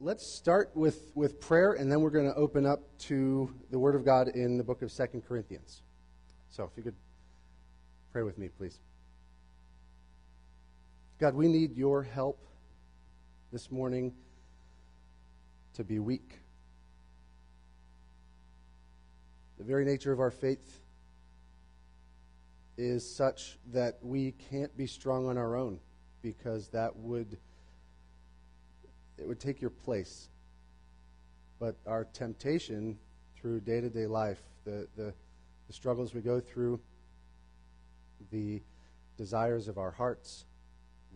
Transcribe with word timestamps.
let's 0.00 0.26
start 0.26 0.70
with, 0.74 1.12
with 1.14 1.40
prayer, 1.40 1.72
and 1.72 1.90
then 1.90 2.00
we're 2.00 2.10
going 2.10 2.30
to 2.30 2.34
open 2.34 2.66
up 2.66 2.80
to 2.98 3.52
the 3.70 3.78
Word 3.78 3.94
of 3.94 4.04
God 4.04 4.28
in 4.28 4.56
the 4.56 4.64
book 4.64 4.82
of 4.82 4.90
Second 4.90 5.22
Corinthians. 5.26 5.82
So, 6.50 6.64
if 6.64 6.76
you 6.76 6.82
could 6.82 6.96
pray 8.12 8.22
with 8.22 8.38
me, 8.38 8.48
please. 8.48 8.78
God, 11.18 11.34
we 11.34 11.48
need 11.48 11.76
your 11.76 12.02
help 12.02 12.44
this 13.52 13.70
morning 13.70 14.12
to 15.74 15.84
be 15.84 15.98
weak. 15.98 16.40
The 19.58 19.64
very 19.64 19.84
nature 19.84 20.12
of 20.12 20.20
our 20.20 20.30
faith 20.30 20.80
is 22.76 23.08
such 23.08 23.58
that 23.72 23.98
we 24.02 24.32
can't 24.50 24.76
be 24.76 24.86
strong 24.86 25.28
on 25.28 25.38
our 25.38 25.56
own 25.56 25.78
because 26.20 26.68
that 26.68 26.96
would 26.96 27.38
it 29.18 29.26
would 29.26 29.40
take 29.40 29.60
your 29.60 29.70
place. 29.70 30.28
But 31.58 31.76
our 31.86 32.04
temptation 32.04 32.98
through 33.36 33.60
day 33.60 33.80
to 33.80 33.88
day 33.88 34.06
life, 34.06 34.42
the, 34.64 34.88
the, 34.96 35.14
the 35.66 35.72
struggles 35.72 36.14
we 36.14 36.20
go 36.20 36.40
through, 36.40 36.80
the 38.30 38.62
desires 39.16 39.68
of 39.68 39.78
our 39.78 39.90
hearts, 39.90 40.46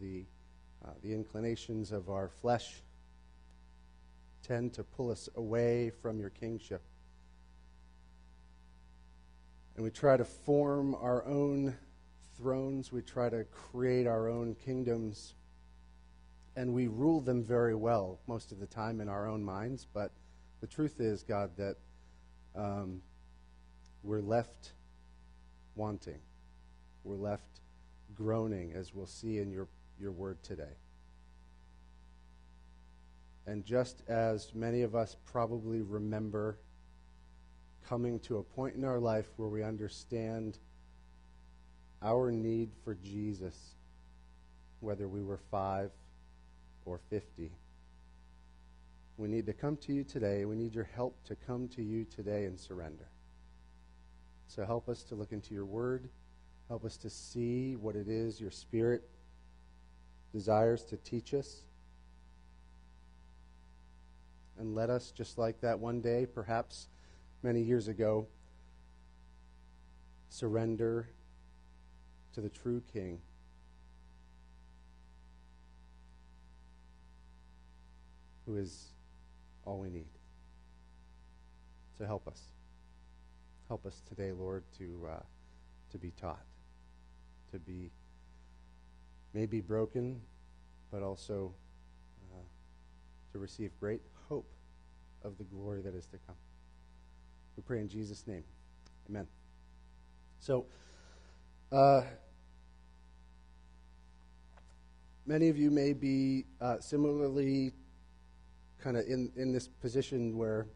the, 0.00 0.24
uh, 0.84 0.90
the 1.02 1.12
inclinations 1.12 1.90
of 1.90 2.08
our 2.08 2.28
flesh 2.28 2.82
tend 4.42 4.72
to 4.74 4.84
pull 4.84 5.10
us 5.10 5.28
away 5.36 5.90
from 5.90 6.20
your 6.20 6.30
kingship. 6.30 6.82
And 9.74 9.84
we 9.84 9.90
try 9.90 10.16
to 10.16 10.24
form 10.24 10.94
our 10.94 11.24
own 11.26 11.76
thrones, 12.36 12.92
we 12.92 13.02
try 13.02 13.28
to 13.28 13.44
create 13.44 14.06
our 14.06 14.28
own 14.28 14.54
kingdoms 14.54 15.34
and 16.58 16.74
we 16.74 16.88
rule 16.88 17.20
them 17.20 17.44
very 17.44 17.76
well 17.76 18.18
most 18.26 18.50
of 18.50 18.58
the 18.58 18.66
time 18.66 19.00
in 19.00 19.08
our 19.08 19.28
own 19.28 19.44
minds. 19.44 19.86
But 19.94 20.10
the 20.60 20.66
truth 20.66 20.98
is, 20.98 21.22
God, 21.22 21.50
that 21.56 21.76
um, 22.56 23.00
we're 24.02 24.20
left 24.20 24.72
wanting. 25.76 26.18
We're 27.04 27.14
left 27.14 27.60
groaning, 28.16 28.72
as 28.74 28.92
we'll 28.92 29.06
see 29.06 29.38
in 29.38 29.52
your, 29.52 29.68
your 30.00 30.10
word 30.10 30.42
today. 30.42 30.74
And 33.46 33.64
just 33.64 34.02
as 34.08 34.52
many 34.52 34.82
of 34.82 34.96
us 34.96 35.16
probably 35.26 35.82
remember 35.82 36.58
coming 37.88 38.18
to 38.18 38.38
a 38.38 38.42
point 38.42 38.74
in 38.74 38.84
our 38.84 38.98
life 38.98 39.28
where 39.36 39.48
we 39.48 39.62
understand 39.62 40.58
our 42.02 42.32
need 42.32 42.70
for 42.82 42.96
Jesus, 42.96 43.76
whether 44.80 45.06
we 45.06 45.22
were 45.22 45.38
five, 45.52 45.92
or 46.88 46.98
50. 47.10 47.52
We 49.18 49.28
need 49.28 49.46
to 49.46 49.52
come 49.52 49.76
to 49.78 49.92
you 49.92 50.04
today. 50.04 50.44
We 50.44 50.56
need 50.56 50.74
your 50.74 50.88
help 50.94 51.22
to 51.24 51.36
come 51.36 51.68
to 51.68 51.82
you 51.82 52.04
today 52.04 52.44
and 52.44 52.58
surrender. 52.58 53.08
So 54.46 54.64
help 54.64 54.88
us 54.88 55.02
to 55.04 55.14
look 55.14 55.32
into 55.32 55.54
your 55.54 55.66
word. 55.66 56.08
Help 56.68 56.84
us 56.84 56.96
to 56.98 57.10
see 57.10 57.76
what 57.76 57.96
it 57.96 58.08
is 58.08 58.40
your 58.40 58.50
spirit 58.50 59.02
desires 60.32 60.84
to 60.84 60.96
teach 60.98 61.34
us. 61.34 61.62
And 64.58 64.74
let 64.74 64.90
us, 64.90 65.10
just 65.10 65.38
like 65.38 65.60
that 65.60 65.78
one 65.78 66.00
day, 66.00 66.26
perhaps 66.26 66.88
many 67.42 67.60
years 67.60 67.88
ago, 67.88 68.26
surrender 70.30 71.08
to 72.34 72.40
the 72.40 72.48
true 72.48 72.82
King 72.92 73.20
who 78.48 78.56
is 78.56 78.86
all 79.66 79.78
we 79.78 79.90
need. 79.90 80.08
So 81.98 82.06
help 82.06 82.26
us. 82.26 82.40
Help 83.68 83.84
us 83.84 84.00
today, 84.08 84.32
Lord, 84.32 84.64
to, 84.78 85.06
uh, 85.10 85.22
to 85.92 85.98
be 85.98 86.12
taught, 86.18 86.40
to 87.52 87.58
be 87.58 87.90
maybe 89.34 89.60
broken, 89.60 90.20
but 90.90 91.02
also 91.02 91.52
uh, 92.32 92.38
to 93.32 93.38
receive 93.38 93.70
great 93.78 94.00
hope 94.30 94.48
of 95.22 95.36
the 95.36 95.44
glory 95.44 95.82
that 95.82 95.94
is 95.94 96.06
to 96.06 96.16
come. 96.26 96.36
We 97.56 97.62
pray 97.64 97.80
in 97.80 97.88
Jesus' 97.88 98.26
name. 98.26 98.44
Amen. 99.10 99.26
So, 100.40 100.64
uh, 101.70 102.02
many 105.26 105.50
of 105.50 105.58
you 105.58 105.70
may 105.70 105.92
be 105.92 106.46
uh, 106.62 106.78
similarly 106.80 107.74
kind 108.82 108.96
of 108.96 109.06
in, 109.06 109.30
in 109.36 109.52
this 109.52 109.68
position 109.68 110.36
where 110.36 110.66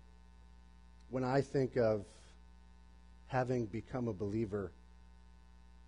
when 1.10 1.24
I 1.24 1.40
think 1.40 1.76
of 1.76 2.04
having 3.26 3.66
become 3.66 4.08
a 4.08 4.12
believer 4.12 4.72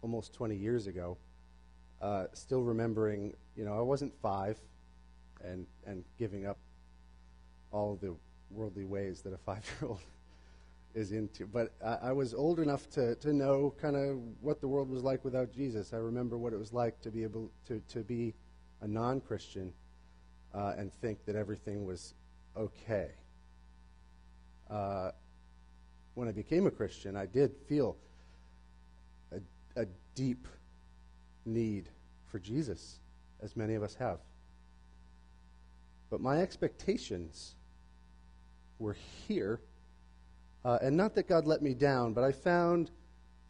almost 0.02 0.32
20 0.34 0.54
years 0.54 0.86
ago, 0.86 1.16
uh, 2.00 2.26
still 2.32 2.62
remembering, 2.62 3.34
you 3.56 3.64
know, 3.64 3.76
I 3.76 3.80
wasn't 3.80 4.12
five 4.20 4.58
and, 5.42 5.66
and 5.86 6.04
giving 6.18 6.46
up 6.46 6.58
all 7.72 7.98
the 8.00 8.14
worldly 8.50 8.84
ways 8.84 9.22
that 9.22 9.32
a 9.32 9.38
five 9.38 9.64
year 9.80 9.90
old 9.90 10.00
is 10.94 11.12
into. 11.12 11.46
But 11.46 11.72
I, 11.84 12.08
I, 12.08 12.12
was 12.12 12.34
old 12.34 12.60
enough 12.60 12.88
to, 12.90 13.14
to 13.16 13.32
know 13.32 13.74
kind 13.80 13.96
of 13.96 14.18
what 14.40 14.60
the 14.60 14.68
world 14.68 14.90
was 14.90 15.02
like 15.02 15.24
without 15.24 15.52
Jesus. 15.52 15.92
I 15.92 15.96
remember 15.96 16.38
what 16.38 16.52
it 16.52 16.58
was 16.58 16.72
like 16.72 17.00
to 17.00 17.10
be 17.10 17.22
able 17.22 17.50
to, 17.66 17.80
to 17.88 18.00
be 18.00 18.34
a 18.80 18.86
non 18.86 19.20
Christian 19.20 19.72
uh, 20.54 20.74
and 20.78 20.92
think 20.92 21.24
that 21.26 21.36
everything 21.36 21.84
was 21.84 22.14
okay. 22.56 23.10
Uh, 24.70 25.10
when 26.14 26.28
I 26.28 26.32
became 26.32 26.66
a 26.66 26.70
Christian, 26.70 27.16
I 27.16 27.26
did 27.26 27.52
feel 27.68 27.96
a, 29.32 29.80
a 29.80 29.86
deep 30.14 30.46
need 31.44 31.88
for 32.30 32.38
Jesus, 32.38 32.98
as 33.42 33.56
many 33.56 33.74
of 33.74 33.82
us 33.82 33.94
have. 33.96 34.18
But 36.10 36.20
my 36.20 36.40
expectations 36.40 37.54
were 38.78 38.96
here. 39.26 39.60
Uh, 40.64 40.78
and 40.80 40.96
not 40.96 41.14
that 41.16 41.28
God 41.28 41.46
let 41.46 41.62
me 41.62 41.74
down, 41.74 42.12
but 42.12 42.24
I 42.24 42.32
found 42.32 42.90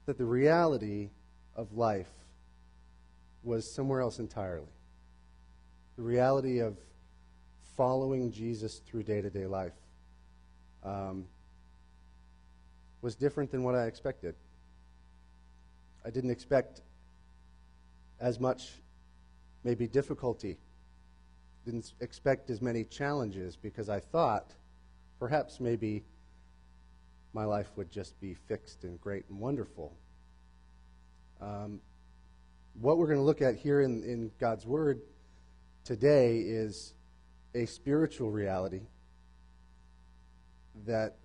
that 0.06 0.19
the 0.19 0.25
reality 0.25 1.10
of 1.54 1.72
life 1.72 2.10
was 3.43 3.70
somewhere 3.70 4.00
else 4.00 4.19
entirely. 4.19 4.66
The 5.97 6.03
reality 6.03 6.59
of 6.59 6.76
following 7.76 8.30
Jesus 8.30 8.80
through 8.86 9.02
day 9.02 9.20
to 9.20 9.30
day 9.30 9.46
life 9.46 9.72
um, 10.84 11.24
was 13.02 13.14
different 13.14 13.50
than 13.50 13.62
what 13.62 13.74
I 13.74 13.86
expected. 13.86 14.34
I 16.04 16.10
didn't 16.10 16.30
expect 16.30 16.82
as 18.20 18.38
much, 18.38 18.72
maybe, 19.64 19.86
difficulty. 19.86 20.58
Didn't 21.64 21.92
expect 22.00 22.50
as 22.50 22.60
many 22.60 22.84
challenges 22.84 23.56
because 23.56 23.88
I 23.88 24.00
thought 24.00 24.52
perhaps 25.18 25.60
maybe 25.60 26.04
my 27.32 27.44
life 27.44 27.68
would 27.76 27.90
just 27.90 28.20
be 28.20 28.34
fixed 28.34 28.84
and 28.84 29.00
great 29.00 29.24
and 29.28 29.38
wonderful. 29.40 29.92
Um, 31.40 31.80
what 32.80 32.98
we're 32.98 33.06
going 33.06 33.18
to 33.18 33.24
look 33.24 33.42
at 33.42 33.56
here 33.56 33.80
in, 33.80 34.02
in 34.02 34.30
God's 34.38 34.66
Word 34.66 35.00
today 35.84 36.38
is 36.38 36.92
a 37.54 37.66
spiritual 37.66 38.31
reality 38.31 38.82
that 40.87 41.16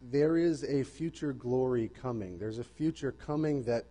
there 0.00 0.36
is 0.36 0.64
a 0.64 0.82
future 0.82 1.32
glory 1.32 1.88
coming. 1.88 2.38
There's 2.38 2.58
a 2.58 2.64
future 2.64 3.12
coming 3.12 3.62
that 3.64 3.84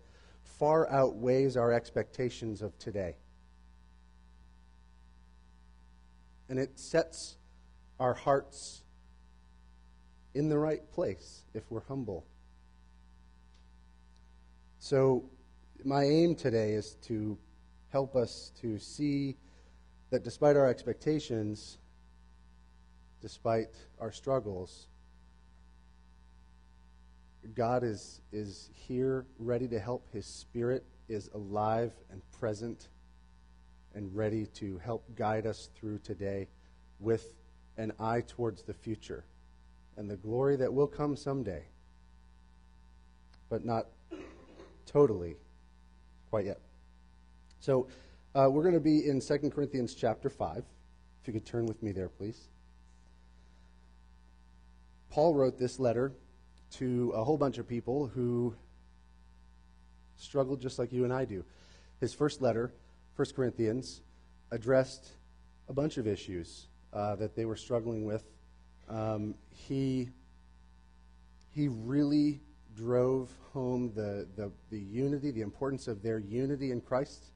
far 0.44 0.90
outweighs 0.92 1.58
our 1.58 1.72
expectations 1.72 2.62
of 2.62 2.78
today. 2.80 3.16
And 6.50 6.60
it 6.60 6.80
sets 6.80 7.38
our 8.00 8.14
hearts 8.14 8.84
in 10.34 10.50
the 10.50 10.58
right 10.58 10.90
place 10.92 11.44
if 11.54 11.64
we're 11.70 11.82
humble. 11.82 12.26
So, 14.80 15.24
my 15.84 16.04
aim 16.04 16.36
today 16.36 16.74
is 16.74 16.96
to 17.04 17.38
help 17.90 18.16
us 18.16 18.52
to 18.62 18.78
see 18.78 19.36
that 20.10 20.24
despite 20.24 20.56
our 20.56 20.68
expectations, 20.68 21.80
despite 23.26 23.70
our 24.00 24.12
struggles, 24.12 24.86
God 27.56 27.84
is, 27.84 28.22
is 28.32 28.70
here, 28.72 29.26
ready 29.40 29.68
to 29.70 29.80
help. 29.80 30.06
His 30.14 30.28
Spirit 30.28 30.86
is 31.10 31.32
alive 31.34 31.92
and 32.12 32.22
present 32.40 32.90
and 33.96 34.16
ready 34.16 34.46
to 34.58 34.78
help 34.78 35.04
guide 35.16 35.48
us 35.48 35.72
through 35.74 35.98
today 36.04 36.48
with 37.00 37.34
an 37.78 37.94
eye 38.00 38.22
towards 38.28 38.62
the 38.62 38.76
future 38.76 39.26
and 39.98 40.08
the 40.08 40.18
glory 40.18 40.56
that 40.58 40.72
will 40.72 40.86
come 40.86 41.16
someday, 41.16 41.64
but 43.50 43.66
not 43.66 43.88
totally 44.86 45.36
quite 46.30 46.46
yet. 46.46 46.60
So, 47.60 47.88
uh, 48.36 48.50
we're 48.52 48.62
going 48.62 48.76
to 48.76 48.80
be 48.80 49.10
in 49.10 49.20
2 49.20 49.50
Corinthians 49.50 49.96
chapter 49.96 50.30
5. 50.30 50.58
If 50.58 51.28
you 51.28 51.34
could 51.34 51.48
turn 51.48 51.66
with 51.66 51.82
me 51.82 51.92
there, 51.92 52.10
please. 52.10 52.50
Paul 55.16 55.34
wrote 55.34 55.58
this 55.58 55.80
letter 55.80 56.12
to 56.72 57.14
a 57.16 57.24
whole 57.24 57.38
bunch 57.38 57.58
of 57.58 57.70
people 57.70 58.08
who 58.08 58.54
struggled 60.18 60.60
just 60.60 60.78
like 60.78 60.92
you 60.92 61.06
and 61.06 61.14
I 61.14 61.24
do. 61.24 61.46
His 62.02 62.14
first 62.14 62.42
letter, 62.42 62.74
1 63.16 63.28
Corinthians, 63.34 64.02
addressed 64.52 65.08
a 65.70 65.74
bunch 65.74 65.96
of 65.96 66.06
issues 66.06 66.68
uh, 66.92 67.16
that 67.16 67.34
they 67.34 67.46
were 67.46 67.56
struggling 67.56 68.04
with. 68.04 68.26
Um, 68.90 69.36
he, 69.52 70.10
he 71.50 71.70
really 71.70 72.42
drove 72.76 73.32
home 73.54 73.94
the, 73.96 74.28
the, 74.36 74.52
the 74.70 74.80
unity, 74.80 75.32
the 75.32 75.44
importance 75.44 75.88
of 75.88 76.04
their 76.04 76.20
unity 76.20 76.72
in 76.72 76.82
Christ, 76.82 77.28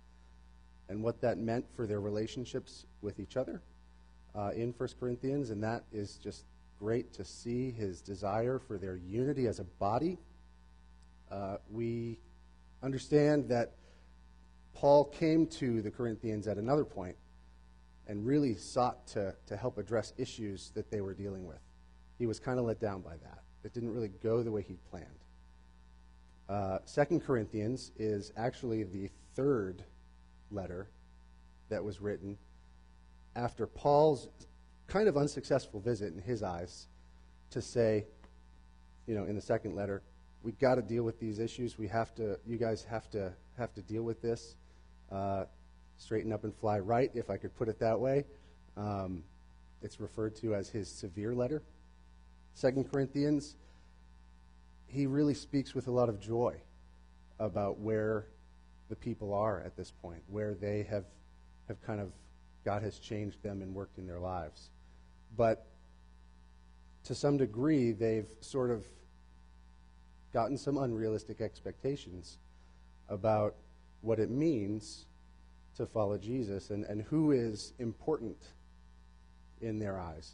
and 0.90 1.02
what 1.02 1.22
that 1.22 1.38
meant 1.38 1.64
for 1.78 1.88
their 1.88 2.02
relationships 2.02 2.86
with 3.02 3.22
each 3.22 3.38
other 3.38 3.62
uh, 4.36 4.52
in 4.54 4.74
1 4.78 4.90
Corinthians. 5.00 5.50
And 5.50 5.64
that 5.64 5.86
is 5.94 6.16
just 6.22 6.44
great 6.80 7.14
to 7.14 7.26
see 7.26 7.72
his 7.72 8.02
desire 8.02 8.58
for 8.58 8.78
their 8.78 8.96
unity 8.96 9.48
as 9.48 9.60
a 9.60 9.64
body. 9.64 10.18
Uh, 11.30 11.58
we 11.70 12.20
understand 12.82 13.50
that 13.50 13.74
Paul 14.74 15.06
came 15.06 15.46
to 15.48 15.82
the 15.82 15.92
Corinthians 15.92 16.48
at 16.48 16.58
another 16.58 16.86
point 16.86 17.18
and 18.08 18.26
really 18.26 18.56
sought 18.56 19.06
to, 19.08 19.36
to 19.48 19.58
help 19.58 19.78
address 19.78 20.14
issues 20.18 20.72
that 20.74 20.90
they 20.90 21.02
were 21.02 21.14
dealing 21.14 21.46
with. 21.46 21.60
He 22.18 22.26
was 22.26 22.40
kind 22.40 22.58
of 22.58 22.66
let 22.66 22.80
down 22.80 23.02
by 23.02 23.18
that. 23.18 23.44
It 23.64 23.74
didn't 23.74 23.94
really 23.94 24.12
go 24.24 24.42
the 24.42 24.52
way 24.52 24.62
he'd 24.62 24.84
planned. 24.90 25.06
Uh, 26.48 26.80
Second 26.86 27.20
Corinthians 27.20 27.92
is 27.98 28.32
actually 28.36 28.84
the 28.84 29.10
third 29.36 29.84
letter 30.50 30.90
that 31.70 31.84
was 31.84 32.02
written 32.02 32.38
after 33.36 33.68
Paul's 33.68 34.28
kind 34.90 35.08
of 35.08 35.18
unsuccessful 35.18 35.80
visit 35.80 36.14
in 36.14 36.22
his 36.22 36.44
eyes 36.44 36.88
to 37.52 37.62
say, 37.62 38.06
you 39.08 39.16
know, 39.16 39.26
in 39.26 39.36
the 39.36 39.42
second 39.42 39.76
letter, 39.76 40.02
we 40.44 40.52
got 40.54 40.76
to 40.76 40.82
deal 40.82 41.04
with 41.04 41.20
these 41.20 41.40
issues. 41.40 41.78
We 41.78 41.88
have 41.88 42.14
to, 42.16 42.40
you 42.46 42.58
guys 42.58 42.84
have 42.90 43.10
to 43.12 43.34
have 43.58 43.74
to 43.76 43.82
deal 43.82 44.04
with 44.04 44.22
this. 44.22 44.56
Uh, 45.12 45.46
straighten 45.98 46.32
up 46.32 46.44
and 46.44 46.56
fly 46.56 46.80
right, 46.80 47.12
if 47.14 47.30
I 47.30 47.38
could 47.38 47.56
put 47.56 47.68
it 47.68 47.80
that 47.80 48.00
way. 48.00 48.26
Um, 48.78 49.24
it's 49.82 50.00
referred 50.00 50.36
to 50.38 50.56
as 50.56 50.70
his 50.70 50.90
severe 50.90 51.36
letter. 51.36 51.62
Second 52.54 52.92
Corinthians, 52.92 53.56
he 54.88 55.06
really 55.06 55.34
speaks 55.34 55.76
with 55.76 55.88
a 55.88 55.92
lot 55.92 56.10
of 56.10 56.20
joy 56.20 56.56
about 57.40 57.80
where 57.80 58.28
the 58.90 58.96
people 58.96 59.34
are 59.34 59.62
at 59.62 59.76
this 59.76 59.92
point, 59.92 60.22
where 60.28 60.54
they 60.56 60.84
have, 60.90 61.06
have 61.68 61.82
kind 61.82 62.02
of, 62.02 62.12
God 62.66 62.82
has 62.82 62.98
changed 63.00 63.42
them 63.44 63.62
and 63.62 63.74
worked 63.74 63.98
in 63.98 64.08
their 64.08 64.20
lives. 64.20 64.72
But 65.36 65.66
to 67.06 67.16
some 67.16 67.38
degree, 67.38 67.92
they've 67.92 68.30
sort 68.42 68.72
of 68.72 68.86
gotten 70.34 70.58
some 70.58 70.78
unrealistic 70.78 71.42
expectations 71.42 72.38
about 73.08 73.56
what 74.02 74.20
it 74.20 74.30
means 74.30 75.06
to 75.76 75.86
follow 75.86 76.18
Jesus 76.18 76.70
and, 76.70 76.86
and 76.86 77.02
who 77.02 77.32
is 77.32 77.74
important 77.80 78.38
in 79.62 79.80
their 79.80 80.00
eyes. 80.00 80.34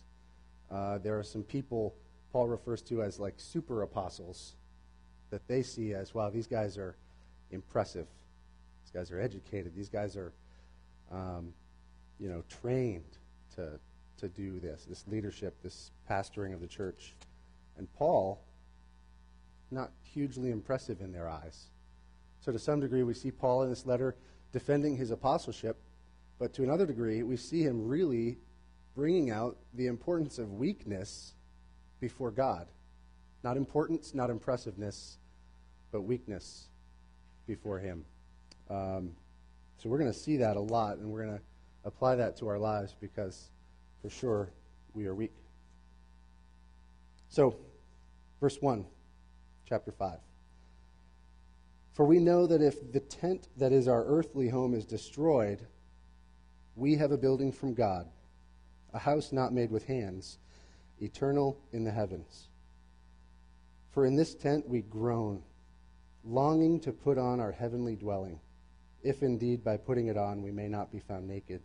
Uh, 0.72 0.98
there 0.98 1.18
are 1.18 1.24
some 1.24 1.44
people 1.44 1.96
Paul 2.36 2.48
refers 2.50 2.82
to 2.82 3.02
as 3.02 3.18
like 3.18 3.36
super 3.38 3.84
apostles 3.84 4.56
that 5.30 5.48
they 5.48 5.62
see 5.62 5.94
as, 5.94 6.14
wow, 6.14 6.30
these 6.30 6.48
guys 6.48 6.78
are 6.78 6.98
impressive. 7.50 8.08
These 8.84 8.92
guys 8.92 9.10
are 9.10 9.22
educated. 9.22 9.74
These 9.74 9.88
guys 9.88 10.18
are, 10.18 10.34
um, 11.12 11.54
you 12.20 12.28
know, 12.28 12.44
trained 12.62 13.18
to, 13.56 13.80
to 14.20 14.28
do 14.28 14.60
this, 14.60 14.86
this 14.86 15.06
leadership, 15.08 15.56
this 15.64 15.92
pastoring 16.10 16.54
of 16.54 16.62
the 16.62 16.68
church. 16.68 17.14
And 17.78 17.92
Paul, 17.94 18.42
not 19.72 19.92
hugely 20.04 20.52
impressive 20.52 21.02
in 21.02 21.12
their 21.12 21.30
eyes. 21.30 21.66
So, 22.40 22.52
to 22.52 22.60
some 22.60 22.80
degree, 22.80 23.04
we 23.04 23.14
see 23.14 23.32
Paul 23.32 23.64
in 23.64 23.70
this 23.70 23.86
letter 23.86 24.16
defending 24.54 24.96
his 24.96 25.12
apostleship, 25.12 25.78
but 26.40 26.54
to 26.54 26.64
another 26.64 26.86
degree, 26.86 27.24
we 27.24 27.38
see 27.38 27.64
him 27.64 27.88
really 27.88 28.38
bringing 28.96 29.30
out 29.30 29.58
the 29.74 29.88
importance 29.88 30.40
of 30.40 30.54
weakness 30.54 31.34
before 32.00 32.32
God. 32.32 32.68
Not 33.44 33.58
importance, 33.58 34.16
not 34.16 34.30
impressiveness, 34.30 35.18
but 35.92 36.02
weakness 36.02 36.68
before 37.46 37.80
Him. 37.80 38.06
Um, 38.70 39.12
so 39.78 39.90
we're 39.90 40.00
going 40.00 40.12
to 40.12 40.18
see 40.18 40.38
that 40.38 40.58
a 40.58 40.62
lot, 40.62 40.98
and 40.98 41.12
we're 41.12 41.26
going 41.26 41.38
to 41.38 41.44
apply 41.84 42.16
that 42.16 42.38
to 42.38 42.48
our 42.48 42.58
lives 42.58 42.96
because 43.00 43.50
for 44.02 44.10
sure 44.10 44.50
we 44.94 45.06
are 45.06 45.16
weak. 45.16 45.34
So, 47.30 47.58
verse 48.40 48.62
1, 48.62 48.86
chapter 49.68 49.92
5. 49.92 50.20
For 51.94 52.06
we 52.06 52.20
know 52.20 52.46
that 52.48 52.62
if 52.62 52.92
the 52.92 53.00
tent 53.00 53.48
that 53.58 53.72
is 53.72 53.88
our 53.88 54.04
earthly 54.06 54.50
home 54.50 54.74
is 54.74 54.86
destroyed, 54.86 55.66
we 56.76 56.96
have 56.96 57.12
a 57.12 57.18
building 57.18 57.52
from 57.52 57.74
God, 57.74 58.08
a 58.94 59.00
house 59.00 59.32
not 59.32 59.54
made 59.54 59.72
with 59.72 59.86
hands, 59.86 60.38
eternal 61.00 61.58
in 61.72 61.84
the 61.84 61.92
heavens. 61.92 62.48
For 63.92 64.06
in 64.06 64.16
this 64.16 64.36
tent 64.36 64.68
we 64.68 64.82
groan, 64.82 65.42
longing 66.26 66.80
to 66.82 66.92
put 66.92 67.18
on 67.18 67.40
our 67.40 67.52
heavenly 67.52 67.96
dwelling, 67.96 68.40
if 69.04 69.24
indeed 69.24 69.64
by 69.64 69.78
putting 69.78 70.08
it 70.08 70.18
on 70.18 70.42
we 70.42 70.52
may 70.52 70.68
not 70.68 70.92
be 70.92 71.00
found 71.00 71.28
naked. 71.28 71.62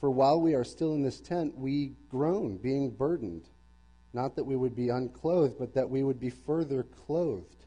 For 0.00 0.10
while 0.10 0.40
we 0.40 0.54
are 0.54 0.64
still 0.64 0.94
in 0.94 1.02
this 1.02 1.20
tent, 1.20 1.56
we 1.56 1.92
groan, 2.08 2.56
being 2.56 2.90
burdened, 2.90 3.48
not 4.14 4.34
that 4.36 4.44
we 4.44 4.56
would 4.56 4.74
be 4.74 4.88
unclothed, 4.88 5.58
but 5.58 5.74
that 5.74 5.90
we 5.90 6.02
would 6.02 6.18
be 6.18 6.30
further 6.30 6.82
clothed 6.82 7.66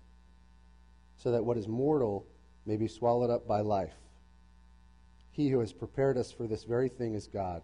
so 1.17 1.31
that 1.31 1.45
what 1.45 1.57
is 1.57 1.67
mortal 1.67 2.25
may 2.65 2.75
be 2.75 2.87
swallowed 2.87 3.29
up 3.29 3.47
by 3.47 3.61
life. 3.61 3.93
He 5.31 5.49
who 5.49 5.59
has 5.59 5.71
prepared 5.71 6.17
us 6.17 6.31
for 6.31 6.47
this 6.47 6.63
very 6.63 6.89
thing 6.89 7.13
is 7.13 7.27
God, 7.27 7.61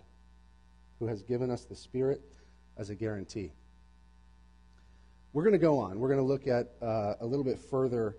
who 1.00 1.08
has 1.08 1.24
given 1.24 1.50
us 1.50 1.66
the 1.66 1.76
Spirit 1.76 2.22
as 2.78 2.90
a 2.90 2.96
guarantee. 2.96 3.52
We're 5.34 5.44
going 5.44 5.54
to 5.54 5.60
go 5.60 5.80
on. 5.80 6.00
We're 6.00 6.08
going 6.08 6.20
to 6.20 6.26
look 6.26 6.48
at 6.48 6.72
uh, 6.82 7.16
a 7.20 7.26
little 7.26 7.44
bit 7.44 7.60
further 7.60 8.16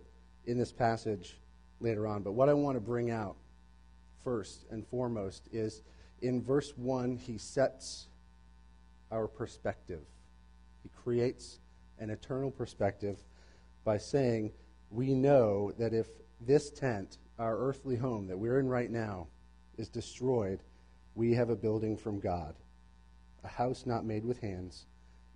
in 0.47 0.59
this 0.59 0.73
passage 0.73 1.37
later 1.81 2.07
on. 2.07 2.23
But 2.23 2.33
what 2.33 2.49
I 2.49 2.55
want 2.55 2.77
to 2.77 2.81
bring 2.81 3.11
out 3.11 3.37
first 4.23 4.67
and 4.71 4.87
foremost 4.87 5.49
is 5.53 5.83
in 6.23 6.43
verse 6.43 6.73
1, 6.77 7.17
he 7.17 7.39
sets 7.39 8.09
our 9.11 9.27
perspective. 9.27 10.03
He 10.83 10.91
creates 11.03 11.59
an 11.99 12.11
eternal 12.11 12.51
perspective 12.51 13.19
by 13.85 13.99
saying, 13.99 14.53
we 14.91 15.15
know 15.15 15.73
that 15.79 15.95
if 15.95 16.07
this 16.41 16.71
tent, 16.71 17.19
our 17.39 17.59
earthly 17.59 17.97
home 17.97 18.27
that 18.27 18.39
we're 18.39 18.59
in 18.59 18.69
right 18.69 18.91
now, 18.91 19.27
is 19.79 19.89
destroyed, 19.89 20.63
we 21.15 21.35
have 21.35 21.51
a 21.51 21.57
building 21.57 21.97
from 21.97 22.21
God, 22.21 22.55
a 23.45 23.49
house 23.49 23.85
not 23.87 24.05
made 24.05 24.25
with 24.25 24.41
hands, 24.41 24.87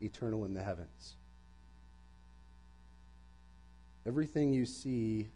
eternal 0.01 0.45
in 0.45 0.55
the 0.55 0.63
heavens. 0.63 1.17
Everything 4.07 4.53
you 4.53 4.67
see, 4.67 5.29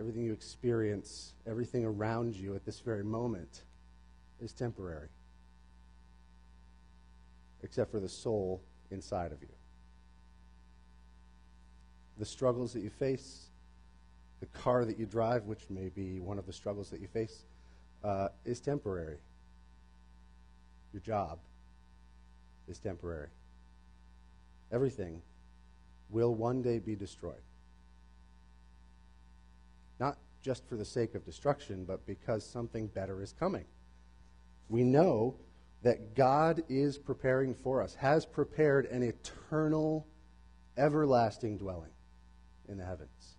everything 0.00 0.24
you 0.24 0.32
experience, 0.32 1.34
everything 1.46 1.84
around 1.84 2.34
you 2.34 2.56
at 2.56 2.64
this 2.64 2.80
very 2.80 3.04
moment 3.04 3.62
is 4.40 4.52
temporary, 4.52 5.08
except 7.62 7.90
for 7.90 8.00
the 8.00 8.08
soul 8.08 8.62
inside 8.90 9.32
of 9.32 9.40
you. 9.42 9.48
The 12.18 12.26
struggles 12.26 12.72
that 12.72 12.82
you 12.82 12.90
face, 12.90 13.46
the 14.40 14.46
car 14.46 14.84
that 14.84 14.98
you 14.98 15.06
drive, 15.06 15.44
which 15.44 15.68
may 15.70 15.88
be 15.88 16.20
one 16.20 16.38
of 16.38 16.46
the 16.46 16.52
struggles 16.52 16.90
that 16.90 17.00
you 17.00 17.08
face, 17.08 17.44
uh, 18.04 18.28
is 18.44 18.60
temporary. 18.60 19.18
Your 20.92 21.00
job 21.00 21.38
is 22.68 22.78
temporary. 22.78 23.28
Everything 24.72 25.20
will 26.10 26.34
one 26.34 26.62
day 26.62 26.78
be 26.78 26.94
destroyed. 26.94 27.34
Not 29.98 30.18
just 30.42 30.66
for 30.68 30.76
the 30.76 30.84
sake 30.84 31.14
of 31.14 31.24
destruction, 31.24 31.84
but 31.84 32.06
because 32.06 32.44
something 32.44 32.86
better 32.88 33.22
is 33.22 33.32
coming. 33.32 33.64
We 34.68 34.82
know 34.82 35.36
that 35.82 36.14
God 36.14 36.62
is 36.68 36.98
preparing 36.98 37.54
for 37.54 37.82
us, 37.82 37.94
has 37.94 38.26
prepared 38.26 38.86
an 38.86 39.02
eternal, 39.02 40.06
everlasting 40.76 41.58
dwelling 41.58 41.92
in 42.68 42.78
the 42.78 42.84
heavens. 42.84 43.36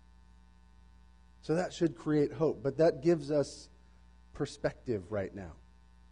So 1.42 1.54
that 1.54 1.72
should 1.72 1.96
create 1.96 2.32
hope. 2.32 2.62
But 2.62 2.78
that 2.78 3.02
gives 3.02 3.30
us 3.30 3.68
perspective 4.32 5.10
right 5.10 5.34
now. 5.34 5.52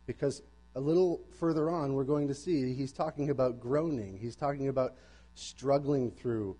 Because 0.06 0.42
a 0.74 0.80
little 0.80 1.20
further 1.38 1.70
on, 1.70 1.94
we're 1.94 2.04
going 2.04 2.28
to 2.28 2.34
see 2.34 2.74
he's 2.74 2.92
talking 2.92 3.30
about 3.30 3.60
groaning, 3.60 4.18
he's 4.18 4.36
talking 4.36 4.68
about 4.68 4.94
struggling 5.34 6.10
through 6.10 6.56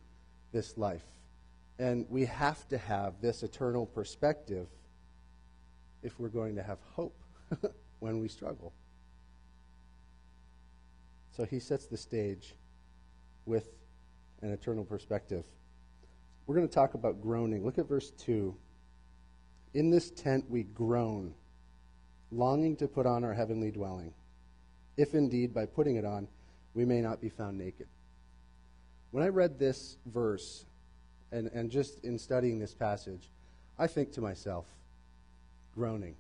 this 0.52 0.78
life. 0.78 1.04
And 1.78 2.06
we 2.08 2.24
have 2.24 2.66
to 2.68 2.78
have 2.78 3.20
this 3.20 3.42
eternal 3.42 3.84
perspective 3.84 4.68
if 6.02 6.18
we're 6.18 6.28
going 6.28 6.56
to 6.56 6.62
have 6.62 6.78
hope 6.94 7.18
when 8.00 8.20
we 8.20 8.28
struggle. 8.28 8.72
So 11.36 11.44
he 11.44 11.58
sets 11.58 11.86
the 11.86 11.96
stage 11.96 12.54
with 13.44 13.68
an 14.42 14.52
eternal 14.52 14.84
perspective. 14.84 15.44
We're 16.46 16.56
going 16.56 16.68
to 16.68 16.74
talk 16.74 16.94
about 16.94 17.20
groaning. 17.20 17.64
Look 17.64 17.78
at 17.78 17.88
verse 17.88 18.10
2. 18.10 18.54
In 19.74 19.90
this 19.90 20.10
tent 20.10 20.44
we 20.48 20.62
groan, 20.62 21.34
longing 22.30 22.76
to 22.76 22.88
put 22.88 23.06
on 23.06 23.24
our 23.24 23.34
heavenly 23.34 23.70
dwelling, 23.70 24.12
if 24.96 25.14
indeed 25.14 25.52
by 25.52 25.66
putting 25.66 25.96
it 25.96 26.04
on 26.04 26.28
we 26.74 26.84
may 26.84 27.00
not 27.00 27.20
be 27.20 27.28
found 27.30 27.58
naked. 27.58 27.86
When 29.10 29.24
I 29.24 29.28
read 29.28 29.58
this 29.58 29.96
verse, 30.06 30.66
and, 31.32 31.48
and 31.48 31.70
just 31.70 32.04
in 32.04 32.18
studying 32.18 32.58
this 32.58 32.74
passage, 32.74 33.30
I 33.78 33.86
think 33.86 34.12
to 34.12 34.20
myself, 34.20 34.66
groaning. 35.74 36.14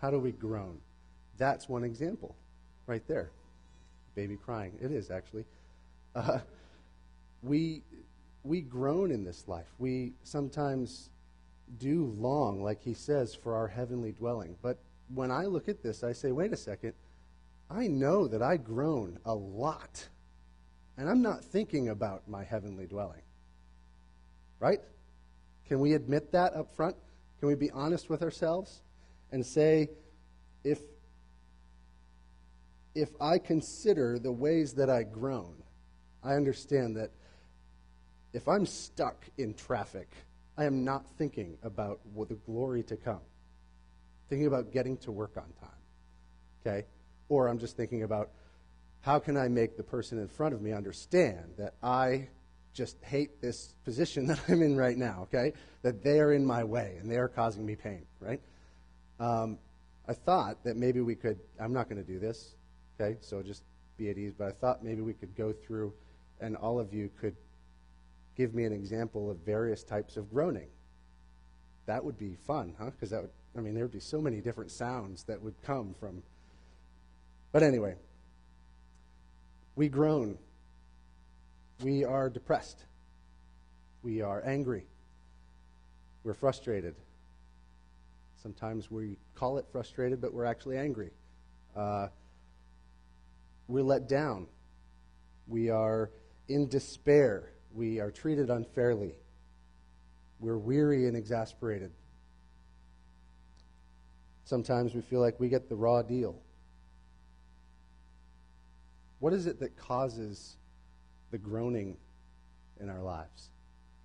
How 0.00 0.10
do 0.10 0.18
we 0.18 0.32
groan? 0.32 0.80
That's 1.38 1.68
one 1.68 1.84
example 1.84 2.34
right 2.86 3.06
there. 3.06 3.30
Baby 4.14 4.36
crying. 4.36 4.72
It 4.80 4.90
is, 4.92 5.10
actually. 5.10 5.44
Uh, 6.14 6.38
we, 7.42 7.82
we 8.44 8.60
groan 8.60 9.10
in 9.10 9.24
this 9.24 9.46
life. 9.46 9.66
We 9.78 10.12
sometimes 10.22 11.10
do 11.78 12.14
long, 12.16 12.62
like 12.62 12.82
he 12.82 12.94
says, 12.94 13.34
for 13.34 13.54
our 13.54 13.68
heavenly 13.68 14.12
dwelling. 14.12 14.56
But 14.62 14.78
when 15.14 15.30
I 15.30 15.46
look 15.46 15.68
at 15.68 15.82
this, 15.82 16.02
I 16.02 16.12
say, 16.12 16.32
wait 16.32 16.52
a 16.52 16.56
second. 16.56 16.94
I 17.70 17.88
know 17.88 18.28
that 18.28 18.42
I 18.42 18.56
groan 18.56 19.18
a 19.24 19.34
lot. 19.34 20.08
And 20.96 21.10
I'm 21.10 21.20
not 21.20 21.44
thinking 21.44 21.88
about 21.88 22.28
my 22.28 22.44
heavenly 22.44 22.86
dwelling. 22.86 23.22
Right? 24.60 24.80
Can 25.66 25.80
we 25.80 25.92
admit 25.92 26.32
that 26.32 26.54
up 26.54 26.74
front? 26.74 26.96
Can 27.40 27.48
we 27.48 27.54
be 27.54 27.70
honest 27.70 28.08
with 28.08 28.22
ourselves 28.22 28.80
and 29.32 29.44
say, 29.44 29.90
if, 30.64 30.80
if 32.96 33.10
I 33.20 33.38
consider 33.38 34.18
the 34.18 34.32
ways 34.32 34.72
that 34.74 34.88
I 34.88 35.02
groan, 35.02 35.62
I 36.24 36.32
understand 36.34 36.96
that 36.96 37.10
if 38.32 38.48
I'm 38.48 38.64
stuck 38.64 39.24
in 39.36 39.52
traffic, 39.52 40.08
I 40.56 40.64
am 40.64 40.82
not 40.82 41.06
thinking 41.18 41.58
about 41.62 42.00
the 42.16 42.34
glory 42.34 42.82
to 42.84 42.96
come. 42.96 43.20
Thinking 44.30 44.46
about 44.46 44.72
getting 44.72 44.96
to 44.98 45.12
work 45.12 45.36
on 45.36 45.44
time. 45.60 45.70
Okay? 46.66 46.86
Or 47.28 47.48
I'm 47.48 47.58
just 47.58 47.76
thinking 47.76 48.02
about 48.02 48.30
how 49.02 49.18
can 49.18 49.36
I 49.36 49.48
make 49.48 49.76
the 49.76 49.82
person 49.82 50.18
in 50.18 50.26
front 50.26 50.54
of 50.54 50.62
me 50.62 50.72
understand 50.72 51.52
that 51.58 51.74
I 51.82 52.28
just 52.72 52.96
hate 53.02 53.42
this 53.42 53.74
position 53.84 54.26
that 54.28 54.40
I'm 54.48 54.62
in 54.62 54.74
right 54.74 54.96
now, 54.96 55.20
okay? 55.24 55.52
That 55.82 56.02
they 56.02 56.18
are 56.18 56.32
in 56.32 56.46
my 56.46 56.64
way 56.64 56.96
and 56.98 57.10
they 57.10 57.16
are 57.16 57.28
causing 57.28 57.64
me 57.66 57.76
pain, 57.76 58.06
right? 58.20 58.40
Um, 59.20 59.58
I 60.08 60.14
thought 60.14 60.64
that 60.64 60.76
maybe 60.76 61.00
we 61.00 61.14
could, 61.14 61.38
I'm 61.60 61.72
not 61.72 61.88
going 61.88 62.02
to 62.02 62.10
do 62.10 62.18
this, 62.18 62.55
okay? 62.98 63.16
So 63.20 63.42
just 63.42 63.62
be 63.96 64.10
at 64.10 64.18
ease, 64.18 64.32
but 64.36 64.48
I 64.48 64.52
thought 64.52 64.84
maybe 64.84 65.00
we 65.00 65.14
could 65.14 65.34
go 65.36 65.52
through 65.52 65.92
and 66.40 66.56
all 66.56 66.78
of 66.78 66.92
you 66.92 67.10
could 67.20 67.36
give 68.36 68.54
me 68.54 68.64
an 68.64 68.72
example 68.72 69.30
of 69.30 69.38
various 69.38 69.82
types 69.82 70.16
of 70.16 70.30
groaning. 70.32 70.68
That 71.86 72.04
would 72.04 72.18
be 72.18 72.36
fun, 72.46 72.74
huh? 72.78 72.90
Because 72.90 73.10
that 73.10 73.22
would, 73.22 73.30
I 73.56 73.60
mean, 73.60 73.74
there 73.74 73.84
would 73.84 73.92
be 73.92 74.00
so 74.00 74.20
many 74.20 74.40
different 74.40 74.70
sounds 74.70 75.22
that 75.24 75.40
would 75.40 75.54
come 75.62 75.94
from. 75.98 76.22
But 77.52 77.62
anyway, 77.62 77.94
we 79.76 79.88
groan 79.88 80.36
we 81.82 82.04
are 82.04 82.30
depressed. 82.30 82.84
We 84.02 84.22
are 84.22 84.42
angry. 84.44 84.86
We're 86.24 86.34
frustrated. 86.34 86.94
Sometimes 88.42 88.90
we 88.90 89.18
call 89.34 89.58
it 89.58 89.66
frustrated, 89.70 90.20
but 90.20 90.32
we're 90.32 90.44
actually 90.44 90.78
angry. 90.78 91.10
Uh, 91.76 92.08
we're 93.68 93.82
let 93.82 94.08
down. 94.08 94.46
We 95.48 95.70
are 95.70 96.10
in 96.48 96.68
despair. 96.68 97.50
We 97.74 98.00
are 98.00 98.10
treated 98.10 98.50
unfairly. 98.50 99.14
We're 100.40 100.58
weary 100.58 101.06
and 101.06 101.16
exasperated. 101.16 101.90
Sometimes 104.44 104.94
we 104.94 105.00
feel 105.00 105.20
like 105.20 105.40
we 105.40 105.48
get 105.48 105.68
the 105.68 105.74
raw 105.74 106.02
deal. 106.02 106.36
What 109.18 109.32
is 109.32 109.46
it 109.46 109.60
that 109.60 109.76
causes 109.76 110.56
the 111.30 111.38
groaning 111.38 111.96
in 112.80 112.88
our 112.88 113.02
lives. 113.02 113.50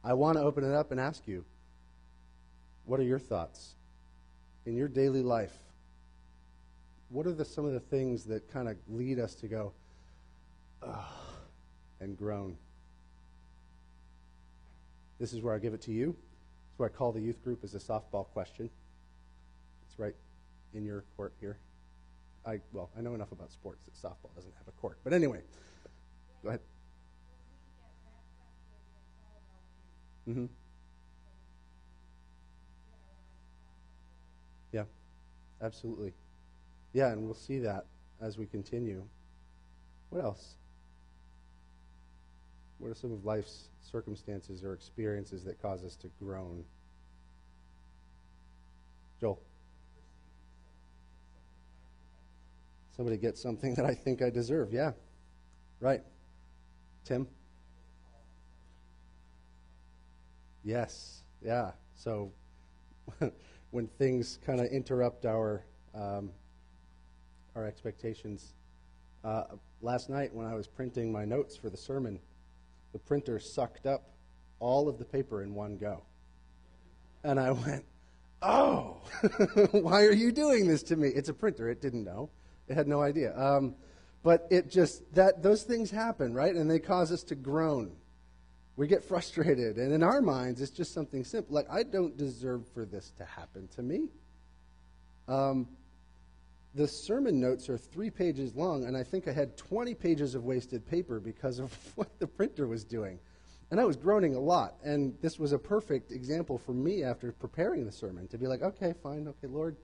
I 0.04 0.14
want 0.14 0.38
to 0.38 0.44
open 0.44 0.64
it 0.64 0.74
up 0.74 0.92
and 0.92 1.00
ask 1.00 1.28
you 1.28 1.46
what 2.86 3.00
are 3.00 3.04
your 3.04 3.20
thoughts 3.20 3.76
in 4.66 4.76
your 4.76 4.88
daily 4.88 5.22
life? 5.22 5.56
What 7.12 7.28
are 7.28 7.34
the, 7.34 7.44
some 7.44 7.66
of 7.66 7.74
the 7.74 7.80
things 7.80 8.24
that 8.26 8.52
kind 8.52 8.70
of 8.70 8.78
lead 8.88 9.20
us 9.20 9.36
to 9.36 9.48
go, 9.48 9.74
and 12.00 12.18
groan? 12.18 12.58
This 15.20 15.34
is 15.34 15.42
where 15.42 15.54
I 15.54 15.60
give 15.60 15.74
it 15.74 15.82
to 15.84 15.92
you. 15.92 16.16
It's 16.70 16.80
where 16.80 16.90
I 16.90 16.92
call 16.92 17.12
the 17.12 17.20
youth 17.20 17.44
group 17.44 17.66
as 17.66 17.76
a 17.76 17.80
softball 17.80 18.28
question. 18.28 18.70
It's 19.88 20.00
right 20.00 20.16
in 20.74 20.86
your 20.86 21.04
court 21.18 21.34
here. 21.42 21.58
I 22.46 22.60
well, 22.72 22.90
I 22.98 23.02
know 23.02 23.14
enough 23.14 23.32
about 23.34 23.52
sports 23.52 23.84
that 23.86 23.94
softball 23.94 24.34
doesn't 24.34 24.54
have 24.58 24.68
a 24.68 24.72
court. 24.80 24.98
But 25.04 25.12
anyway, 25.12 25.42
go 26.42 26.50
ahead. 26.50 26.62
Mm-hmm. 30.28 30.46
Yeah, 34.72 34.86
absolutely. 35.62 36.14
Yeah, 36.94 37.12
and 37.12 37.24
we'll 37.24 37.34
see 37.34 37.60
that 37.60 37.86
as 38.22 38.38
we 38.38 38.46
continue. 38.46 39.04
What 40.10 40.24
else? 40.24 40.56
What 42.80 42.90
are 42.90 42.96
some 42.96 43.12
of 43.12 43.26
life's 43.26 43.70
circumstances 43.82 44.64
or 44.64 44.74
experiences 44.74 45.44
that 45.46 45.62
cause 45.62 45.84
us 45.84 45.96
to 45.98 46.10
groan? 46.20 46.64
Joel. 49.20 49.40
Somebody 52.96 53.18
gets 53.18 53.42
something 53.42 53.76
that 53.76 53.86
I 53.86 53.94
think 53.94 54.22
I 54.22 54.30
deserve. 54.30 54.74
Yeah. 54.74 54.92
Right. 55.80 56.02
Tim? 57.06 57.28
Yes, 60.64 61.24
yeah. 61.44 61.72
So 61.96 62.32
when 63.72 63.88
things 63.88 64.40
kind 64.46 64.60
of 64.60 64.68
interrupt 64.68 65.26
our 65.26 65.64
um, 65.96 66.30
our 67.56 67.66
expectations, 67.66 68.54
uh, 69.24 69.44
last 69.82 70.10
night 70.10 70.34
when 70.34 70.46
I 70.46 70.56
was 70.56 70.68
printing 70.68 71.12
my 71.12 71.26
notes 71.26 71.56
for 71.56 71.70
the 71.70 71.78
sermon, 71.78 72.20
the 72.94 73.00
printer 73.00 73.40
sucked 73.40 73.86
up 73.86 74.10
all 74.60 74.88
of 74.88 74.98
the 74.98 75.06
paper 75.06 75.44
in 75.44 75.54
one 75.54 75.78
go, 75.78 76.04
and 77.24 77.40
I 77.40 77.52
went, 77.52 77.86
"Oh, 78.42 79.02
why 79.72 80.04
are 80.04 80.14
you 80.14 80.32
doing 80.32 80.68
this 80.68 80.84
to 80.84 80.96
me?" 80.96 81.10
It's 81.10 81.30
a 81.30 81.34
printer; 81.34 81.70
it 81.70 81.82
didn't 81.82 82.04
know, 82.04 82.30
it 82.68 82.76
had 82.76 82.88
no 82.88 83.02
idea. 83.02 83.38
Um, 83.38 83.76
but 84.24 84.48
it 84.50 84.70
just 84.70 85.14
that 85.16 85.42
those 85.42 85.64
things 85.64 85.92
happen, 85.92 86.34
right? 86.34 86.54
And 86.56 86.70
they 86.70 86.80
cause 86.80 87.12
us 87.12 87.24
to 87.24 87.36
groan 87.36 87.96
we 88.76 88.88
get 88.88 89.04
frustrated. 89.04 89.78
And 89.78 89.94
in 89.94 90.04
our 90.04 90.22
minds, 90.22 90.62
it's 90.62 90.72
just 90.72 90.94
something 90.94 91.24
simple. 91.24 91.54
Like, 91.54 91.70
I 91.70 91.84
don't 91.84 92.18
deserve 92.18 92.68
for 92.74 92.86
this 92.86 93.12
to 93.18 93.26
happen 93.26 93.68
to 93.76 93.84
me. 93.84 94.08
Um, 95.28 95.68
the 96.74 96.88
sermon 96.88 97.40
notes 97.40 97.70
are 97.70 97.78
three 97.78 98.10
pages 98.10 98.56
long, 98.56 98.86
and 98.86 98.96
I 98.96 99.04
think 99.04 99.28
I 99.28 99.32
had 99.32 99.58
20 99.58 99.94
pages 99.96 100.36
of 100.36 100.46
wasted 100.46 100.86
paper 100.86 101.20
because 101.20 101.60
of 101.60 101.76
what 101.96 102.20
the 102.20 102.28
printer 102.28 102.68
was 102.68 102.84
doing. 102.84 103.20
And 103.72 103.80
I 103.80 103.86
was 103.86 103.96
groaning 103.96 104.36
a 104.36 104.40
lot. 104.40 104.76
And 104.84 105.16
this 105.22 105.40
was 105.40 105.54
a 105.54 105.58
perfect 105.58 106.12
example 106.12 106.58
for 106.58 106.74
me 106.74 107.04
after 107.04 107.32
preparing 107.32 107.86
the 107.86 107.92
sermon 107.92 108.28
to 108.28 108.38
be 108.38 108.46
like, 108.46 108.62
okay, 108.62 108.94
fine, 109.02 109.28
okay, 109.30 109.48
Lord, 109.48 109.78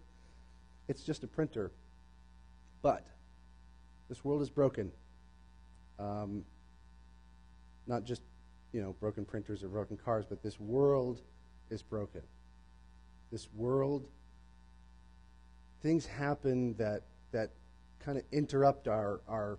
it's 0.89 1.03
just 1.03 1.23
a 1.23 1.27
printer. 1.27 1.71
But 2.81 3.05
this 4.09 4.25
world 4.25 4.41
is 4.41 4.49
broken. 4.49 4.91
Um, 5.99 6.43
not 7.87 8.03
just 8.03 8.21
you 8.73 8.81
know, 8.81 8.93
broken 8.99 9.25
printers 9.25 9.63
or 9.63 9.69
broken 9.69 9.97
cars, 9.97 10.25
but 10.27 10.43
this 10.43 10.59
world 10.59 11.21
is 11.69 11.81
broken. 11.81 12.21
This 13.31 13.47
world, 13.55 14.07
things 15.81 16.05
happen 16.05 16.75
that 16.77 17.03
that 17.31 17.51
kind 17.99 18.17
of 18.17 18.23
interrupt 18.31 18.87
our 18.87 19.21
our 19.27 19.57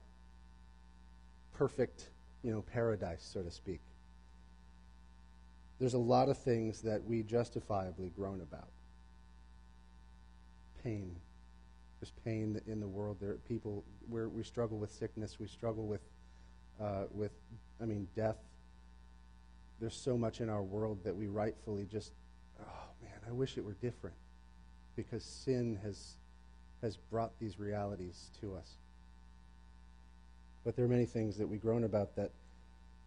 perfect, 1.55 2.11
you 2.43 2.53
know, 2.53 2.63
paradise, 2.63 3.29
so 3.33 3.43
to 3.43 3.51
speak. 3.51 3.81
There's 5.79 5.95
a 5.95 5.99
lot 5.99 6.29
of 6.29 6.39
things 6.39 6.83
that 6.83 7.05
we 7.05 7.23
justifiably 7.23 8.11
groan 8.11 8.41
about. 8.41 8.69
Pain. 10.83 11.17
There's 12.01 12.13
pain 12.25 12.61
in 12.67 12.81
the 12.81 12.87
world. 12.87 13.19
There 13.21 13.31
are 13.31 13.41
people 13.49 13.85
where 14.09 14.29
we 14.29 14.43
struggle 14.45 14.79
with 14.79 14.93
sickness. 14.93 15.39
We 15.41 15.49
struggle 15.49 15.87
with, 15.87 16.01
uh, 16.81 17.05
with, 17.13 17.33
I 17.81 17.85
mean, 17.85 18.07
death 18.15 18.37
there's 19.81 19.95
so 19.95 20.17
much 20.17 20.41
in 20.41 20.49
our 20.49 20.63
world 20.63 20.99
that 21.05 21.15
we 21.15 21.27
rightfully 21.27 21.87
just, 21.91 22.13
oh 22.61 22.89
man, 23.03 23.19
I 23.29 23.33
wish 23.33 23.57
it 23.57 23.65
were 23.65 23.77
different 23.81 24.17
because 24.99 25.23
sin 25.23 25.79
has, 25.85 26.17
has 26.83 26.97
brought 26.97 27.31
these 27.39 27.61
realities 27.61 28.31
to 28.41 28.57
us. 28.57 28.69
But 30.65 30.75
there 30.75 30.85
are 30.85 30.89
many 30.89 31.07
things 31.07 31.37
that 31.37 31.47
we 31.47 31.57
groan 31.57 31.85
about 31.85 32.17
that 32.17 32.33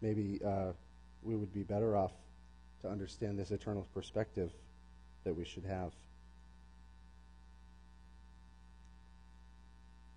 maybe 0.00 0.40
uh, 0.42 0.72
we 1.22 1.36
would 1.36 1.52
be 1.52 1.62
better 1.62 1.94
off 1.94 2.12
to 2.80 2.88
understand 2.88 3.38
this 3.38 3.50
eternal 3.50 3.86
perspective 3.92 4.50
that 5.24 5.36
we 5.36 5.44
should 5.44 5.66
have. 5.66 5.92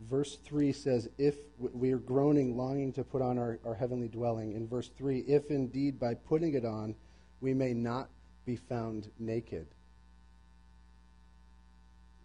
Verse 0.10 0.38
3 0.46 0.72
says, 0.72 1.10
If 1.18 1.36
we 1.60 1.92
are 1.92 1.98
groaning, 1.98 2.56
longing 2.56 2.94
to 2.94 3.04
put 3.04 3.22
on 3.22 3.38
our, 3.38 3.60
our 3.66 3.76
heavenly 3.76 4.08
dwelling. 4.08 4.54
In 4.54 4.66
verse 4.66 4.90
3, 4.98 5.20
if 5.28 5.52
indeed 5.52 6.00
by 6.00 6.14
putting 6.14 6.54
it 6.54 6.64
on 6.64 6.96
we 7.42 7.54
may 7.54 7.74
not 7.74 8.08
be 8.46 8.56
found 8.56 9.12
naked. 9.20 9.68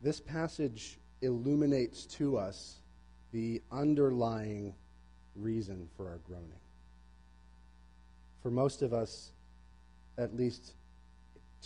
This 0.02 0.20
passage 0.20 0.98
illuminates 1.20 2.06
to 2.06 2.38
us 2.38 2.80
the 3.32 3.62
underlying 3.70 4.74
reason 5.36 5.88
for 5.96 6.08
our 6.08 6.18
groaning. 6.26 6.48
For 8.42 8.50
most 8.50 8.82
of 8.82 8.92
us, 8.94 9.32
at 10.16 10.34
least 10.34 10.72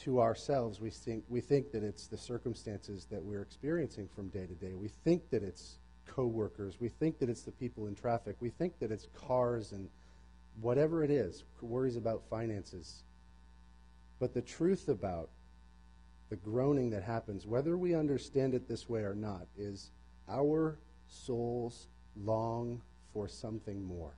to 0.02 0.20
ourselves, 0.20 0.80
we 0.80 0.90
think, 0.90 1.24
we 1.28 1.40
think 1.40 1.70
that 1.70 1.84
it's 1.84 2.08
the 2.08 2.16
circumstances 2.16 3.06
that 3.10 3.22
we're 3.22 3.42
experiencing 3.42 4.08
from 4.14 4.28
day 4.28 4.46
to 4.46 4.54
day. 4.54 4.74
We 4.74 4.88
think 4.88 5.30
that 5.30 5.44
it's 5.44 5.76
coworkers. 6.06 6.80
We 6.80 6.88
think 6.88 7.18
that 7.20 7.28
it's 7.28 7.42
the 7.42 7.52
people 7.52 7.86
in 7.86 7.94
traffic. 7.94 8.36
We 8.40 8.50
think 8.50 8.78
that 8.80 8.90
it's 8.90 9.06
cars 9.14 9.72
and 9.72 9.88
whatever 10.60 11.04
it 11.04 11.10
is, 11.10 11.44
worries 11.60 11.96
about 11.96 12.22
finances. 12.28 13.04
But 14.18 14.34
the 14.34 14.42
truth 14.42 14.88
about 14.88 15.28
the 16.30 16.36
groaning 16.36 16.90
that 16.90 17.02
happens, 17.02 17.46
whether 17.46 17.76
we 17.76 17.94
understand 17.94 18.54
it 18.54 18.68
this 18.68 18.88
way 18.88 19.02
or 19.02 19.14
not, 19.14 19.46
is 19.56 19.90
our 20.28 20.78
souls 21.06 21.86
long 22.16 22.80
for 23.12 23.28
something 23.28 23.84
more. 23.84 24.16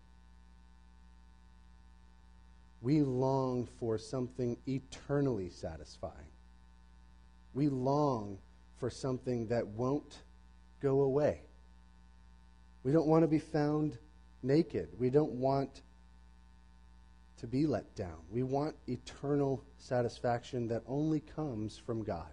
We 2.81 3.03
long 3.03 3.69
for 3.81 3.99
something 3.99 4.57
eternally 4.67 5.51
satisfying. 5.51 6.31
We 7.55 7.69
long 7.69 8.39
for 8.79 8.91
something 8.91 9.49
that 9.49 9.67
won't 9.67 10.23
go 10.81 11.01
away. 11.01 11.41
We 12.85 12.93
don't 12.93 13.09
want 13.09 13.25
to 13.25 13.29
be 13.29 13.39
found 13.39 13.99
naked. 14.43 14.91
We 14.99 15.11
don't 15.11 15.33
want 15.33 15.83
to 17.39 17.47
be 17.47 17.67
let 17.67 17.95
down. 17.95 18.17
We 18.31 18.43
want 18.43 18.77
eternal 18.87 19.63
satisfaction 19.79 20.69
that 20.69 20.83
only 20.87 21.21
comes 21.21 21.77
from 21.77 22.03
God. 22.03 22.33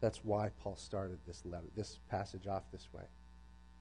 That's 0.00 0.24
why 0.24 0.50
Paul 0.62 0.76
started 0.76 1.18
this 1.26 1.44
letter, 1.44 1.66
this 1.76 1.98
passage 2.10 2.46
off 2.46 2.64
this 2.72 2.88
way. 2.92 3.04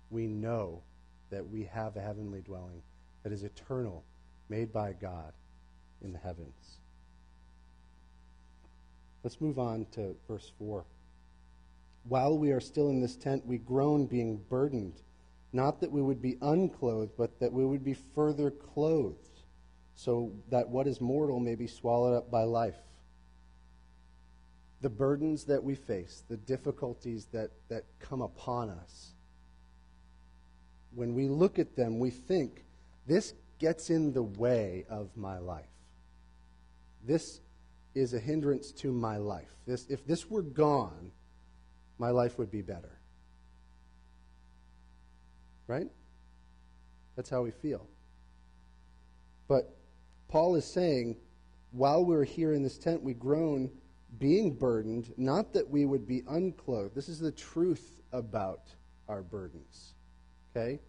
We 0.09 0.27
know 0.27 0.81
that 1.29 1.47
we 1.47 1.63
have 1.65 1.95
a 1.95 2.01
heavenly 2.01 2.41
dwelling 2.41 2.81
that 3.23 3.33
is 3.33 3.43
eternal, 3.43 4.03
made 4.49 4.71
by 4.71 4.93
God 4.93 5.33
in 6.01 6.13
the 6.13 6.19
heavens. 6.19 6.77
Let's 9.23 9.39
move 9.39 9.57
on 9.57 9.85
to 9.91 10.15
verse 10.27 10.51
4. 10.59 10.83
While 12.03 12.37
we 12.37 12.51
are 12.51 12.59
still 12.59 12.89
in 12.89 12.99
this 12.99 13.15
tent, 13.15 13.45
we 13.45 13.57
groan, 13.57 14.05
being 14.05 14.41
burdened, 14.49 15.01
not 15.53 15.79
that 15.81 15.91
we 15.91 16.01
would 16.01 16.21
be 16.21 16.37
unclothed, 16.41 17.11
but 17.17 17.39
that 17.39 17.53
we 17.53 17.63
would 17.63 17.83
be 17.83 17.93
further 17.93 18.51
clothed, 18.51 19.17
so 19.95 20.31
that 20.49 20.67
what 20.67 20.87
is 20.87 20.99
mortal 20.99 21.39
may 21.39 21.55
be 21.55 21.67
swallowed 21.67 22.17
up 22.17 22.31
by 22.31 22.43
life. 22.43 22.75
The 24.81 24.89
burdens 24.89 25.45
that 25.45 25.63
we 25.63 25.75
face, 25.75 26.23
the 26.27 26.37
difficulties 26.37 27.27
that, 27.31 27.51
that 27.69 27.83
come 27.99 28.21
upon 28.21 28.69
us, 28.69 29.13
when 30.95 31.13
we 31.13 31.27
look 31.27 31.59
at 31.59 31.75
them, 31.75 31.99
we 31.99 32.09
think, 32.09 32.65
this 33.07 33.33
gets 33.59 33.89
in 33.89 34.13
the 34.13 34.23
way 34.23 34.85
of 34.89 35.15
my 35.15 35.37
life. 35.37 35.65
This 37.05 37.39
is 37.95 38.13
a 38.13 38.19
hindrance 38.19 38.71
to 38.71 38.91
my 38.91 39.17
life. 39.17 39.49
This, 39.67 39.85
if 39.89 40.05
this 40.05 40.29
were 40.29 40.41
gone, 40.41 41.11
my 41.99 42.09
life 42.09 42.37
would 42.37 42.51
be 42.51 42.61
better. 42.61 42.99
Right? 45.67 45.87
That's 47.15 47.29
how 47.29 47.41
we 47.41 47.51
feel. 47.51 47.87
But 49.47 49.75
Paul 50.27 50.55
is 50.55 50.65
saying, 50.65 51.17
while 51.71 52.03
we're 52.03 52.23
here 52.23 52.53
in 52.53 52.63
this 52.63 52.77
tent, 52.77 53.01
we 53.01 53.13
groan, 53.13 53.69
being 54.19 54.53
burdened, 54.53 55.13
not 55.17 55.53
that 55.53 55.69
we 55.69 55.85
would 55.85 56.07
be 56.07 56.23
unclothed. 56.27 56.95
This 56.95 57.09
is 57.09 57.19
the 57.19 57.31
truth 57.31 58.01
about 58.11 58.73
our 59.07 59.21
burdens. 59.21 59.93
Okay? 60.55 60.79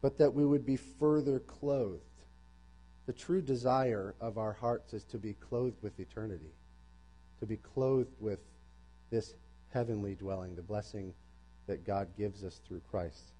But 0.00 0.18
that 0.18 0.32
we 0.32 0.44
would 0.44 0.64
be 0.64 0.76
further 0.76 1.40
clothed. 1.40 2.00
The 3.06 3.12
true 3.12 3.42
desire 3.42 4.14
of 4.20 4.38
our 4.38 4.52
hearts 4.52 4.94
is 4.94 5.04
to 5.04 5.18
be 5.18 5.34
clothed 5.34 5.82
with 5.82 5.98
eternity, 5.98 6.54
to 7.40 7.46
be 7.46 7.56
clothed 7.56 8.14
with 8.20 8.40
this 9.10 9.34
heavenly 9.72 10.14
dwelling, 10.14 10.54
the 10.54 10.62
blessing 10.62 11.12
that 11.66 11.86
God 11.86 12.08
gives 12.16 12.44
us 12.44 12.60
through 12.66 12.82
Christ. 12.90 13.32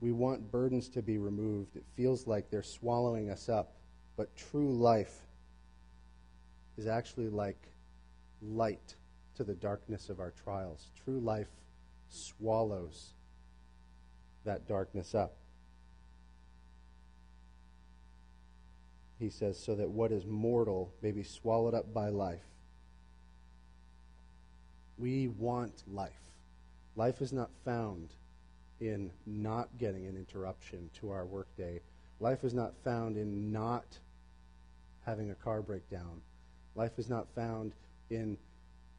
We 0.00 0.12
want 0.12 0.50
burdens 0.50 0.88
to 0.90 1.02
be 1.02 1.18
removed. 1.18 1.76
It 1.76 1.84
feels 1.94 2.26
like 2.26 2.50
they're 2.50 2.62
swallowing 2.62 3.30
us 3.30 3.48
up. 3.48 3.74
But 4.16 4.34
true 4.36 4.72
life 4.72 5.14
is 6.78 6.86
actually 6.86 7.28
like 7.28 7.58
light 8.40 8.94
to 9.36 9.44
the 9.44 9.54
darkness 9.54 10.08
of 10.08 10.20
our 10.20 10.32
trials. 10.42 10.90
True 11.04 11.20
life 11.20 11.50
swallows 12.08 13.12
that 14.44 14.66
darkness 14.66 15.14
up. 15.14 15.36
he 19.20 19.28
says, 19.28 19.62
so 19.62 19.74
that 19.74 19.90
what 19.90 20.10
is 20.10 20.24
mortal 20.26 20.92
may 21.02 21.12
be 21.12 21.22
swallowed 21.22 21.74
up 21.74 21.92
by 21.92 22.08
life. 22.08 22.40
We 25.00 25.28
want 25.28 25.82
life. 25.92 26.12
Life 26.96 27.20
is 27.22 27.32
not 27.32 27.50
found 27.64 28.10
in 28.80 29.10
not 29.26 29.68
getting 29.78 30.06
an 30.06 30.16
interruption 30.16 30.90
to 31.00 31.10
our 31.10 31.26
workday. 31.26 31.80
Life 32.18 32.44
is 32.44 32.54
not 32.54 32.74
found 32.84 33.16
in 33.16 33.50
not 33.52 33.98
having 35.04 35.30
a 35.30 35.34
car 35.34 35.62
breakdown. 35.62 36.20
Life 36.74 36.98
is 36.98 37.08
not 37.08 37.26
found 37.34 37.72
in, 38.10 38.36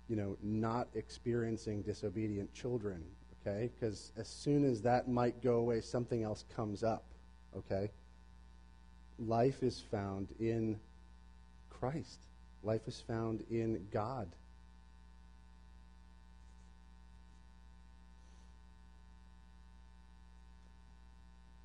you 0.10 0.16
know, 0.16 0.38
not 0.42 0.88
experiencing 0.96 1.82
disobedient 1.82 2.54
children, 2.54 3.04
okay? 3.42 3.70
Because 3.74 4.12
as 4.18 4.28
soon 4.28 4.66
as 4.66 4.82
that 4.82 5.08
might 5.08 5.42
go 5.42 5.56
away, 5.56 5.82
something 5.82 6.24
else 6.24 6.46
comes 6.56 6.84
up, 6.84 7.06
okay? 7.56 7.92
life 9.28 9.64
is 9.64 9.80
found 9.80 10.30
in 10.40 10.80
Christ. 11.70 12.20
Life 12.64 12.88
is 12.88 13.00
found 13.00 13.44
in 13.50 13.86
God. 13.92 14.28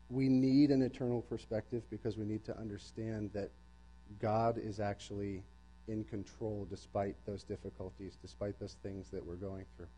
We 0.09 0.29
need 0.29 0.71
an 0.71 0.83
eternal 0.83 1.23
perspective 1.23 1.83
because 1.90 2.16
we 2.16 2.25
need 2.25 2.45
to 2.45 2.57
understand 2.59 3.31
that 3.35 3.51
God 4.21 4.59
is 4.59 4.79
actually 4.79 5.42
in 5.88 6.05
control 6.05 6.66
despite 6.69 7.16
those 7.27 7.42
difficulties, 7.45 8.16
despite 8.21 8.59
those 8.59 8.77
things 8.83 9.11
that 9.11 9.25
we're 9.25 9.35
going 9.35 9.64
through. 9.77 9.88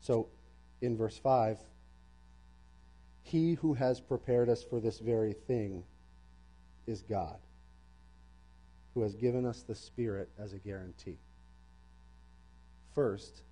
So, 0.00 0.28
in 0.80 0.96
verse 0.96 1.16
5, 1.16 1.58
he 3.22 3.54
who 3.54 3.74
has 3.74 4.00
prepared 4.00 4.48
us 4.48 4.62
for 4.62 4.80
this 4.80 4.98
very 4.98 5.32
thing 5.32 5.82
is 6.86 7.02
God, 7.02 7.38
who 8.92 9.00
has 9.00 9.14
given 9.14 9.46
us 9.46 9.62
the 9.62 9.74
Spirit 9.74 10.28
as 10.38 10.52
a 10.52 10.58
guarantee. 10.58 11.18
First, 12.94 13.42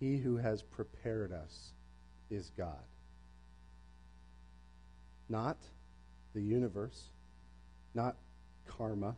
he 0.00 0.16
who 0.16 0.36
has 0.36 0.62
prepared 0.62 1.32
us 1.32 1.72
is 2.30 2.50
God. 2.56 2.82
Not 5.28 5.56
the 6.34 6.40
universe, 6.40 7.08
not 7.94 8.16
karma, 8.66 9.16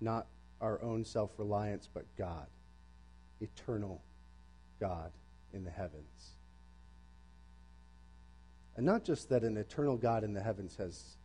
not 0.00 0.26
our 0.60 0.82
own 0.82 1.04
self 1.04 1.32
reliance, 1.38 1.88
but 1.92 2.04
God, 2.16 2.46
eternal 3.40 4.02
God 4.80 5.12
in 5.52 5.64
the 5.64 5.70
heavens. 5.70 6.34
And 8.76 8.84
not 8.84 9.04
just 9.04 9.30
that 9.30 9.42
an 9.42 9.56
eternal 9.56 9.96
God 9.96 10.22
in 10.22 10.34
the 10.34 10.42
heavens 10.42 10.76
has 10.76 11.16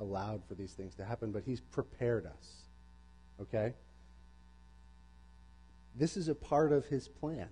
allowed 0.00 0.42
for 0.46 0.54
these 0.54 0.72
things 0.72 0.94
to 0.94 1.04
happen, 1.04 1.30
but 1.30 1.42
He's 1.44 1.60
prepared 1.60 2.26
us. 2.26 2.64
Okay? 3.40 3.74
This 5.94 6.16
is 6.16 6.28
a 6.28 6.34
part 6.34 6.72
of 6.72 6.86
His 6.86 7.06
plan. 7.06 7.48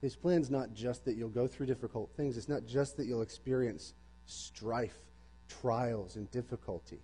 His 0.00 0.16
plan's 0.16 0.50
not 0.50 0.72
just 0.72 1.04
that 1.04 1.16
you'll 1.16 1.28
go 1.28 1.46
through 1.46 1.66
difficult 1.66 2.10
things, 2.16 2.36
it's 2.36 2.48
not 2.48 2.66
just 2.66 2.96
that 2.96 3.06
you'll 3.06 3.22
experience 3.22 3.94
strife, 4.26 4.96
trials, 5.48 6.16
and 6.16 6.30
difficulty. 6.30 7.00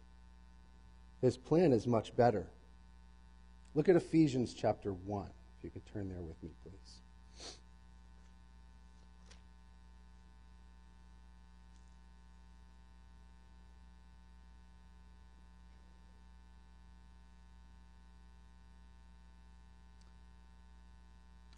His 1.20 1.36
plan 1.36 1.72
is 1.72 1.86
much 1.86 2.16
better. 2.16 2.46
Look 3.74 3.88
at 3.88 3.96
Ephesians 3.96 4.54
chapter 4.54 4.92
1. 4.92 5.26
If 5.58 5.64
you 5.64 5.70
could 5.70 5.86
turn 5.92 6.08
there 6.08 6.22
with 6.22 6.42
me, 6.42 6.50
please. 6.62 7.00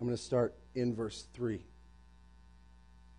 I'm 0.00 0.06
going 0.06 0.16
to 0.16 0.22
start 0.22 0.54
in 0.74 0.94
verse 0.94 1.26
3. 1.34 1.60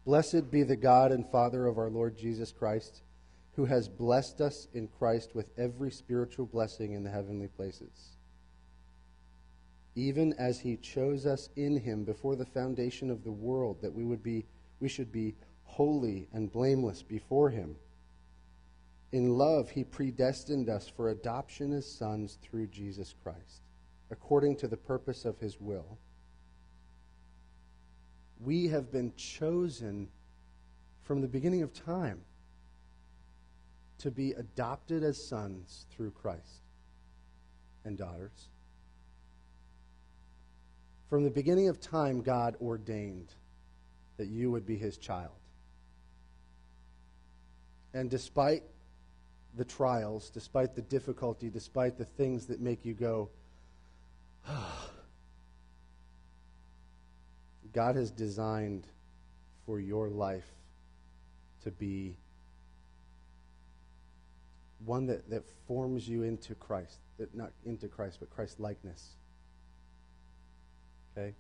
Blessed 0.06 0.50
be 0.50 0.64
the 0.64 0.78
God 0.78 1.12
and 1.12 1.30
Father 1.30 1.68
of 1.68 1.78
our 1.78 1.90
Lord 1.90 2.18
Jesus 2.18 2.54
Christ, 2.54 3.02
who 3.56 3.66
has 3.66 3.90
blessed 3.90 4.40
us 4.40 4.68
in 4.74 4.88
Christ 4.88 5.36
with 5.36 5.50
every 5.58 5.92
spiritual 5.92 6.46
blessing 6.46 6.94
in 6.94 7.04
the 7.04 7.10
heavenly 7.10 7.48
places, 7.48 8.16
even 9.96 10.34
as 10.40 10.62
he 10.62 10.78
chose 10.78 11.26
us 11.26 11.50
in 11.58 11.78
him 11.78 12.06
before 12.06 12.38
the 12.38 12.46
foundation 12.46 13.10
of 13.10 13.26
the 13.26 13.32
world, 13.32 13.82
that 13.82 13.94
we 13.94 14.06
would 14.06 14.24
be 14.24 14.46
we 14.80 14.88
should 14.88 15.12
be 15.12 15.36
holy 15.66 16.30
and 16.32 16.50
blameless 16.50 17.04
before 17.04 17.50
him. 17.50 17.76
In 19.12 19.38
love 19.38 19.70
he 19.70 19.84
predestined 19.84 20.70
us 20.70 20.88
for 20.88 21.10
adoption 21.10 21.74
as 21.74 21.86
sons 21.86 22.38
through 22.42 22.68
Jesus 22.68 23.14
Christ, 23.22 23.64
according 24.10 24.56
to 24.58 24.70
the 24.70 24.78
purpose 24.78 25.26
of 25.26 25.38
his 25.40 25.60
will 25.60 25.98
we 28.40 28.68
have 28.68 28.92
been 28.92 29.14
chosen 29.16 30.08
from 31.04 31.22
the 31.22 31.28
beginning 31.28 31.64
of 31.64 31.74
time 31.74 32.22
to 34.00 34.10
be 34.10 34.32
adopted 34.32 35.04
as 35.04 35.22
sons 35.22 35.86
through 35.92 36.12
Christ 36.12 36.62
and 37.84 37.98
daughters. 37.98 38.50
From 41.10 41.24
the 41.24 41.30
beginning 41.32 41.68
of 41.68 41.82
time, 41.82 42.22
God 42.22 42.56
ordained 42.62 43.34
that 44.18 44.28
you 44.28 44.52
would 44.52 44.66
be 44.66 44.78
his 44.78 44.98
child. 44.98 45.32
And 47.94 48.10
despite 48.10 48.64
the 49.58 49.66
trials, 49.66 50.30
despite 50.30 50.76
the 50.76 50.82
difficulty, 50.84 51.50
despite 51.50 51.98
the 51.98 52.06
things 52.06 52.46
that 52.46 52.62
make 52.62 52.86
you 52.86 52.94
go, 52.94 53.30
ah, 54.48 54.89
God 57.74 57.96
has 57.96 58.12
designed 58.12 58.88
for 59.66 59.80
your 59.80 60.10
life 60.10 60.50
to 61.64 61.72
be 61.72 62.18
one 64.86 65.06
that, 65.08 65.30
that 65.30 65.44
forms 65.68 66.08
you 66.08 66.24
into 66.24 66.56
Christ. 66.56 67.00
That 67.18 67.36
not 67.36 67.52
into 67.66 67.88
Christ, 67.88 68.18
but 68.20 68.30
Christ 68.30 68.60
likeness. 68.60 69.16
Okay? 71.18 71.36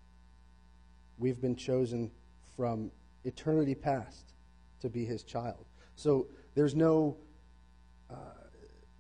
We've 1.18 1.42
been 1.42 1.56
chosen 1.56 2.12
from 2.56 2.92
eternity 3.24 3.76
past 3.76 4.34
to 4.82 4.89
be 4.89 5.06
his 5.06 5.24
child. 5.24 5.65
So 5.96 6.28
there's 6.56 6.76
no 6.76 7.18
uh, 8.10 8.15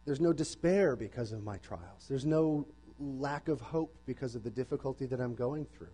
there's 0.05 0.21
no 0.21 0.33
despair 0.33 0.95
because 0.95 1.31
of 1.31 1.43
my 1.43 1.57
trials. 1.57 2.05
There's 2.07 2.25
no 2.25 2.67
lack 2.99 3.47
of 3.47 3.61
hope 3.61 3.95
because 4.05 4.35
of 4.35 4.43
the 4.43 4.49
difficulty 4.49 5.05
that 5.05 5.19
I'm 5.19 5.35
going 5.35 5.65
through. 5.65 5.87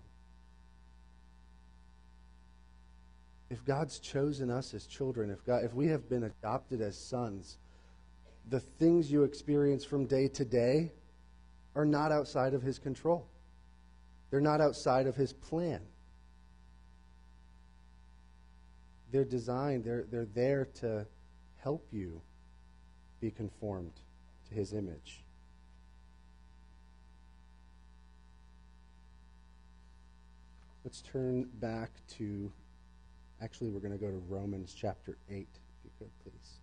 If 3.50 3.64
God's 3.64 4.00
chosen 4.00 4.50
us 4.50 4.74
as 4.74 4.88
children, 4.88 5.30
if, 5.30 5.46
God, 5.46 5.64
if 5.64 5.74
we 5.74 5.88
have 5.88 6.10
been 6.10 6.24
adopted 6.24 6.82
as 6.82 6.98
sons, 6.98 7.58
the 8.50 8.60
things 8.60 9.12
you 9.12 9.24
experience 9.24 9.86
from 9.86 10.06
day 10.06 10.28
to 10.30 10.46
day 10.46 10.92
are 11.76 11.86
not 11.86 12.12
outside 12.12 12.54
of 12.54 12.62
His 12.62 12.80
control. 12.80 13.28
They're 14.32 14.42
not 14.42 14.62
outside 14.62 15.06
of 15.06 15.16
His 15.16 15.34
plan. 15.34 15.82
They're 19.12 19.24
designed, 19.24 19.84
they're, 19.84 20.06
they're 20.10 20.28
there 20.34 20.66
to 20.82 21.06
help 21.58 21.88
you 21.92 22.22
be 23.22 23.30
conformed 23.30 23.94
to 24.50 24.56
His 24.56 24.74
image. 24.74 25.22
Let's 30.84 31.02
turn 31.02 31.48
back 31.60 31.92
to 32.18 32.52
Actually, 33.46 33.70
we're 33.70 33.80
going 33.80 33.92
to 33.92 34.00
go 34.00 34.10
to 34.10 34.18
Romans 34.28 34.74
chapter 34.76 35.20
8, 35.30 35.36
if 35.38 35.48
you 35.84 35.92
could, 36.00 36.10
please. 36.24 36.54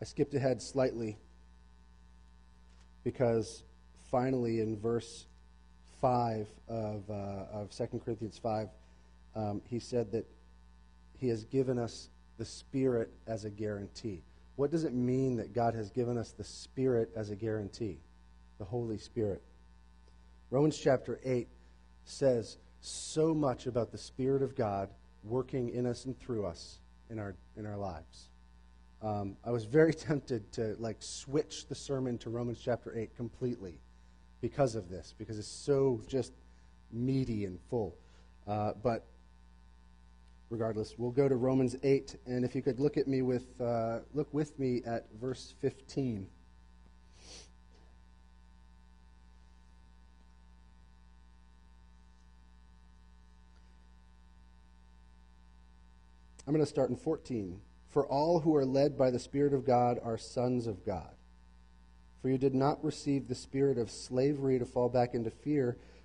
I 0.00 0.06
skipped 0.06 0.32
ahead 0.32 0.62
slightly 0.62 1.18
because 3.04 3.62
finally 4.10 4.60
in 4.60 4.80
verse 4.80 5.26
5 6.00 6.48
of, 6.68 7.02
uh, 7.10 7.12
of 7.52 7.68
2 7.70 8.00
Corinthians 8.02 8.38
5, 8.38 8.68
um, 9.36 9.60
he 9.68 9.78
said 9.78 10.10
that 10.12 10.24
he 11.18 11.28
has 11.28 11.44
given 11.44 11.78
us 11.78 12.08
the 12.38 12.46
Spirit 12.46 13.12
as 13.26 13.44
a 13.44 13.50
guarantee. 13.50 14.22
What 14.56 14.70
does 14.70 14.84
it 14.84 14.92
mean 14.92 15.36
that 15.36 15.54
God 15.54 15.74
has 15.74 15.90
given 15.90 16.18
us 16.18 16.32
the 16.32 16.44
Spirit 16.44 17.10
as 17.16 17.30
a 17.30 17.36
guarantee? 17.36 18.00
The 18.58 18.64
Holy 18.64 18.98
Spirit. 18.98 19.42
Romans 20.50 20.78
chapter 20.78 21.18
8 21.24 21.48
says 22.04 22.58
so 22.80 23.34
much 23.34 23.66
about 23.66 23.90
the 23.90 23.98
Spirit 23.98 24.42
of 24.42 24.54
God 24.54 24.90
working 25.24 25.70
in 25.70 25.86
us 25.86 26.04
and 26.04 26.18
through 26.18 26.46
us 26.46 26.80
in 27.08 27.18
our, 27.18 27.34
in 27.56 27.64
our 27.64 27.76
lives. 27.76 28.28
Um, 29.02 29.36
I 29.44 29.50
was 29.50 29.64
very 29.64 29.94
tempted 30.08 30.52
to 30.52 30.76
like 30.78 30.96
switch 31.00 31.66
the 31.66 31.74
sermon 31.74 32.18
to 32.18 32.30
Romans 32.30 32.60
chapter 32.62 32.96
8 32.96 33.16
completely 33.16 33.78
because 34.40 34.74
of 34.74 34.88
this, 34.88 35.14
because 35.16 35.38
it's 35.38 35.48
so 35.48 36.02
just 36.06 36.32
meaty 36.92 37.46
and 37.46 37.58
full. 37.70 37.96
Uh, 38.46 38.72
but 38.82 39.06
regardless, 40.52 40.96
we'll 40.98 41.10
go 41.10 41.30
to 41.30 41.34
Romans 41.34 41.76
8, 41.82 42.16
and 42.26 42.44
if 42.44 42.54
you 42.54 42.60
could 42.60 42.78
look 42.78 42.98
at 42.98 43.08
me 43.08 43.22
with 43.22 43.58
uh, 43.58 44.00
look 44.12 44.28
with 44.34 44.58
me 44.58 44.82
at 44.86 45.06
verse 45.18 45.54
15. 45.62 46.26
I'm 56.46 56.52
going 56.52 56.62
to 56.62 56.68
start 56.68 56.90
in 56.90 56.96
14. 56.96 57.58
For 57.88 58.06
all 58.06 58.40
who 58.40 58.54
are 58.54 58.66
led 58.66 58.98
by 58.98 59.10
the 59.10 59.18
Spirit 59.18 59.54
of 59.54 59.64
God 59.64 59.98
are 60.02 60.18
sons 60.18 60.66
of 60.66 60.84
God. 60.84 61.14
For 62.20 62.28
you 62.28 62.36
did 62.36 62.54
not 62.54 62.84
receive 62.84 63.26
the 63.26 63.34
spirit 63.34 63.78
of 63.78 63.90
slavery 63.90 64.58
to 64.58 64.66
fall 64.66 64.88
back 64.88 65.14
into 65.14 65.30
fear 65.30 65.78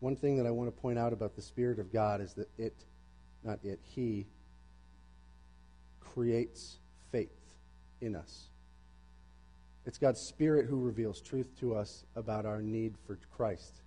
One 0.00 0.14
thing 0.14 0.36
that 0.36 0.46
I 0.46 0.50
want 0.50 0.74
to 0.74 0.80
point 0.80 0.98
out 0.98 1.12
about 1.12 1.34
the 1.34 1.42
Spirit 1.42 1.78
of 1.78 1.92
God 1.92 2.20
is 2.20 2.34
that 2.34 2.48
it, 2.56 2.74
not 3.42 3.58
it, 3.64 3.80
He 3.82 4.26
creates 6.00 6.78
faith 7.10 7.54
in 8.00 8.14
us. 8.14 8.48
It's 9.86 9.98
God's 9.98 10.20
Spirit 10.20 10.66
who 10.66 10.76
reveals 10.76 11.20
truth 11.20 11.58
to 11.60 11.74
us 11.74 12.04
about 12.14 12.46
our 12.46 12.62
need 12.62 12.94
for 13.06 13.18
Christ. 13.36 13.80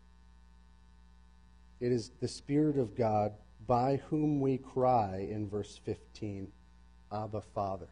It 1.80 1.92
is 1.92 2.12
the 2.20 2.28
Spirit 2.28 2.78
of 2.78 2.96
God 2.96 3.34
by 3.68 4.02
whom 4.10 4.42
we 4.42 4.58
cry 4.58 5.28
in 5.30 5.48
verse 5.48 5.80
15, 5.86 6.52
Abba, 7.12 7.42
Father. 7.42 7.88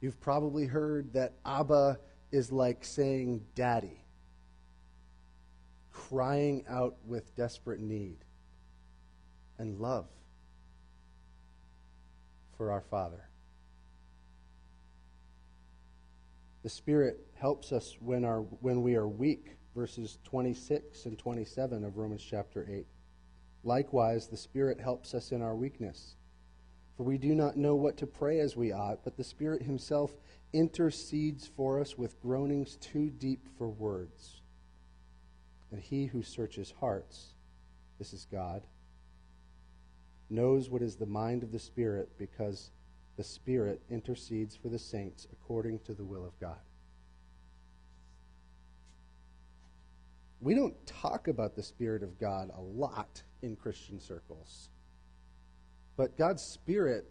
You've 0.00 0.20
probably 0.20 0.66
heard 0.66 1.12
that 1.12 1.34
Abba 1.44 1.98
is 2.32 2.50
like 2.50 2.84
saying 2.84 3.42
daddy 3.54 4.05
crying 5.96 6.64
out 6.68 6.96
with 7.04 7.34
desperate 7.34 7.80
need 7.80 8.18
and 9.58 9.80
love 9.80 10.06
for 12.56 12.70
our 12.70 12.82
Father. 12.82 13.28
The 16.62 16.68
Spirit 16.68 17.26
helps 17.34 17.72
us 17.72 17.96
when, 18.00 18.24
our, 18.24 18.40
when 18.40 18.82
we 18.82 18.94
are 18.94 19.08
weak, 19.08 19.56
verses 19.74 20.18
26 20.24 21.06
and 21.06 21.18
27 21.18 21.84
of 21.84 21.96
Romans 21.96 22.24
chapter 22.28 22.66
8. 22.68 22.86
Likewise, 23.64 24.28
the 24.28 24.36
Spirit 24.36 24.78
helps 24.78 25.14
us 25.14 25.32
in 25.32 25.42
our 25.42 25.56
weakness. 25.56 26.16
For 26.96 27.04
we 27.04 27.18
do 27.18 27.34
not 27.34 27.56
know 27.56 27.74
what 27.74 27.96
to 27.98 28.06
pray 28.06 28.40
as 28.40 28.56
we 28.56 28.72
ought, 28.72 29.02
but 29.02 29.16
the 29.16 29.24
Spirit 29.24 29.62
Himself 29.62 30.12
intercedes 30.52 31.46
for 31.46 31.80
us 31.80 31.96
with 31.96 32.20
groanings 32.20 32.76
too 32.76 33.10
deep 33.10 33.46
for 33.58 33.68
words. 33.68 34.40
And 35.70 35.80
He 35.80 36.06
who 36.06 36.22
searches 36.22 36.72
hearts, 36.80 37.34
this 37.98 38.12
is 38.12 38.26
God, 38.30 38.62
knows 40.30 40.70
what 40.70 40.82
is 40.82 40.96
the 40.96 41.06
mind 41.06 41.42
of 41.42 41.52
the 41.52 41.58
Spirit 41.58 42.08
because 42.18 42.70
the 43.16 43.24
Spirit 43.24 43.80
intercedes 43.90 44.56
for 44.56 44.68
the 44.68 44.78
saints 44.78 45.26
according 45.32 45.78
to 45.80 45.94
the 45.94 46.04
will 46.04 46.24
of 46.24 46.38
God. 46.40 46.58
We 50.40 50.54
don't 50.54 50.74
talk 50.86 51.28
about 51.28 51.56
the 51.56 51.62
Spirit 51.62 52.02
of 52.02 52.18
God 52.18 52.50
a 52.56 52.60
lot 52.60 53.22
in 53.42 53.56
Christian 53.56 53.98
circles. 53.98 54.68
But 55.96 56.16
God's 56.18 56.42
Spirit 56.42 57.08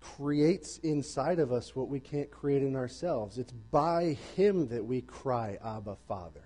creates 0.00 0.78
inside 0.78 1.38
of 1.38 1.50
us 1.50 1.74
what 1.74 1.88
we 1.88 1.98
can't 1.98 2.30
create 2.30 2.62
in 2.62 2.76
ourselves. 2.76 3.38
It's 3.38 3.52
by 3.52 4.18
Him 4.36 4.68
that 4.68 4.84
we 4.84 5.00
cry, 5.00 5.58
Abba, 5.64 5.96
Father. 6.06 6.43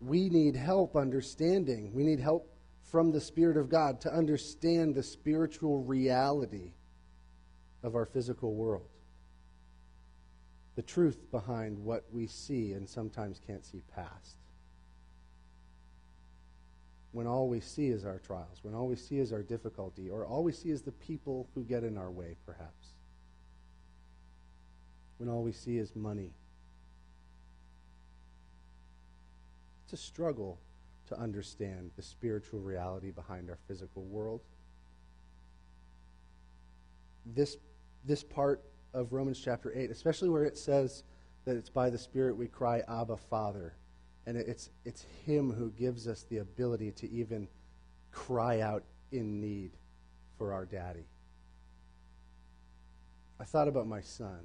We 0.00 0.28
need 0.28 0.56
help 0.56 0.96
understanding. 0.96 1.92
We 1.92 2.04
need 2.04 2.20
help 2.20 2.52
from 2.82 3.10
the 3.10 3.20
Spirit 3.20 3.56
of 3.56 3.68
God 3.68 4.00
to 4.02 4.12
understand 4.12 4.94
the 4.94 5.02
spiritual 5.02 5.82
reality 5.82 6.72
of 7.82 7.94
our 7.94 8.06
physical 8.06 8.54
world. 8.54 8.88
The 10.76 10.82
truth 10.82 11.30
behind 11.30 11.78
what 11.78 12.04
we 12.12 12.26
see 12.26 12.72
and 12.72 12.88
sometimes 12.88 13.40
can't 13.46 13.64
see 13.64 13.82
past 13.94 14.36
when 17.16 17.26
all 17.26 17.48
we 17.48 17.60
see 17.60 17.88
is 17.88 18.04
our 18.04 18.18
trials, 18.18 18.58
when 18.60 18.74
all 18.74 18.86
we 18.86 18.94
see 18.94 19.18
is 19.18 19.32
our 19.32 19.42
difficulty, 19.42 20.10
or 20.10 20.26
all 20.26 20.44
we 20.44 20.52
see 20.52 20.68
is 20.68 20.82
the 20.82 20.92
people 20.92 21.48
who 21.54 21.64
get 21.64 21.82
in 21.82 21.96
our 21.96 22.10
way, 22.10 22.36
perhaps. 22.44 22.88
When 25.16 25.30
all 25.30 25.42
we 25.42 25.52
see 25.52 25.78
is 25.78 25.96
money. 25.96 26.34
A 29.92 29.96
struggle 29.96 30.58
to 31.08 31.18
understand 31.18 31.92
the 31.96 32.02
spiritual 32.02 32.60
reality 32.60 33.12
behind 33.12 33.48
our 33.48 33.58
physical 33.68 34.02
world. 34.02 34.40
This, 37.24 37.56
this 38.04 38.24
part 38.24 38.64
of 38.92 39.12
Romans 39.12 39.40
chapter 39.42 39.72
8, 39.74 39.90
especially 39.90 40.28
where 40.28 40.44
it 40.44 40.58
says 40.58 41.04
that 41.44 41.56
it's 41.56 41.70
by 41.70 41.88
the 41.88 41.98
Spirit 41.98 42.36
we 42.36 42.48
cry, 42.48 42.82
Abba, 42.88 43.16
Father 43.16 43.74
and 44.26 44.36
it's, 44.36 44.70
it's 44.84 45.06
Him 45.24 45.52
who 45.52 45.70
gives 45.70 46.08
us 46.08 46.24
the 46.28 46.38
ability 46.38 46.90
to 46.92 47.10
even 47.10 47.48
cry 48.10 48.60
out 48.60 48.82
in 49.12 49.40
need 49.40 49.70
for 50.36 50.52
our 50.52 50.64
daddy. 50.64 51.06
I 53.38 53.44
thought 53.44 53.68
about 53.68 53.86
my 53.86 54.00
son. 54.00 54.40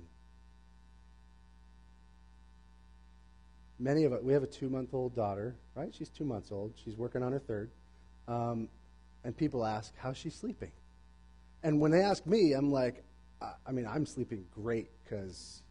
Many 3.81 4.03
of 4.03 4.13
us, 4.13 4.21
we 4.21 4.31
have 4.33 4.43
a 4.43 4.47
two 4.47 4.69
month 4.69 4.93
old 4.93 5.15
daughter, 5.15 5.55
right? 5.73 5.93
She's 5.93 6.09
two 6.09 6.23
months 6.23 6.51
old. 6.51 6.73
She's 6.83 6.95
working 6.95 7.23
on 7.23 7.31
her 7.31 7.39
third. 7.39 7.71
Um, 8.27 8.69
and 9.23 9.35
people 9.35 9.65
ask, 9.65 9.91
how's 9.97 10.17
she 10.17 10.29
sleeping? 10.29 10.71
And 11.63 11.81
when 11.81 11.89
they 11.89 12.01
ask 12.01 12.25
me, 12.27 12.53
I'm 12.53 12.71
like, 12.71 13.03
I 13.65 13.71
mean, 13.71 13.87
I'm 13.87 14.05
sleeping 14.05 14.45
great 14.53 14.87
because 15.03 15.63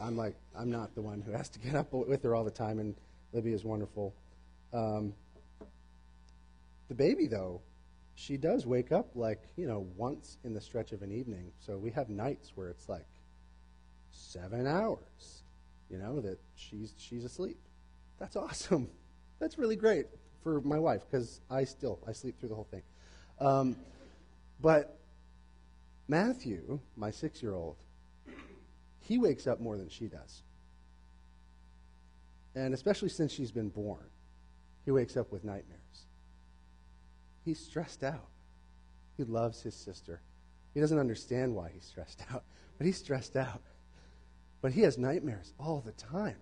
I'm 0.00 0.16
like, 0.16 0.36
I'm 0.56 0.70
not 0.70 0.94
the 0.94 1.02
one 1.02 1.22
who 1.22 1.32
has 1.32 1.48
to 1.50 1.58
get 1.58 1.74
up 1.74 1.92
with 1.92 2.22
her 2.22 2.36
all 2.36 2.44
the 2.44 2.50
time, 2.52 2.78
and 2.78 2.94
Libby 3.32 3.52
is 3.52 3.64
wonderful. 3.64 4.14
Um, 4.72 5.12
the 6.88 6.94
baby, 6.94 7.26
though, 7.26 7.60
she 8.14 8.36
does 8.36 8.64
wake 8.64 8.92
up 8.92 9.08
like, 9.14 9.40
you 9.56 9.66
know, 9.66 9.86
once 9.96 10.38
in 10.44 10.54
the 10.54 10.60
stretch 10.60 10.92
of 10.92 11.02
an 11.02 11.10
evening. 11.10 11.50
So 11.58 11.76
we 11.78 11.90
have 11.90 12.08
nights 12.08 12.52
where 12.54 12.68
it's 12.68 12.88
like 12.88 13.06
seven 14.12 14.66
hours, 14.66 15.41
you 15.92 15.98
know, 15.98 16.20
that 16.20 16.38
she's, 16.54 16.94
she's 16.96 17.24
asleep. 17.24 17.58
That's 18.18 18.34
awesome. 18.34 18.88
That's 19.38 19.58
really 19.58 19.76
great 19.76 20.06
for 20.42 20.60
my 20.62 20.78
wife 20.78 21.02
because 21.08 21.40
I 21.50 21.64
still, 21.64 22.00
I 22.08 22.12
sleep 22.12 22.40
through 22.40 22.48
the 22.48 22.54
whole 22.54 22.68
thing. 22.70 22.82
Um, 23.38 23.76
but 24.60 24.98
Matthew, 26.08 26.80
my 26.96 27.10
six 27.10 27.42
year 27.42 27.54
old, 27.54 27.76
he 29.00 29.18
wakes 29.18 29.46
up 29.46 29.60
more 29.60 29.76
than 29.76 29.88
she 29.88 30.06
does. 30.06 30.42
And 32.54 32.74
especially 32.74 33.08
since 33.08 33.32
she's 33.32 33.50
been 33.50 33.68
born, 33.68 34.10
he 34.84 34.90
wakes 34.90 35.16
up 35.16 35.32
with 35.32 35.44
nightmares. 35.44 36.06
He's 37.44 37.58
stressed 37.58 38.04
out. 38.04 38.28
He 39.16 39.24
loves 39.24 39.62
his 39.62 39.74
sister. 39.74 40.22
He 40.74 40.80
doesn't 40.80 40.98
understand 40.98 41.54
why 41.54 41.70
he's 41.74 41.84
stressed 41.84 42.22
out, 42.32 42.44
but 42.78 42.86
he's 42.86 42.96
stressed 42.96 43.36
out. 43.36 43.62
But 44.62 44.72
he 44.72 44.80
has 44.80 44.96
nightmares 44.96 45.52
all 45.58 45.82
the 45.84 45.92
time. 45.92 46.38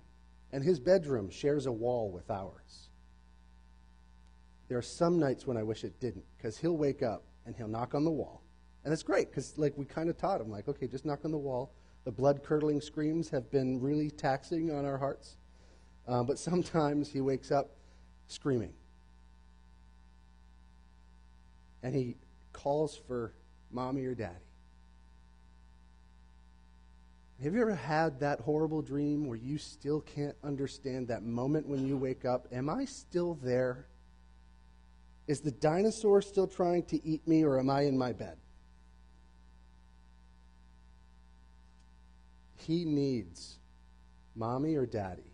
And 0.52 0.62
his 0.62 0.78
bedroom 0.78 1.30
shares 1.30 1.66
a 1.66 1.72
wall 1.72 2.12
with 2.12 2.30
ours. 2.30 2.90
There 4.68 4.78
are 4.78 4.82
some 4.82 5.18
nights 5.18 5.46
when 5.46 5.56
I 5.56 5.64
wish 5.64 5.82
it 5.82 5.98
didn't, 5.98 6.24
because 6.36 6.56
he'll 6.56 6.76
wake 6.76 7.02
up 7.02 7.24
and 7.44 7.56
he'll 7.56 7.66
knock 7.66 7.96
on 7.96 8.04
the 8.04 8.10
wall. 8.10 8.42
And 8.84 8.92
it's 8.92 9.02
great, 9.02 9.30
because 9.30 9.58
like 9.58 9.76
we 9.76 9.84
kind 9.84 10.08
of 10.08 10.16
taught 10.16 10.40
him, 10.40 10.48
like, 10.48 10.68
okay, 10.68 10.86
just 10.86 11.04
knock 11.04 11.24
on 11.24 11.32
the 11.32 11.38
wall 11.38 11.72
the 12.04 12.10
blood 12.10 12.42
curdling 12.42 12.80
screams 12.80 13.28
have 13.30 13.50
been 13.50 13.80
really 13.80 14.10
taxing 14.10 14.70
on 14.70 14.84
our 14.84 14.96
hearts. 14.96 15.36
Uh, 16.08 16.22
but 16.22 16.38
sometimes 16.38 17.08
he 17.10 17.20
wakes 17.20 17.50
up 17.50 17.70
screaming. 18.26 18.72
And 21.82 21.94
he 21.94 22.16
calls 22.52 22.96
for 22.96 23.34
mommy 23.70 24.04
or 24.04 24.14
daddy. 24.14 24.34
Have 27.42 27.54
you 27.54 27.62
ever 27.62 27.74
had 27.74 28.20
that 28.20 28.40
horrible 28.40 28.82
dream 28.82 29.26
where 29.26 29.38
you 29.38 29.56
still 29.56 30.02
can't 30.02 30.36
understand 30.44 31.08
that 31.08 31.22
moment 31.22 31.66
when 31.66 31.86
you 31.86 31.96
wake 31.96 32.26
up? 32.26 32.46
Am 32.52 32.68
I 32.68 32.84
still 32.84 33.38
there? 33.42 33.86
Is 35.26 35.40
the 35.40 35.50
dinosaur 35.50 36.20
still 36.20 36.46
trying 36.46 36.82
to 36.84 37.02
eat 37.06 37.26
me, 37.26 37.42
or 37.42 37.58
am 37.58 37.70
I 37.70 37.82
in 37.82 37.96
my 37.96 38.12
bed? 38.12 38.36
He 42.56 42.84
needs 42.84 43.58
mommy 44.36 44.74
or 44.74 44.84
daddy 44.84 45.32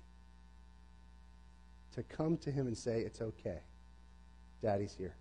to 1.96 2.04
come 2.04 2.36
to 2.38 2.52
him 2.52 2.68
and 2.68 2.78
say, 2.78 3.00
It's 3.00 3.20
okay. 3.20 3.58
Daddy's 4.62 4.94
here. 4.94 5.16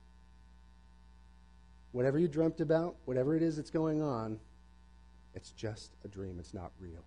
Whatever 1.94 2.20
you 2.20 2.28
dreamt 2.28 2.62
about, 2.62 2.96
whatever 3.06 3.36
it 3.36 3.42
is 3.42 3.56
that's 3.56 3.72
going 3.72 4.04
on, 4.04 4.40
it's 5.36 5.52
just 5.52 5.92
a 6.04 6.08
dream. 6.08 6.38
It's 6.40 6.54
not 6.54 6.72
real. 6.80 7.04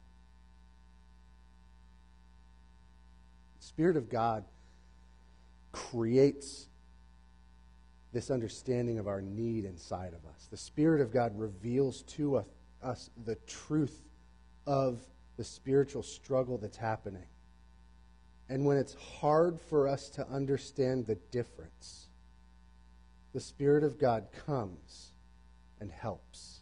The 3.58 3.66
Spirit 3.66 3.96
of 3.96 4.08
God 4.08 4.44
creates 5.72 6.66
this 8.12 8.30
understanding 8.30 8.98
of 8.98 9.06
our 9.06 9.20
need 9.20 9.64
inside 9.64 10.14
of 10.14 10.24
us. 10.30 10.48
The 10.50 10.56
Spirit 10.56 11.00
of 11.00 11.12
God 11.12 11.38
reveals 11.38 12.02
to 12.02 12.44
us 12.82 13.10
the 13.24 13.36
truth 13.46 14.02
of 14.66 15.00
the 15.36 15.44
spiritual 15.44 16.02
struggle 16.02 16.58
that's 16.58 16.76
happening. 16.76 17.26
And 18.48 18.64
when 18.64 18.76
it's 18.76 18.94
hard 19.20 19.60
for 19.60 19.86
us 19.86 20.08
to 20.10 20.26
understand 20.28 21.06
the 21.06 21.16
difference, 21.30 22.08
the 23.34 23.40
Spirit 23.40 23.84
of 23.84 23.98
God 23.98 24.28
comes 24.46 25.12
and 25.80 25.90
helps, 25.90 26.57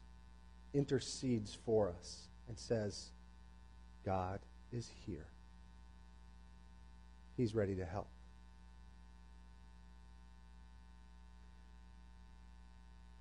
intercedes 0.77 1.57
for 1.65 1.93
us, 1.99 2.29
and 2.49 2.59
says, 2.59 3.07
God 4.05 4.41
is 4.73 4.91
here. 5.07 5.27
He's 7.37 7.55
ready 7.55 7.75
to 7.77 7.85
help. 7.85 8.09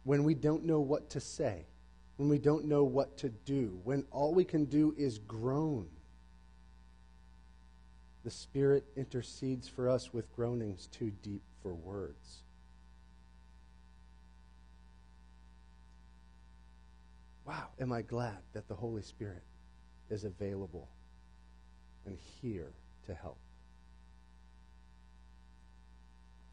When 0.04 0.24
we 0.24 0.36
don't 0.36 0.66
know 0.66 0.80
what 0.80 1.10
to 1.12 1.20
say, 1.20 1.66
when 2.18 2.30
we 2.30 2.38
don't 2.38 2.66
know 2.66 2.84
what 2.84 3.18
to 3.18 3.30
do, 3.30 3.80
when 3.84 4.06
all 4.12 4.34
we 4.34 4.44
can 4.44 4.66
do 4.66 4.94
is 4.98 5.18
groan. 5.18 5.88
The 8.24 8.32
Spirit 8.32 8.86
intercedes 8.96 9.68
for 9.68 9.90
us 9.90 10.14
with 10.14 10.34
groanings 10.36 10.88
too 10.88 11.12
deep 11.24 11.42
for 11.62 11.74
words. 11.74 12.44
Wow, 17.46 17.68
am 17.80 17.92
I 17.92 18.02
glad 18.02 18.38
that 18.54 18.68
the 18.68 18.76
Holy 18.76 19.02
Spirit 19.02 19.44
is 20.10 20.24
available 20.24 20.90
and 22.06 22.18
here 22.42 22.72
to 23.08 23.14
help. 23.14 23.38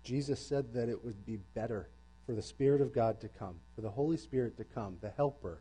Jesus 0.05 0.45
said 0.45 0.73
that 0.75 0.89
it 0.89 1.05
would 1.05 1.25
be 1.25 1.39
better 1.55 1.89
for 2.27 2.35
the 2.35 2.43
Spirit 2.43 2.81
of 2.81 2.93
God 2.93 3.21
to 3.21 3.29
come, 3.29 3.57
for 3.75 3.81
the 3.81 3.91
Holy 3.91 4.17
Spirit 4.17 4.57
to 4.57 4.65
come, 4.65 4.97
the 5.01 5.11
Helper, 5.11 5.61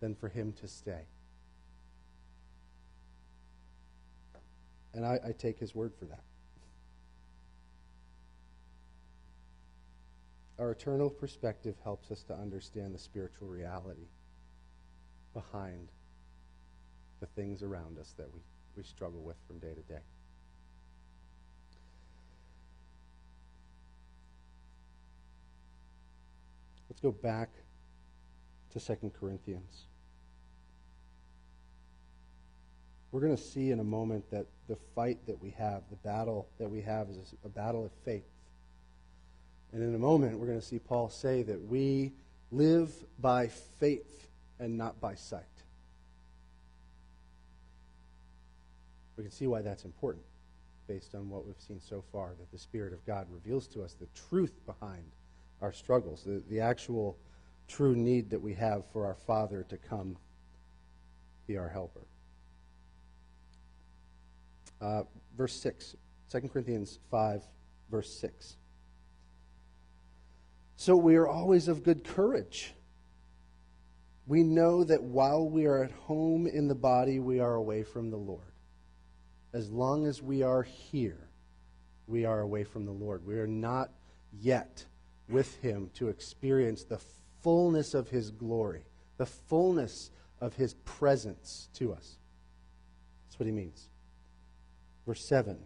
than 0.00 0.14
for 0.14 0.28
him 0.28 0.52
to 0.60 0.68
stay. 0.68 1.06
And 4.94 5.04
I, 5.04 5.18
I 5.28 5.32
take 5.32 5.58
his 5.58 5.74
word 5.74 5.92
for 5.98 6.06
that. 6.06 6.22
our 10.58 10.72
eternal 10.72 11.08
perspective 11.08 11.76
helps 11.84 12.10
us 12.10 12.22
to 12.24 12.34
understand 12.34 12.92
the 12.92 12.98
spiritual 12.98 13.46
reality 13.46 14.08
behind 15.38 15.88
the 17.20 17.26
things 17.26 17.62
around 17.62 17.96
us 17.98 18.12
that 18.16 18.26
we, 18.34 18.40
we 18.76 18.82
struggle 18.82 19.20
with 19.20 19.36
from 19.46 19.58
day 19.60 19.72
to 19.72 19.82
day. 19.82 20.00
Let's 26.90 27.00
go 27.00 27.12
back 27.12 27.50
to 28.72 28.80
2 28.80 29.12
Corinthians. 29.20 29.84
We're 33.12 33.20
going 33.20 33.36
to 33.36 33.42
see 33.42 33.70
in 33.70 33.78
a 33.78 33.84
moment 33.84 34.28
that 34.32 34.46
the 34.68 34.76
fight 34.94 35.24
that 35.26 35.40
we 35.40 35.50
have, 35.50 35.82
the 35.90 35.96
battle 35.96 36.48
that 36.58 36.68
we 36.68 36.82
have, 36.82 37.08
is 37.08 37.34
a 37.44 37.48
battle 37.48 37.84
of 37.84 37.92
faith. 38.04 38.26
And 39.72 39.82
in 39.82 39.94
a 39.94 39.98
moment, 39.98 40.38
we're 40.38 40.46
going 40.46 40.60
to 40.60 40.66
see 40.66 40.80
Paul 40.80 41.08
say 41.08 41.42
that 41.44 41.62
we 41.62 42.12
live 42.50 42.92
by 43.20 43.46
faith 43.46 44.27
and 44.60 44.76
not 44.76 45.00
by 45.00 45.14
sight. 45.14 45.44
We 49.16 49.24
can 49.24 49.32
see 49.32 49.46
why 49.46 49.62
that's 49.62 49.84
important 49.84 50.24
based 50.86 51.14
on 51.14 51.28
what 51.28 51.46
we've 51.46 51.60
seen 51.60 51.80
so 51.80 52.02
far, 52.10 52.34
that 52.38 52.50
the 52.50 52.58
Spirit 52.58 52.92
of 52.92 53.04
God 53.04 53.26
reveals 53.30 53.66
to 53.68 53.82
us 53.82 53.92
the 53.92 54.08
truth 54.28 54.54
behind 54.64 55.04
our 55.60 55.72
struggles, 55.72 56.22
the, 56.24 56.42
the 56.48 56.60
actual 56.60 57.16
true 57.68 57.94
need 57.94 58.30
that 58.30 58.40
we 58.40 58.54
have 58.54 58.84
for 58.92 59.04
our 59.04 59.14
Father 59.14 59.66
to 59.68 59.76
come 59.76 60.16
be 61.46 61.58
our 61.58 61.68
helper. 61.68 62.06
Uh, 64.80 65.02
verse 65.36 65.54
6, 65.60 65.96
2 66.30 66.40
Corinthians 66.48 66.98
5, 67.10 67.42
verse 67.90 68.12
6. 68.18 68.56
So 70.76 70.96
we 70.96 71.16
are 71.16 71.26
always 71.26 71.68
of 71.68 71.82
good 71.82 72.04
courage. 72.04 72.72
We 74.28 74.42
know 74.42 74.84
that 74.84 75.02
while 75.02 75.48
we 75.48 75.64
are 75.64 75.82
at 75.82 75.90
home 75.90 76.46
in 76.46 76.68
the 76.68 76.74
body, 76.74 77.18
we 77.18 77.40
are 77.40 77.54
away 77.54 77.82
from 77.82 78.10
the 78.10 78.18
Lord. 78.18 78.52
As 79.54 79.70
long 79.70 80.06
as 80.06 80.22
we 80.22 80.42
are 80.42 80.62
here, 80.62 81.30
we 82.06 82.26
are 82.26 82.40
away 82.40 82.64
from 82.64 82.84
the 82.84 82.92
Lord. 82.92 83.24
We 83.24 83.38
are 83.38 83.46
not 83.46 83.90
yet 84.38 84.84
with 85.30 85.56
Him 85.62 85.90
to 85.94 86.08
experience 86.08 86.84
the 86.84 87.00
fullness 87.42 87.94
of 87.94 88.10
His 88.10 88.30
glory, 88.30 88.84
the 89.16 89.24
fullness 89.24 90.10
of 90.42 90.54
His 90.54 90.74
presence 90.84 91.70
to 91.74 91.94
us. 91.94 92.18
That's 93.24 93.40
what 93.40 93.46
He 93.46 93.52
means. 93.52 93.88
Verse 95.06 95.26
7 95.26 95.56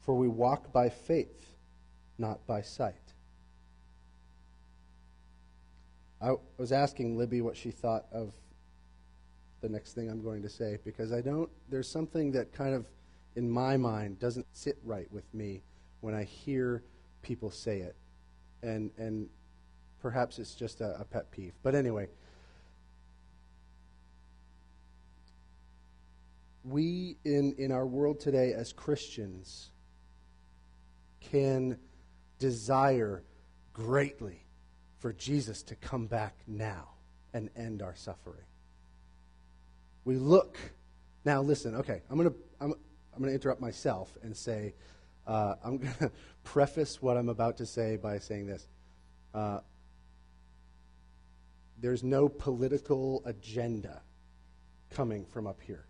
For 0.00 0.16
we 0.16 0.26
walk 0.26 0.72
by 0.72 0.88
faith, 0.88 1.54
not 2.18 2.44
by 2.44 2.62
sight. 2.62 3.07
I 6.20 6.34
was 6.56 6.72
asking 6.72 7.16
Libby 7.16 7.40
what 7.40 7.56
she 7.56 7.70
thought 7.70 8.06
of 8.12 8.32
the 9.60 9.68
next 9.68 9.92
thing 9.92 10.08
I'm 10.08 10.22
going 10.22 10.42
to 10.42 10.48
say 10.48 10.78
because 10.84 11.12
I 11.12 11.20
don't, 11.20 11.48
there's 11.68 11.88
something 11.88 12.32
that 12.32 12.52
kind 12.52 12.74
of, 12.74 12.86
in 13.36 13.48
my 13.48 13.76
mind, 13.76 14.18
doesn't 14.18 14.46
sit 14.52 14.78
right 14.84 15.10
with 15.12 15.32
me 15.32 15.62
when 16.00 16.14
I 16.14 16.24
hear 16.24 16.82
people 17.22 17.50
say 17.50 17.80
it. 17.80 17.96
And, 18.62 18.90
and 18.98 19.28
perhaps 20.00 20.38
it's 20.38 20.54
just 20.54 20.80
a, 20.80 21.00
a 21.00 21.04
pet 21.04 21.30
peeve. 21.30 21.52
But 21.62 21.74
anyway, 21.76 22.08
we 26.64 27.16
in, 27.24 27.54
in 27.58 27.70
our 27.70 27.86
world 27.86 28.18
today 28.18 28.52
as 28.52 28.72
Christians 28.72 29.70
can 31.20 31.78
desire 32.38 33.22
greatly 33.72 34.47
for 34.98 35.12
Jesus 35.12 35.62
to 35.64 35.74
come 35.76 36.06
back 36.06 36.34
now 36.46 36.88
and 37.32 37.50
end 37.56 37.82
our 37.82 37.94
suffering. 37.94 38.44
We 40.04 40.16
look, 40.16 40.58
now 41.24 41.42
listen, 41.42 41.76
okay, 41.76 42.02
I'm 42.10 42.16
going 42.16 42.30
to 42.30 42.36
I'm, 42.60 42.72
I'm 43.12 43.18
going 43.18 43.30
to 43.30 43.34
interrupt 43.34 43.60
myself 43.60 44.16
and 44.22 44.36
say, 44.36 44.74
uh, 45.26 45.54
I'm 45.64 45.78
going 45.78 45.94
to 46.00 46.10
preface 46.44 47.02
what 47.02 47.16
I'm 47.16 47.28
about 47.28 47.58
to 47.58 47.66
say 47.66 47.96
by 47.96 48.18
saying 48.18 48.46
this. 48.46 48.66
Uh, 49.34 49.60
there's 51.80 52.02
no 52.02 52.28
political 52.28 53.22
agenda 53.24 54.00
coming 54.90 55.24
from 55.26 55.46
up 55.46 55.60
here 55.60 55.84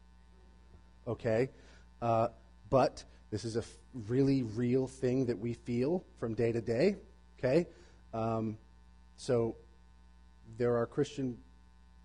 okay? 1.08 1.48
Uh, 2.00 2.28
but 2.70 3.02
this 3.30 3.44
is 3.44 3.56
a 3.56 3.60
f- 3.60 3.76
really 4.06 4.42
real 4.42 4.86
thing 4.86 5.26
that 5.26 5.38
we 5.38 5.54
feel 5.54 6.04
from 6.20 6.34
day 6.34 6.52
to 6.52 6.60
day, 6.60 6.96
okay? 7.38 7.66
Um, 8.12 8.58
so 9.18 9.56
there 10.56 10.76
are 10.76 10.86
Christian 10.86 11.36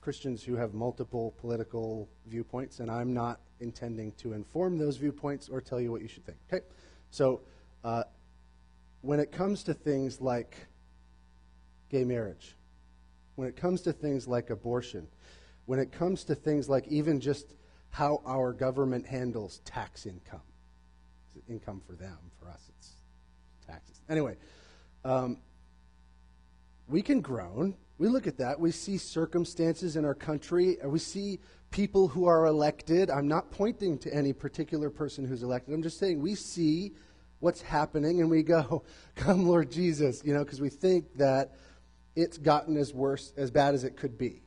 Christians 0.01 0.43
who 0.43 0.55
have 0.55 0.73
multiple 0.73 1.33
political 1.39 2.09
viewpoints, 2.25 2.81
and 2.81 2.91
I'm 2.91 3.13
not 3.13 3.39
intending 3.61 4.11
to 4.13 4.33
inform 4.33 4.77
those 4.77 4.97
viewpoints 4.97 5.47
or 5.47 5.61
tell 5.61 5.79
you 5.79 5.93
what 5.93 6.01
you 6.01 6.09
should 6.09 6.25
think. 6.25 6.37
Okay, 6.51 6.65
so 7.09 7.39
uh, 7.85 8.03
when 8.99 9.21
it 9.21 9.31
comes 9.31 9.63
to 9.63 9.73
things 9.73 10.19
like 10.19 10.57
gay 11.89 12.03
marriage, 12.03 12.57
when 13.35 13.47
it 13.47 13.55
comes 13.55 13.79
to 13.83 13.93
things 13.93 14.27
like 14.27 14.49
abortion, 14.49 15.07
when 15.67 15.79
it 15.79 15.91
comes 15.91 16.25
to 16.25 16.35
things 16.35 16.67
like 16.67 16.85
even 16.89 17.21
just 17.21 17.53
how 17.91 18.21
our 18.25 18.51
government 18.51 19.05
handles 19.05 19.61
tax 19.63 20.05
income. 20.05 20.41
It's 21.35 21.47
income 21.47 21.81
for 21.87 21.93
them, 21.93 22.17
for 22.41 22.49
us, 22.49 22.69
it's 22.77 22.91
taxes. 23.65 24.01
Anyway, 24.09 24.35
um, 25.05 25.37
we 26.87 27.01
can 27.01 27.21
groan. 27.21 27.75
We 27.97 28.07
look 28.07 28.27
at 28.27 28.37
that. 28.37 28.59
We 28.59 28.71
see 28.71 28.97
circumstances 28.97 29.95
in 29.95 30.05
our 30.05 30.15
country. 30.15 30.77
We 30.83 30.99
see 30.99 31.39
people 31.71 32.07
who 32.07 32.25
are 32.25 32.45
elected. 32.45 33.09
I'm 33.09 33.27
not 33.27 33.51
pointing 33.51 33.97
to 33.99 34.13
any 34.13 34.33
particular 34.33 34.89
person 34.89 35.25
who's 35.25 35.43
elected. 35.43 35.73
I'm 35.73 35.83
just 35.83 35.99
saying 35.99 36.21
we 36.21 36.35
see 36.35 36.93
what's 37.39 37.61
happening 37.61 38.21
and 38.21 38.29
we 38.29 38.43
go, 38.43 38.83
Come, 39.15 39.47
Lord 39.47 39.71
Jesus, 39.71 40.21
you 40.23 40.33
know, 40.33 40.43
because 40.43 40.61
we 40.61 40.69
think 40.69 41.17
that 41.17 41.51
it's 42.15 42.37
gotten 42.37 42.77
as 42.77 42.93
worse, 42.93 43.33
as 43.37 43.51
bad 43.51 43.73
as 43.73 43.83
it 43.83 43.97
could 43.97 44.17
be. 44.17 44.43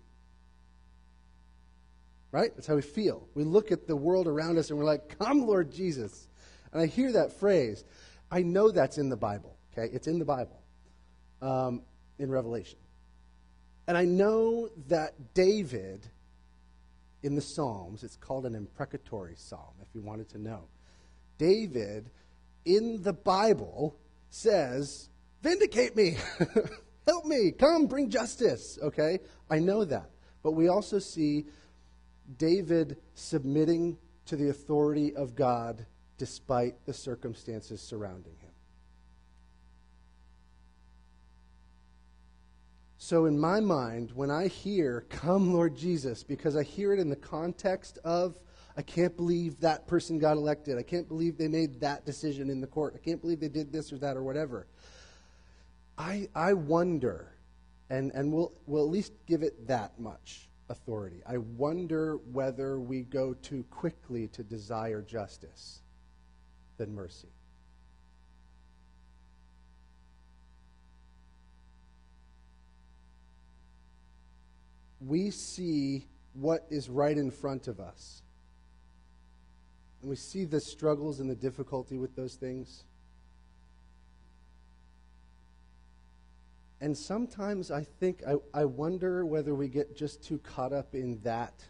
Right? 2.32 2.50
That's 2.54 2.66
how 2.66 2.74
we 2.74 2.82
feel. 2.82 3.28
We 3.34 3.44
look 3.44 3.72
at 3.72 3.86
the 3.86 3.96
world 3.96 4.26
around 4.26 4.58
us 4.58 4.70
and 4.70 4.78
we're 4.78 4.84
like, 4.84 5.18
Come, 5.18 5.46
Lord 5.46 5.72
Jesus. 5.72 6.28
And 6.72 6.82
I 6.82 6.86
hear 6.86 7.12
that 7.12 7.32
phrase. 7.32 7.84
I 8.30 8.42
know 8.42 8.70
that's 8.70 8.98
in 8.98 9.08
the 9.08 9.16
Bible, 9.16 9.56
okay? 9.72 9.92
It's 9.94 10.06
in 10.06 10.18
the 10.18 10.24
Bible, 10.24 10.60
um, 11.40 11.82
in 12.18 12.30
Revelation. 12.30 12.78
And 13.86 13.96
I 13.96 14.04
know 14.04 14.68
that 14.88 15.34
David, 15.34 16.06
in 17.22 17.34
the 17.34 17.40
Psalms, 17.40 18.02
it's 18.02 18.16
called 18.16 18.46
an 18.46 18.54
imprecatory 18.54 19.34
psalm, 19.36 19.74
if 19.80 19.88
you 19.94 20.02
wanted 20.02 20.28
to 20.30 20.38
know. 20.38 20.64
David, 21.38 22.10
in 22.64 23.02
the 23.02 23.12
Bible, 23.12 23.96
says, 24.30 25.08
Vindicate 25.42 25.94
me! 25.94 26.16
Help 27.06 27.24
me! 27.24 27.52
Come, 27.52 27.86
bring 27.86 28.10
justice! 28.10 28.78
Okay? 28.82 29.20
I 29.48 29.60
know 29.60 29.84
that. 29.84 30.10
But 30.42 30.52
we 30.52 30.68
also 30.68 30.98
see 30.98 31.46
David 32.38 32.96
submitting 33.14 33.98
to 34.26 34.36
the 34.36 34.48
authority 34.48 35.14
of 35.14 35.36
God 35.36 35.86
despite 36.18 36.84
the 36.86 36.92
circumstances 36.92 37.80
surrounding 37.80 38.34
him. 38.40 38.45
So, 42.98 43.26
in 43.26 43.38
my 43.38 43.60
mind, 43.60 44.10
when 44.14 44.30
I 44.30 44.48
hear, 44.48 45.04
Come, 45.10 45.52
Lord 45.52 45.76
Jesus, 45.76 46.22
because 46.22 46.56
I 46.56 46.62
hear 46.62 46.92
it 46.94 46.98
in 46.98 47.10
the 47.10 47.16
context 47.16 47.98
of, 48.04 48.38
I 48.76 48.82
can't 48.82 49.14
believe 49.16 49.60
that 49.60 49.86
person 49.86 50.18
got 50.18 50.36
elected. 50.36 50.78
I 50.78 50.82
can't 50.82 51.06
believe 51.06 51.36
they 51.36 51.48
made 51.48 51.80
that 51.80 52.06
decision 52.06 52.48
in 52.48 52.60
the 52.60 52.66
court. 52.66 52.94
I 52.94 52.98
can't 52.98 53.20
believe 53.20 53.40
they 53.40 53.48
did 53.48 53.70
this 53.70 53.92
or 53.92 53.98
that 53.98 54.16
or 54.16 54.22
whatever. 54.22 54.66
I, 55.98 56.28
I 56.34 56.54
wonder, 56.54 57.32
and, 57.90 58.12
and 58.12 58.32
we'll, 58.32 58.52
we'll 58.66 58.84
at 58.84 58.90
least 58.90 59.12
give 59.26 59.42
it 59.42 59.66
that 59.66 59.98
much 59.98 60.48
authority. 60.68 61.22
I 61.26 61.38
wonder 61.38 62.16
whether 62.32 62.78
we 62.80 63.02
go 63.02 63.34
too 63.34 63.64
quickly 63.70 64.28
to 64.28 64.42
desire 64.42 65.02
justice 65.02 65.80
than 66.76 66.94
mercy. 66.94 67.28
We 75.00 75.30
see 75.30 76.06
what 76.32 76.66
is 76.70 76.88
right 76.88 77.16
in 77.16 77.30
front 77.30 77.68
of 77.68 77.80
us. 77.80 78.22
And 80.00 80.10
we 80.10 80.16
see 80.16 80.44
the 80.44 80.60
struggles 80.60 81.20
and 81.20 81.28
the 81.28 81.34
difficulty 81.34 81.98
with 81.98 82.14
those 82.14 82.34
things. 82.34 82.84
And 86.80 86.96
sometimes 86.96 87.70
I 87.70 87.84
think, 87.84 88.22
I, 88.26 88.34
I 88.52 88.64
wonder 88.64 89.24
whether 89.24 89.54
we 89.54 89.68
get 89.68 89.96
just 89.96 90.22
too 90.22 90.38
caught 90.38 90.72
up 90.72 90.94
in 90.94 91.20
that 91.22 91.64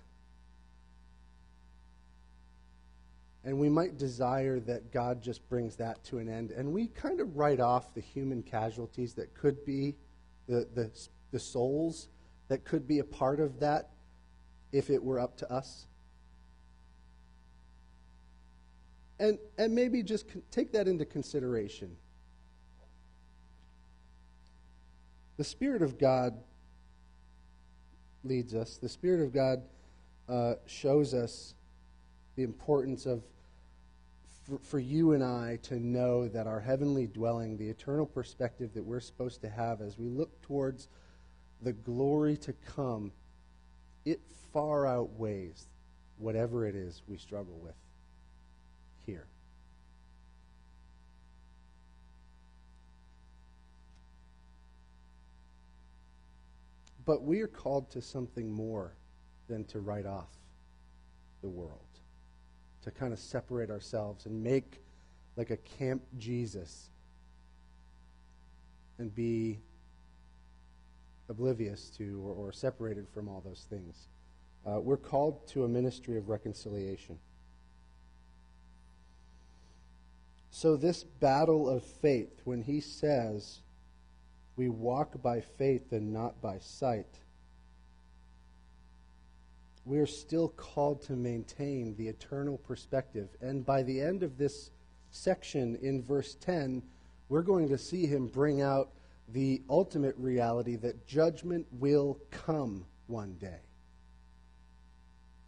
And 3.47 3.61
we 3.61 3.69
might 3.69 3.97
desire 3.97 4.59
that 4.61 4.91
God 4.91 5.23
just 5.23 5.49
brings 5.49 5.77
that 5.77 6.03
to 6.07 6.19
an 6.19 6.29
end. 6.29 6.51
And 6.51 6.73
we 6.73 6.89
kind 6.89 7.21
of 7.21 7.37
write 7.37 7.61
off 7.61 7.95
the 7.95 8.01
human 8.01 8.43
casualties 8.43 9.15
that 9.15 9.35
could 9.35 9.65
be, 9.65 9.95
the, 10.49 10.67
the, 10.75 10.91
the 11.31 11.39
souls 11.39 12.09
that 12.49 12.65
could 12.65 12.87
be 12.87 12.99
a 12.99 13.05
part 13.05 13.41
of 13.41 13.61
that 13.61 13.91
if 14.73 14.91
it 14.91 15.03
were 15.03 15.19
up 15.19 15.37
to 15.39 15.53
us. 15.53 15.87
And, 19.19 19.39
and 19.57 19.75
maybe 19.75 20.03
just 20.03 20.27
take 20.51 20.73
that 20.73 20.87
into 20.87 21.05
consideration. 21.05 21.97
The 25.39 25.45
Spirit 25.45 25.83
of 25.83 25.99
God 25.99 26.35
leads 28.25 28.55
us, 28.55 28.77
the 28.77 28.89
Spirit 28.89 29.23
of 29.23 29.33
God 29.33 29.63
uh, 30.29 30.55
shows 30.67 31.15
us 31.15 31.55
the 32.37 32.43
importance 32.43 33.07
of 33.07 33.23
for, 34.47 34.59
for 34.59 34.79
you 34.79 35.13
and 35.13 35.25
I 35.25 35.59
to 35.65 35.81
know 35.81 36.29
that 36.29 36.47
our 36.47 36.61
heavenly 36.61 37.07
dwelling, 37.07 37.57
the 37.57 37.69
eternal 37.69 38.07
perspective 38.07 38.73
that 38.75 38.85
we're 38.85 39.01
supposed 39.01 39.41
to 39.43 39.49
have 39.49 39.81
as 39.81 39.99
we 39.99 40.09
look 40.09 40.41
towards 40.43 40.89
the 41.63 41.73
glory 41.73 42.37
to 42.39 42.53
come, 42.75 43.13
it 44.05 44.21
far 44.53 44.87
outweighs 44.87 45.67
whatever 46.19 46.67
it 46.67 46.75
is 46.75 47.03
we 47.09 47.17
struggle 47.17 47.59
with 47.63 47.75
here. 49.05 49.27
But 57.05 57.23
we 57.23 57.41
are 57.41 57.47
called 57.47 57.91
to 57.91 58.03
something 58.03 58.51
more 58.51 58.93
than 59.49 59.65
to 59.67 59.81
write 59.81 60.07
off 60.07 60.29
the 61.41 61.49
world, 61.49 61.87
to 62.83 62.91
kind 62.91 63.13
of 63.13 63.19
separate 63.19 63.71
ourselves 63.71 64.27
and 64.27 64.43
make 64.43 64.83
like 65.37 65.51
a 65.51 65.57
camp 65.57 66.03
Jesus 66.19 66.91
and 68.99 69.15
be 69.15 69.61
oblivious 71.29 71.91
to 71.91 72.23
or, 72.25 72.33
or 72.33 72.53
separated 72.53 73.09
from 73.09 73.29
all 73.29 73.43
those 73.45 73.67
things. 73.69 74.09
Uh, 74.67 74.81
we're 74.81 74.97
called 74.97 75.47
to 75.49 75.65
a 75.65 75.69
ministry 75.69 76.17
of 76.17 76.29
reconciliation. 76.29 77.19
So, 80.51 80.77
this 80.77 81.05
battle 81.05 81.69
of 81.69 81.85
faith, 81.85 82.41
when 82.45 82.63
he 82.63 82.81
says, 82.81 83.61
we 84.57 84.69
walk 84.71 85.23
by 85.23 85.43
faith 85.43 85.93
and 85.93 86.13
not 86.13 86.41
by 86.41 86.59
sight, 86.59 87.21
we 89.85 89.99
are 89.99 90.07
still 90.07 90.49
called 90.49 91.03
to 91.03 91.13
maintain 91.13 91.95
the 91.97 92.09
eternal 92.09 92.59
perspective. 92.59 93.29
And 93.41 93.65
by 93.65 93.83
the 93.83 94.01
end 94.01 94.23
of 94.23 94.37
this 94.37 94.71
section 95.11 95.77
in 95.77 96.03
verse 96.03 96.35
10, 96.35 96.83
we're 97.29 97.43
going 97.43 97.69
to 97.69 97.79
see 97.79 98.07
him 98.07 98.27
bring 98.27 98.63
out 98.63 98.91
the 99.29 99.63
ultimate 99.69 100.15
reality 100.19 100.77
that 100.77 101.07
judgment 101.07 101.67
will 101.73 102.19
come 102.31 102.87
one 103.07 103.35
day. 103.35 103.61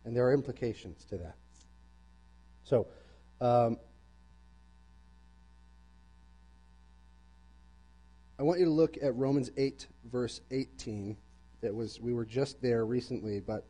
And 0.04 0.16
there 0.16 0.26
are 0.26 0.32
implications 0.32 1.04
to 1.06 1.18
that. 1.18 1.36
So, 2.64 2.86
um, 3.40 3.78
I 8.38 8.42
want 8.42 8.60
you 8.60 8.66
to 8.66 8.70
look 8.70 8.96
at 9.02 9.14
Romans 9.16 9.50
8, 9.56 9.86
verse 10.10 10.40
18. 10.50 11.16
That 11.60 11.74
was 11.74 12.00
we 12.00 12.12
were 12.12 12.24
just 12.24 12.62
there 12.62 12.86
recently, 12.86 13.40
but 13.40 13.66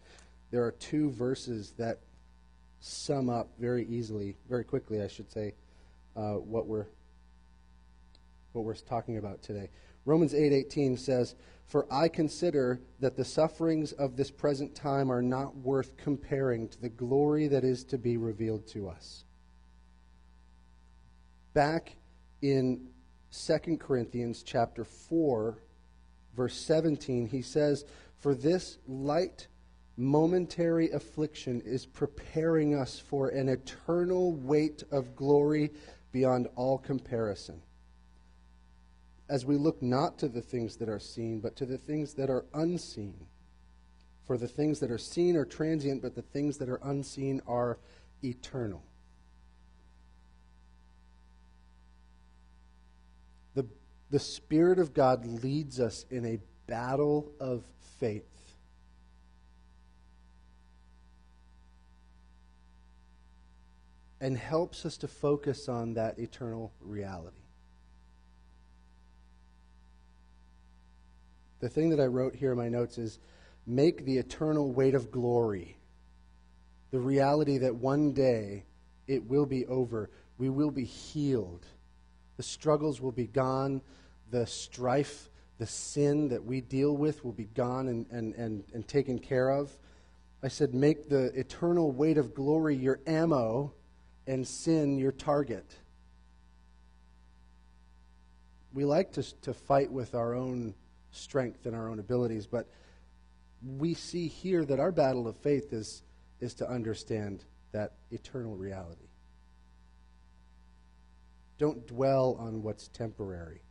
there 0.50 0.62
are 0.62 0.72
two 0.72 1.10
verses 1.10 1.72
that 1.78 2.00
sum 2.80 3.30
up 3.30 3.48
very 3.58 3.86
easily, 3.86 4.36
very 4.48 4.64
quickly, 4.64 5.02
I 5.02 5.08
should 5.08 5.30
say, 5.32 5.54
uh, 6.16 6.34
what 6.34 6.66
we're 6.66 6.86
what 8.52 8.64
we're 8.64 8.74
talking 8.74 9.16
about 9.16 9.42
today. 9.42 9.70
Romans 10.08 10.32
8:18 10.32 10.94
8, 10.94 10.98
says, 10.98 11.34
"For 11.66 11.86
I 11.92 12.08
consider 12.08 12.80
that 12.98 13.16
the 13.16 13.26
sufferings 13.26 13.92
of 13.92 14.16
this 14.16 14.30
present 14.30 14.74
time 14.74 15.12
are 15.12 15.20
not 15.20 15.54
worth 15.58 15.98
comparing 15.98 16.66
to 16.68 16.80
the 16.80 16.88
glory 16.88 17.46
that 17.46 17.62
is 17.62 17.84
to 17.84 17.98
be 17.98 18.16
revealed 18.16 18.66
to 18.68 18.88
us." 18.88 19.26
Back 21.52 21.98
in 22.40 22.88
2 23.30 23.78
Corinthians 23.80 24.42
chapter 24.42 24.82
4 24.82 25.58
verse 26.34 26.56
17 26.56 27.26
he 27.26 27.42
says, 27.42 27.84
"For 28.16 28.34
this 28.34 28.78
light 28.86 29.48
momentary 29.94 30.90
affliction 30.90 31.60
is 31.60 31.84
preparing 31.84 32.74
us 32.74 32.98
for 32.98 33.28
an 33.28 33.50
eternal 33.50 34.32
weight 34.32 34.84
of 34.90 35.14
glory 35.14 35.70
beyond 36.12 36.48
all 36.56 36.78
comparison." 36.78 37.60
As 39.28 39.44
we 39.44 39.56
look 39.56 39.82
not 39.82 40.18
to 40.18 40.28
the 40.28 40.40
things 40.40 40.76
that 40.76 40.88
are 40.88 40.98
seen, 40.98 41.40
but 41.40 41.54
to 41.56 41.66
the 41.66 41.78
things 41.78 42.14
that 42.14 42.30
are 42.30 42.46
unseen. 42.54 43.26
For 44.26 44.38
the 44.38 44.48
things 44.48 44.80
that 44.80 44.90
are 44.90 44.98
seen 44.98 45.36
are 45.36 45.44
transient, 45.44 46.02
but 46.02 46.14
the 46.14 46.22
things 46.22 46.58
that 46.58 46.68
are 46.68 46.80
unseen 46.82 47.40
are 47.46 47.78
eternal. 48.22 48.82
The, 53.54 53.66
the 54.10 54.18
Spirit 54.18 54.78
of 54.78 54.94
God 54.94 55.24
leads 55.42 55.80
us 55.80 56.04
in 56.10 56.24
a 56.24 56.38
battle 56.66 57.32
of 57.40 57.64
faith. 57.98 58.24
And 64.20 64.36
helps 64.36 64.84
us 64.84 64.96
to 64.98 65.08
focus 65.08 65.68
on 65.68 65.94
that 65.94 66.18
eternal 66.18 66.72
reality. 66.80 67.47
The 71.60 71.68
thing 71.68 71.90
that 71.90 72.00
I 72.00 72.06
wrote 72.06 72.34
here 72.34 72.52
in 72.52 72.58
my 72.58 72.68
notes 72.68 72.98
is 72.98 73.18
make 73.66 74.04
the 74.04 74.18
eternal 74.18 74.72
weight 74.72 74.94
of 74.94 75.10
glory. 75.10 75.76
The 76.90 77.00
reality 77.00 77.58
that 77.58 77.74
one 77.74 78.12
day 78.12 78.64
it 79.06 79.24
will 79.28 79.46
be 79.46 79.66
over. 79.66 80.10
We 80.38 80.48
will 80.48 80.70
be 80.70 80.84
healed. 80.84 81.66
The 82.36 82.42
struggles 82.42 83.00
will 83.00 83.12
be 83.12 83.26
gone. 83.26 83.82
The 84.30 84.46
strife, 84.46 85.30
the 85.58 85.66
sin 85.66 86.28
that 86.28 86.44
we 86.44 86.60
deal 86.60 86.96
with 86.96 87.24
will 87.24 87.32
be 87.32 87.46
gone 87.46 87.88
and, 87.88 88.06
and, 88.10 88.34
and, 88.34 88.64
and 88.72 88.86
taken 88.86 89.18
care 89.18 89.50
of. 89.50 89.76
I 90.42 90.48
said, 90.48 90.72
make 90.72 91.08
the 91.08 91.26
eternal 91.38 91.90
weight 91.90 92.16
of 92.16 92.34
glory 92.34 92.76
your 92.76 93.00
ammo 93.06 93.72
and 94.26 94.46
sin 94.46 94.98
your 94.98 95.10
target. 95.10 95.66
We 98.72 98.84
like 98.84 99.12
to, 99.14 99.22
to 99.40 99.52
fight 99.52 99.90
with 99.90 100.14
our 100.14 100.34
own 100.34 100.74
strength 101.10 101.66
and 101.66 101.74
our 101.74 101.88
own 101.88 101.98
abilities. 101.98 102.46
But 102.46 102.68
we 103.62 103.94
see 103.94 104.28
here 104.28 104.64
that 104.64 104.80
our 104.80 104.92
battle 104.92 105.26
of 105.26 105.36
faith 105.36 105.72
is, 105.72 106.02
is 106.40 106.54
to 106.54 106.68
understand 106.68 107.44
that 107.72 107.94
eternal 108.10 108.56
reality. 108.56 109.08
Don't 111.58 111.86
dwell 111.86 112.36
on 112.38 112.62
what's 112.62 112.88
temporary. 112.88 113.62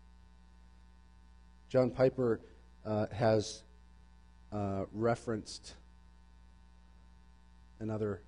John 1.70 1.90
Piper 1.90 2.42
uh, 2.86 3.08
has 3.14 3.64
uh, 4.52 4.86
referenced 4.92 5.76
another 7.80 8.22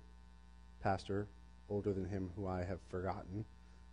pastor 0.82 1.26
older 1.68 1.92
than 1.92 2.06
him 2.06 2.30
who 2.36 2.46
I 2.46 2.64
have 2.64 2.80
forgotten. 2.88 3.44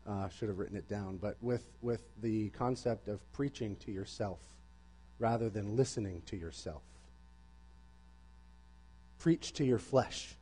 Uh, 0.05 0.30
should 0.30 0.47
have 0.47 0.57
written 0.57 0.78
it 0.78 0.88
down, 0.88 1.18
but 1.18 1.36
with, 1.41 1.65
with 1.82 2.01
the 2.22 2.49
concept 2.51 3.09
of 3.09 3.20
preaching 3.34 3.76
to 3.76 3.91
yourself 3.91 4.39
rather 5.20 5.49
than 5.49 5.76
listening 5.76 6.22
to 6.28 6.38
yourself. 6.38 6.84
Preach 9.20 9.53
to 9.53 9.65
your 9.65 9.80
flesh. 9.80 10.36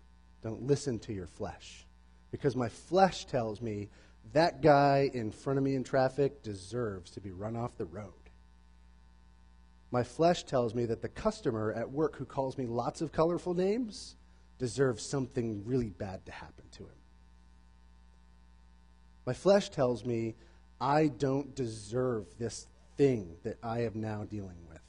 Don't 0.43 0.63
listen 0.63 0.99
to 0.99 1.13
your 1.13 1.27
flesh. 1.27 1.85
Because 2.31 2.55
my 2.55 2.69
flesh 2.69 3.25
tells 3.25 3.61
me 3.61 3.89
that 4.33 4.61
guy 4.61 5.09
in 5.13 5.31
front 5.31 5.57
of 5.57 5.63
me 5.63 5.75
in 5.75 5.83
traffic 5.83 6.43
deserves 6.43 7.11
to 7.11 7.21
be 7.21 7.31
run 7.31 7.55
off 7.55 7.77
the 7.77 7.85
road. 7.85 8.11
My 9.91 10.03
flesh 10.03 10.43
tells 10.43 10.75
me 10.75 10.85
that 10.87 11.01
the 11.01 11.07
customer 11.07 11.71
at 11.71 11.89
work 11.89 12.17
who 12.17 12.25
calls 12.25 12.57
me 12.57 12.65
lots 12.65 13.01
of 13.01 13.11
colorful 13.11 13.53
names 13.53 14.17
deserves 14.57 15.05
something 15.05 15.63
really 15.65 15.89
bad 15.89 16.25
to 16.25 16.31
happen 16.31 16.65
to 16.71 16.83
him. 16.83 16.95
My 19.25 19.33
flesh 19.33 19.69
tells 19.69 20.05
me 20.05 20.35
I 20.81 21.07
don't 21.07 21.55
deserve 21.55 22.25
this 22.37 22.67
thing 22.97 23.35
that 23.43 23.57
I 23.63 23.81
am 23.83 23.93
now 23.95 24.23
dealing 24.23 24.57
with. 24.67 24.79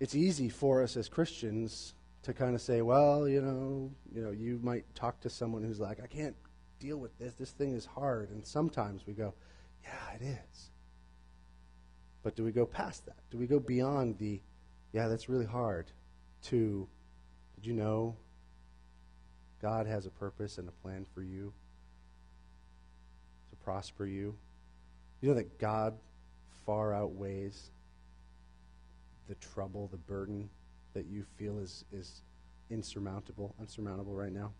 It's 0.00 0.14
easy 0.14 0.48
for 0.48 0.82
us 0.82 0.96
as 0.96 1.08
Christians 1.08 1.94
to 2.22 2.32
kind 2.32 2.54
of 2.54 2.60
say, 2.60 2.82
well, 2.82 3.28
you 3.28 3.40
know, 3.40 3.90
you 4.14 4.22
know, 4.22 4.30
you 4.30 4.60
might 4.62 4.84
talk 4.94 5.20
to 5.20 5.30
someone 5.30 5.62
who's 5.62 5.80
like, 5.80 6.00
I 6.02 6.06
can't 6.06 6.36
deal 6.78 6.98
with 6.98 7.16
this. 7.18 7.34
This 7.34 7.50
thing 7.50 7.74
is 7.74 7.84
hard. 7.84 8.30
And 8.30 8.46
sometimes 8.46 9.02
we 9.06 9.12
go, 9.12 9.34
yeah, 9.82 10.14
it 10.20 10.22
is. 10.22 10.70
But 12.22 12.36
do 12.36 12.44
we 12.44 12.52
go 12.52 12.66
past 12.66 13.06
that? 13.06 13.16
Do 13.30 13.38
we 13.38 13.46
go 13.46 13.58
beyond 13.58 14.18
the, 14.18 14.40
yeah, 14.92 15.08
that's 15.08 15.28
really 15.28 15.46
hard, 15.46 15.86
to, 16.44 16.86
Did 17.56 17.66
you 17.66 17.72
know 17.72 18.16
God 19.60 19.86
has 19.86 20.06
a 20.06 20.10
purpose 20.10 20.58
and 20.58 20.68
a 20.68 20.72
plan 20.72 21.06
for 21.14 21.22
you 21.22 21.52
prosper 23.68 24.06
you? 24.06 24.34
You 25.20 25.28
know 25.28 25.34
that 25.34 25.58
God 25.58 25.92
far 26.64 26.94
outweighs 26.94 27.68
the 29.28 29.34
trouble, 29.34 29.88
the 29.88 29.98
burden 29.98 30.48
that 30.94 31.04
you 31.04 31.22
feel 31.36 31.58
is, 31.58 31.84
is 31.92 32.22
insurmountable, 32.70 33.54
unsurmountable 33.60 34.14
right 34.14 34.32
now? 34.32 34.52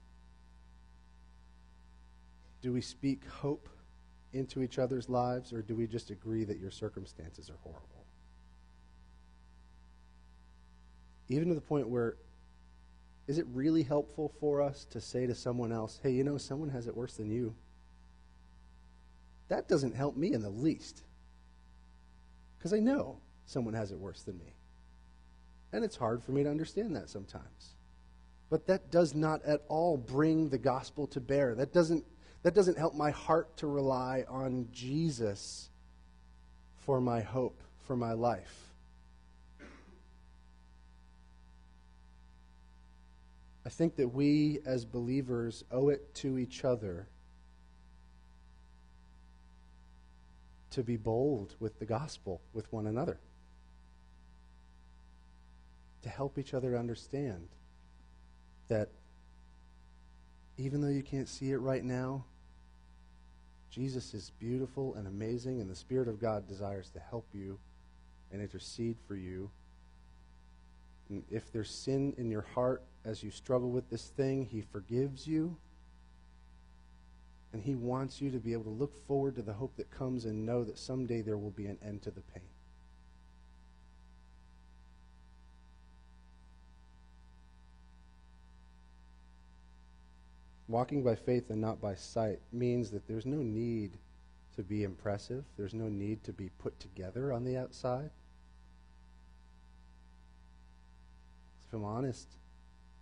Do 2.61 2.71
we 2.71 2.83
speak 2.83 3.23
hope 3.27 3.67
into 4.35 4.63
each 4.63 4.79
other's 4.79 5.09
lives, 5.09 5.55
or 5.55 5.63
do 5.63 5.75
we 5.75 5.87
just 5.87 6.11
agree 6.11 6.45
that 6.45 6.59
your 6.59 6.71
circumstances 6.71 7.49
are 7.49 7.57
horrible? 7.63 8.05
Even 11.31 11.49
to 11.49 11.55
the 11.55 11.63
point 11.63 11.89
where, 11.89 12.17
is 13.27 13.39
it 13.39 13.47
really 13.55 13.85
helpful 13.85 14.31
for 14.39 14.61
us 14.61 14.85
to 14.91 15.01
say 15.01 15.27
to 15.27 15.35
someone 15.35 15.73
else, 15.73 15.99
hey, 16.03 16.11
you 16.11 16.25
know, 16.25 16.37
someone 16.37 16.69
has 16.69 16.87
it 16.87 16.95
worse 16.95 17.15
than 17.15 17.31
you? 17.31 17.55
That 19.49 19.69
doesn't 19.69 19.95
help 19.95 20.17
me 20.17 20.33
in 20.33 20.43
the 20.43 20.51
least. 20.51 21.03
Because 22.59 22.73
I 22.73 22.79
know 22.79 23.19
someone 23.47 23.75
has 23.75 23.93
it 23.93 23.99
worse 23.99 24.23
than 24.23 24.39
me. 24.39 24.55
And 25.73 25.85
it's 25.85 25.97
hard 25.97 26.23
for 26.23 26.33
me 26.33 26.43
to 26.43 26.51
understand 26.51 26.97
that 26.97 27.09
sometimes. 27.09 27.75
But 28.51 28.67
that 28.67 28.91
does 28.91 29.15
not 29.15 29.43
at 29.45 29.63
all 29.69 29.97
bring 29.97 30.49
the 30.49 30.59
gospel 30.59 31.07
to 31.09 31.21
bear. 31.21 31.55
That 31.55 31.73
doesn't, 31.73 32.05
that 32.43 32.55
doesn't 32.55 32.79
help 32.79 32.95
my 32.95 33.11
heart 33.11 33.57
to 33.59 33.67
rely 33.67 34.25
on 34.29 34.69
Jesus 34.73 35.71
for 36.77 37.01
my 37.01 37.21
hope, 37.21 37.61
for 37.87 37.97
my 37.97 38.13
life. 38.13 38.69
I 43.67 43.71
think 43.71 43.97
that 43.97 44.09
we 44.09 44.61
as 44.65 44.87
believers 44.87 45.65
owe 45.71 45.91
it 45.91 46.15
to 46.17 46.39
each 46.39 46.65
other 46.65 47.07
to 50.71 50.83
be 50.83 50.97
bold 50.97 51.55
with 51.61 51.79
the 51.79 51.85
gospel 51.85 52.41
with 52.53 52.71
one 52.73 52.87
another 52.87 53.19
to 56.03 56.09
help 56.09 56.39
each 56.39 56.55
other 56.55 56.77
understand 56.77 57.49
that 58.69 58.89
even 60.57 60.81
though 60.81 60.89
you 60.89 61.03
can't 61.03 61.29
see 61.29 61.51
it 61.51 61.59
right 61.59 61.85
now, 61.85 62.25
Jesus 63.71 64.15
is 64.15 64.33
beautiful 64.39 64.95
and 64.95 65.07
amazing, 65.07 65.61
and 65.61 65.71
the 65.71 65.77
Spirit 65.77 66.09
of 66.09 66.21
God 66.21 66.49
desires 66.49 66.91
to 66.91 66.99
help 66.99 67.27
you 67.33 67.59
and 68.33 68.43
intercede 68.43 68.97
for 69.07 69.15
you. 69.15 69.51
And 71.09 71.23
if 71.31 71.53
there's 71.53 71.71
sin 71.71 72.15
in 72.19 72.31
your 72.31 72.47
heart 72.55 72.83
as 73.05 73.23
you 73.23 73.31
struggle 73.31 73.71
with 73.71 73.89
this 73.91 74.09
thing, 74.09 74.47
He 74.47 74.61
forgives 74.61 75.27
you. 75.27 75.57
And 77.53 77.63
He 77.63 77.75
wants 77.75 78.21
you 78.21 78.31
to 78.31 78.39
be 78.39 78.53
able 78.53 78.65
to 78.65 78.71
look 78.71 79.07
forward 79.07 79.37
to 79.37 79.43
the 79.43 79.55
hope 79.55 79.77
that 79.77 79.91
comes 79.91 80.25
and 80.25 80.45
know 80.45 80.65
that 80.65 80.79
someday 80.79 81.23
there 81.23 81.39
will 81.39 81.51
be 81.51 81.67
an 81.67 81.79
end 81.83 82.03
to 82.03 82.11
the 82.11 82.21
pain. 82.21 82.43
Walking 90.69 91.03
by 91.03 91.15
faith 91.15 91.49
and 91.49 91.63
not 91.63 91.81
by 91.81 91.95
sight 91.95 92.41
means 92.53 92.91
that 92.91 93.09
there's 93.09 93.25
no 93.25 93.39
need 93.39 93.93
to 94.57 94.63
be 94.63 94.85
impressive, 94.85 95.45
there's 95.57 95.73
no 95.73 95.89
need 95.89 96.23
to 96.25 96.33
be 96.33 96.51
put 96.59 96.79
together 96.79 97.33
on 97.33 97.45
the 97.45 97.57
outside. 97.57 98.11
If 101.67 101.75
I'm 101.75 101.85
honest, 101.85 102.29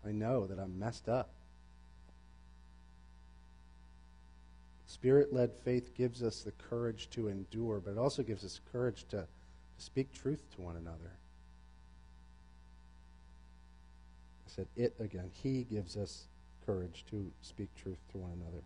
I 0.05 0.13
know 0.13 0.47
that 0.47 0.59
I'm 0.59 0.79
messed 0.79 1.09
up. 1.09 1.31
Spirit 4.87 5.33
led 5.33 5.53
faith 5.53 5.95
gives 5.95 6.23
us 6.23 6.43
the 6.43 6.53
courage 6.53 7.11
to 7.11 7.29
endure, 7.29 7.81
but 7.81 7.93
it 7.93 7.99
also 7.99 8.23
gives 8.23 8.45
us 8.45 8.61
courage 8.71 9.05
to, 9.09 9.17
to 9.19 9.27
speak 9.79 10.13
truth 10.13 10.43
to 10.55 10.63
one 10.63 10.77
another. 10.77 11.11
I 14.47 14.51
said 14.51 14.69
it 14.77 14.95
again. 15.01 15.31
He 15.33 15.65
gives 15.65 15.97
us 15.97 16.29
courage 16.65 17.05
to 17.11 17.31
speak 17.43 17.69
truth 17.75 17.99
to 18.13 18.19
one 18.19 18.33
another. 18.41 18.63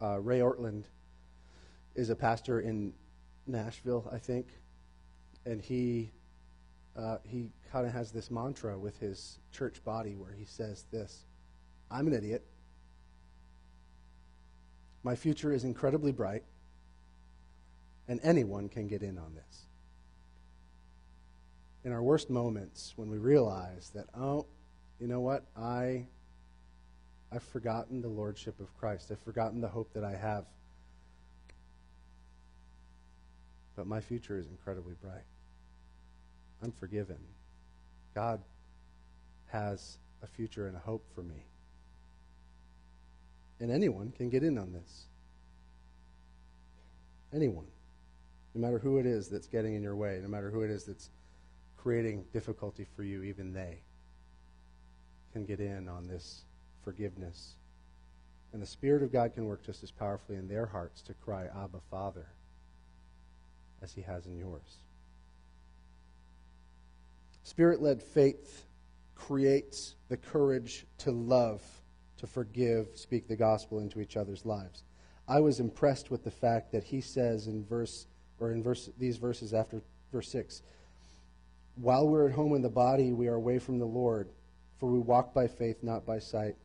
Uh, 0.00 0.20
Ray 0.20 0.40
Ortlund 0.40 0.84
is 1.94 2.10
a 2.10 2.16
pastor 2.16 2.60
in 2.60 2.92
Nashville, 3.46 4.08
I 4.12 4.18
think, 4.18 4.46
and 5.46 5.60
he 5.60 6.10
uh, 6.96 7.18
he 7.22 7.46
kind 7.70 7.86
of 7.86 7.92
has 7.92 8.10
this 8.10 8.28
mantra 8.28 8.76
with 8.76 8.98
his 8.98 9.38
church 9.52 9.82
body 9.84 10.16
where 10.16 10.32
he 10.32 10.44
says 10.44 10.84
this: 10.90 11.24
"I'm 11.90 12.06
an 12.08 12.12
idiot. 12.12 12.44
My 15.08 15.16
future 15.16 15.54
is 15.54 15.64
incredibly 15.64 16.12
bright, 16.12 16.44
and 18.08 18.20
anyone 18.22 18.68
can 18.68 18.88
get 18.88 19.02
in 19.02 19.16
on 19.16 19.34
this." 19.34 19.66
In 21.82 21.92
our 21.92 22.02
worst 22.02 22.28
moments, 22.28 22.92
when 22.98 23.08
we 23.08 23.16
realize 23.16 23.88
that, 23.94 24.06
oh, 24.12 24.44
you 24.98 25.06
know 25.06 25.22
what? 25.22 25.46
I 25.56 26.08
I've 27.32 27.42
forgotten 27.42 28.02
the 28.02 28.08
lordship 28.08 28.60
of 28.60 28.76
Christ. 28.76 29.10
I've 29.10 29.18
forgotten 29.20 29.62
the 29.62 29.68
hope 29.68 29.94
that 29.94 30.04
I 30.04 30.14
have. 30.14 30.44
But 33.76 33.86
my 33.86 34.02
future 34.02 34.36
is 34.36 34.46
incredibly 34.46 34.94
bright. 35.00 35.24
I'm 36.60 36.72
forgiven. 36.72 37.18
God 38.14 38.42
has 39.46 39.96
a 40.20 40.26
future 40.26 40.66
and 40.66 40.76
a 40.76 40.80
hope 40.80 41.08
for 41.14 41.22
me. 41.22 41.46
And 43.60 43.70
anyone 43.70 44.12
can 44.16 44.30
get 44.30 44.42
in 44.42 44.58
on 44.58 44.72
this. 44.72 45.06
Anyone. 47.34 47.66
No 48.54 48.60
matter 48.60 48.78
who 48.78 48.98
it 48.98 49.06
is 49.06 49.28
that's 49.28 49.46
getting 49.46 49.74
in 49.74 49.82
your 49.82 49.96
way, 49.96 50.20
no 50.22 50.28
matter 50.28 50.50
who 50.50 50.62
it 50.62 50.70
is 50.70 50.84
that's 50.84 51.10
creating 51.76 52.24
difficulty 52.32 52.86
for 52.96 53.02
you, 53.02 53.22
even 53.22 53.52
they 53.52 53.78
can 55.32 55.44
get 55.44 55.60
in 55.60 55.88
on 55.88 56.08
this 56.08 56.42
forgiveness. 56.82 57.54
And 58.52 58.62
the 58.62 58.66
Spirit 58.66 59.02
of 59.02 59.12
God 59.12 59.34
can 59.34 59.44
work 59.44 59.64
just 59.64 59.82
as 59.82 59.90
powerfully 59.90 60.38
in 60.38 60.48
their 60.48 60.66
hearts 60.66 61.02
to 61.02 61.14
cry, 61.14 61.44
Abba, 61.44 61.80
Father, 61.90 62.26
as 63.82 63.92
He 63.92 64.00
has 64.02 64.26
in 64.26 64.38
yours. 64.38 64.78
Spirit 67.42 67.82
led 67.82 68.02
faith 68.02 68.64
creates 69.14 69.94
the 70.08 70.16
courage 70.16 70.86
to 70.98 71.10
love, 71.10 71.62
to 72.18 72.26
forgive, 72.26 72.88
speak 72.94 73.28
the 73.28 73.36
gospel 73.36 73.78
into 73.80 74.00
each 74.00 74.16
other's 74.16 74.44
lives. 74.44 74.84
I 75.26 75.40
was 75.40 75.60
impressed 75.60 76.10
with 76.10 76.24
the 76.24 76.30
fact 76.30 76.72
that 76.72 76.84
he 76.84 77.00
says 77.00 77.46
in 77.46 77.64
verse 77.64 78.06
or 78.40 78.52
in 78.52 78.62
verse 78.62 78.88
these 78.98 79.16
verses 79.16 79.52
after 79.52 79.82
verse 80.12 80.30
6 80.30 80.62
while 81.74 82.08
we're 82.08 82.28
at 82.28 82.34
home 82.34 82.54
in 82.54 82.62
the 82.62 82.68
body 82.68 83.12
we 83.12 83.28
are 83.28 83.34
away 83.34 83.58
from 83.58 83.78
the 83.78 83.84
Lord 83.84 84.28
for 84.78 84.90
we 84.90 84.98
walk 84.98 85.34
by 85.34 85.46
faith, 85.46 85.82
not 85.82 86.06
by 86.06 86.18
sight. 86.18 86.56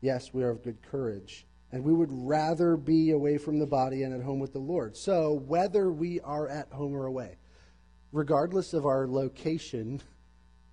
Yes, 0.00 0.32
we 0.32 0.42
are 0.42 0.50
of 0.50 0.62
good 0.62 0.82
courage, 0.82 1.46
and 1.70 1.82
we 1.82 1.92
would 1.92 2.10
rather 2.10 2.76
be 2.76 3.10
away 3.10 3.38
from 3.38 3.58
the 3.58 3.66
body 3.66 4.02
and 4.02 4.14
at 4.14 4.22
home 4.22 4.40
with 4.40 4.52
the 4.52 4.58
Lord. 4.58 4.96
So, 4.96 5.32
whether 5.46 5.90
we 5.90 6.20
are 6.20 6.48
at 6.48 6.70
home 6.70 6.94
or 6.94 7.06
away, 7.06 7.36
regardless 8.12 8.74
of 8.74 8.84
our 8.84 9.06
location, 9.06 10.02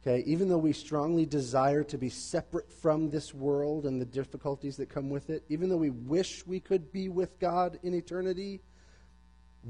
okay, 0.01 0.23
even 0.25 0.49
though 0.49 0.57
we 0.57 0.73
strongly 0.73 1.25
desire 1.25 1.83
to 1.83 1.97
be 1.97 2.09
separate 2.09 2.71
from 2.71 3.09
this 3.09 3.33
world 3.33 3.85
and 3.85 4.01
the 4.01 4.05
difficulties 4.05 4.77
that 4.77 4.89
come 4.89 5.09
with 5.09 5.29
it, 5.29 5.43
even 5.49 5.69
though 5.69 5.77
we 5.77 5.89
wish 5.89 6.45
we 6.47 6.59
could 6.59 6.91
be 6.91 7.09
with 7.09 7.39
God 7.39 7.79
in 7.83 7.93
eternity, 7.93 8.61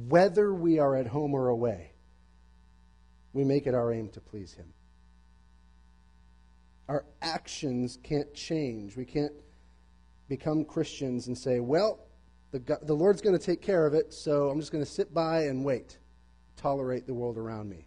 whether 0.08 0.54
we 0.54 0.80
are 0.80 0.96
at 0.96 1.08
home 1.08 1.34
or 1.34 1.50
away, 1.50 1.92
we 3.34 3.44
make 3.44 3.68
it 3.68 3.74
our 3.74 3.92
aim 3.92 4.10
to 4.10 4.22
please 4.22 4.54
Him 4.54 4.74
our 6.90 7.06
actions 7.22 8.00
can't 8.02 8.34
change. 8.34 8.98
We 8.98 9.06
can't 9.06 9.32
become 10.28 10.66
Christians 10.66 11.28
and 11.28 11.38
say, 11.38 11.60
well, 11.60 12.00
the, 12.52 12.60
God, 12.60 12.80
the 12.82 12.96
Lord's 12.96 13.22
going 13.22 13.38
to 13.38 13.44
take 13.44 13.62
care 13.62 13.86
of 13.86 13.94
it, 13.94 14.12
so 14.12 14.50
I'm 14.50 14.60
just 14.60 14.72
going 14.72 14.84
to 14.84 14.90
sit 14.90 15.14
by 15.14 15.44
and 15.44 15.64
wait, 15.64 16.00
tolerate 16.58 17.06
the 17.06 17.14
world 17.14 17.38
around 17.38 17.70
me. 17.70 17.86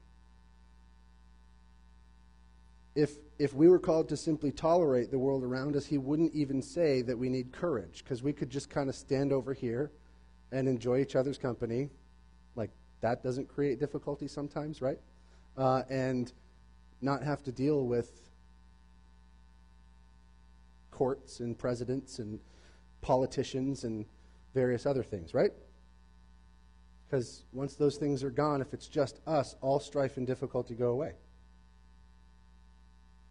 If, 2.95 3.13
if 3.39 3.55
we 3.55 3.69
were 3.69 3.79
called 3.79 4.09
to 4.11 4.17
simply 4.17 4.53
tolerate 4.53 5.11
the 5.11 5.19
world 5.19 5.43
around 5.45 5.77
us, 5.77 5.87
he 5.87 5.99
wouldn't 5.99 6.35
even 6.35 6.61
say 6.61 7.03
that 7.03 7.17
we 7.17 7.29
need 7.29 7.53
courage, 7.53 8.05
because 8.05 8.23
we 8.23 8.33
could 8.33 8.51
just 8.51 8.69
kind 8.69 8.89
of 8.89 8.95
stand 8.95 9.33
over 9.33 9.55
here 9.55 9.91
and 10.51 10.69
enjoy 10.69 11.01
each 11.01 11.17
other's 11.17 11.39
company. 11.39 11.89
Like, 12.55 12.71
that 13.01 13.23
doesn't 13.23 13.49
create 13.49 13.81
difficulty 13.81 14.29
sometimes, 14.29 14.83
right? 14.83 14.99
Uh, 15.57 15.83
and 15.89 16.33
not 17.01 17.23
have 17.23 17.43
to 17.45 17.53
deal 17.53 17.87
with 17.87 18.31
courts 20.91 21.41
and 21.41 21.59
presidents 21.59 22.19
and 22.19 22.39
politicians 23.01 23.85
and 23.85 24.05
various 24.55 24.85
other 24.85 25.03
things, 25.03 25.33
right? 25.33 25.53
Because 27.07 27.45
once 27.53 27.75
those 27.75 27.97
things 27.97 28.23
are 28.23 28.31
gone, 28.31 28.61
if 28.61 28.73
it's 28.73 28.87
just 28.87 29.21
us, 29.27 29.57
all 29.63 29.81
strife 29.81 30.19
and 30.19 30.27
difficulty 30.27 30.75
go 30.75 30.91
away. 30.91 31.15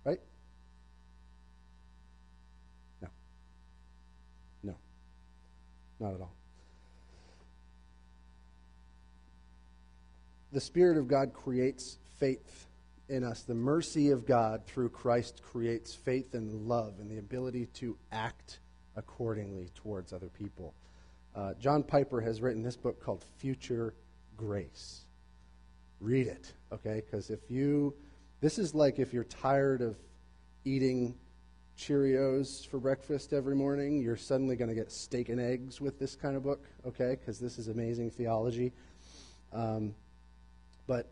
Right? 0.03 0.19
No. 3.01 3.09
No. 4.63 4.75
Not 5.99 6.15
at 6.15 6.21
all. 6.21 6.33
The 10.53 10.61
Spirit 10.61 10.97
of 10.97 11.07
God 11.07 11.33
creates 11.33 11.97
faith 12.19 12.67
in 13.07 13.23
us. 13.23 13.43
The 13.43 13.55
mercy 13.55 14.09
of 14.09 14.25
God 14.25 14.65
through 14.65 14.89
Christ 14.89 15.41
creates 15.43 15.93
faith 15.93 16.33
and 16.33 16.67
love 16.67 16.95
and 16.99 17.09
the 17.09 17.19
ability 17.19 17.67
to 17.75 17.97
act 18.11 18.59
accordingly 18.95 19.69
towards 19.75 20.11
other 20.13 20.29
people. 20.29 20.73
Uh, 21.35 21.53
John 21.59 21.83
Piper 21.83 22.19
has 22.19 22.41
written 22.41 22.61
this 22.61 22.75
book 22.75 23.01
called 23.01 23.23
Future 23.37 23.93
Grace. 24.35 25.05
Read 26.01 26.27
it, 26.27 26.51
okay? 26.73 27.01
Because 27.05 27.29
if 27.29 27.39
you, 27.49 27.93
this 28.41 28.57
is 28.57 28.73
like 28.73 28.97
if 28.97 29.13
you're 29.13 29.23
tired 29.23 29.81
of 29.81 29.95
eating 30.65 31.15
Cheerios 31.77 32.67
for 32.67 32.79
breakfast 32.79 33.33
every 33.33 33.55
morning, 33.55 34.01
you're 34.01 34.17
suddenly 34.17 34.55
going 34.55 34.69
to 34.69 34.75
get 34.75 34.91
steak 34.91 35.29
and 35.29 35.39
eggs 35.39 35.79
with 35.79 35.99
this 35.99 36.15
kind 36.15 36.35
of 36.35 36.43
book, 36.43 36.65
okay? 36.85 37.17
Because 37.19 37.39
this 37.39 37.59
is 37.59 37.67
amazing 37.67 38.09
theology. 38.09 38.73
Um, 39.53 39.93
but 40.87 41.11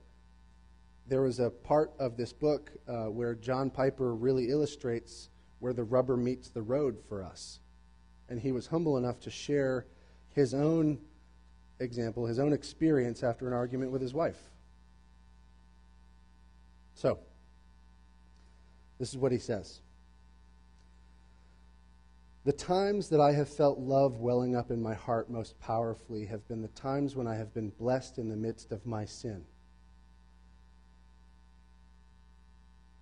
there 1.08 1.22
was 1.22 1.40
a 1.40 1.52
part 1.52 1.92
of 2.00 2.18
this 2.18 2.34
book 2.34 2.72
uh, 2.88 3.06
where 3.06 3.36
John 3.36 3.70
Piper 3.70 4.16
really 4.16 4.50
illustrates 4.50 5.30
where 5.60 5.74
the 5.74 5.84
rubber 5.84 6.18
meets 6.18 6.50
the 6.50 6.62
road 6.62 6.98
for 7.08 7.24
us. 7.24 7.60
And 8.28 8.40
he 8.40 8.52
was 8.52 8.68
humble 8.68 8.98
enough 8.98 9.20
to 9.22 9.30
share 9.30 9.86
his 10.34 10.54
own 10.54 11.00
example, 11.80 12.26
his 12.26 12.40
own 12.40 12.54
experience 12.54 13.24
after 13.24 13.48
an 13.48 13.54
argument 13.54 13.92
with 13.92 14.02
his 14.02 14.14
wife. 14.14 14.52
So, 17.00 17.18
this 19.00 19.08
is 19.08 19.18
what 19.18 19.32
he 19.32 19.38
says. 19.38 19.80
The 22.44 22.52
times 22.52 23.08
that 23.08 23.22
I 23.22 23.32
have 23.32 23.48
felt 23.48 23.80
love 23.80 24.20
welling 24.20 24.54
up 24.54 24.70
in 24.70 24.82
my 24.82 24.96
heart 24.96 25.30
most 25.30 25.58
powerfully 25.62 26.26
have 26.26 26.46
been 26.50 26.62
the 26.62 26.68
times 26.70 27.16
when 27.16 27.26
I 27.26 27.36
have 27.36 27.54
been 27.54 27.70
blessed 27.70 28.18
in 28.18 28.28
the 28.28 28.36
midst 28.36 28.74
of 28.74 28.86
my 28.86 29.06
sin. 29.06 29.46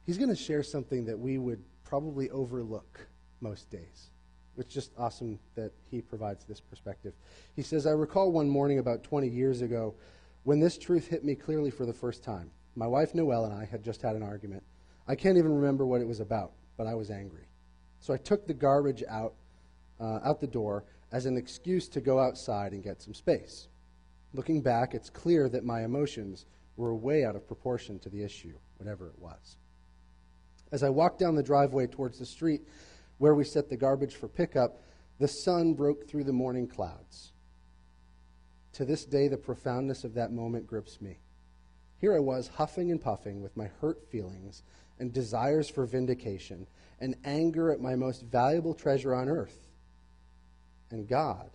He's 0.06 0.20
going 0.20 0.30
to 0.30 0.36
share 0.36 0.62
something 0.62 1.04
that 1.06 1.18
we 1.18 1.40
would 1.40 1.64
probably 1.84 2.30
overlook 2.30 3.00
most 3.42 3.72
days. 3.72 4.12
It's 4.60 4.72
just 4.72 4.92
awesome 4.96 5.40
that 5.56 5.72
he 5.90 6.02
provides 6.02 6.46
this 6.46 6.62
perspective. 6.62 7.14
He 7.56 7.64
says, 7.64 7.88
I 7.88 7.92
recall 7.92 8.32
one 8.32 8.48
morning 8.48 8.78
about 8.78 9.02
20 9.02 9.28
years 9.28 9.64
ago 9.64 9.96
when 10.44 10.60
this 10.60 10.78
truth 10.78 11.08
hit 11.08 11.26
me 11.26 11.34
clearly 11.34 11.72
for 11.72 11.88
the 11.88 11.94
first 11.94 12.24
time. 12.24 12.52
My 12.78 12.86
wife 12.86 13.14
Noël 13.14 13.46
and 13.46 13.54
I 13.54 13.66
had 13.66 13.84
just 13.84 14.04
had 14.04 14.16
an 14.16 14.22
argument. 14.22 14.62
I 15.08 15.16
can't 15.16 15.40
even 15.40 15.52
remember 15.52 15.88
what 15.88 16.00
it 16.00 16.08
was 16.08 16.20
about, 16.20 16.52
but 16.78 16.86
I 16.86 16.94
was 16.94 17.10
angry. 17.10 17.48
So 18.00 18.14
I 18.14 18.18
took 18.18 18.46
the 18.46 18.54
garbage 18.54 19.04
out, 19.10 19.34
uh, 20.00 20.20
out 20.24 20.40
the 20.40 20.48
door 20.48 20.84
as 21.12 21.26
an 21.26 21.38
excuse 21.38 21.88
to 21.88 22.02
go 22.02 22.20
outside 22.20 22.74
and 22.74 22.84
get 22.84 23.02
some 23.02 23.16
space. 23.16 23.68
Looking 24.36 24.62
back, 24.62 24.94
it's 24.94 25.10
clear 25.10 25.50
that 25.50 25.64
my 25.64 25.86
emotions 25.86 26.46
were 26.76 26.96
way 26.96 27.26
out 27.26 27.36
of 27.36 27.48
proportion 27.48 27.98
to 28.00 28.10
the 28.10 28.24
issue, 28.24 28.54
whatever 28.78 29.08
it 29.08 29.18
was. 29.18 29.58
As 30.72 30.84
I 30.84 30.90
walked 30.90 31.18
down 31.18 31.34
the 31.34 31.42
driveway 31.42 31.88
towards 31.88 32.20
the 32.20 32.28
street 32.28 32.62
where 33.18 33.34
we 33.34 33.44
set 33.44 33.70
the 33.70 33.78
garbage 33.78 34.14
for 34.14 34.28
pickup, 34.28 34.84
the 35.18 35.28
sun 35.28 35.74
broke 35.74 36.08
through 36.08 36.26
the 36.26 36.32
morning 36.32 36.68
clouds. 36.68 37.32
To 38.74 38.86
this 38.86 39.04
day, 39.04 39.28
the 39.28 39.38
profoundness 39.38 40.04
of 40.04 40.14
that 40.14 40.32
moment 40.32 40.68
grips 40.68 41.02
me. 41.02 41.18
Here 42.00 42.16
I 42.16 42.20
was, 42.20 42.48
huffing 42.48 42.92
and 42.92 43.02
puffing 43.02 43.42
with 43.42 43.58
my 43.58 43.70
hurt 43.82 44.08
feelings 44.10 44.64
and 45.00 45.12
desires 45.12 45.70
for 45.70 45.86
vindication 45.86 46.68
and 47.00 47.16
anger 47.24 47.72
at 47.72 47.82
my 47.82 47.96
most 47.96 48.24
valuable 48.24 48.74
treasure 48.74 49.14
on 49.16 49.30
earth. 49.30 49.68
And 50.92 51.08
God, 51.08 51.50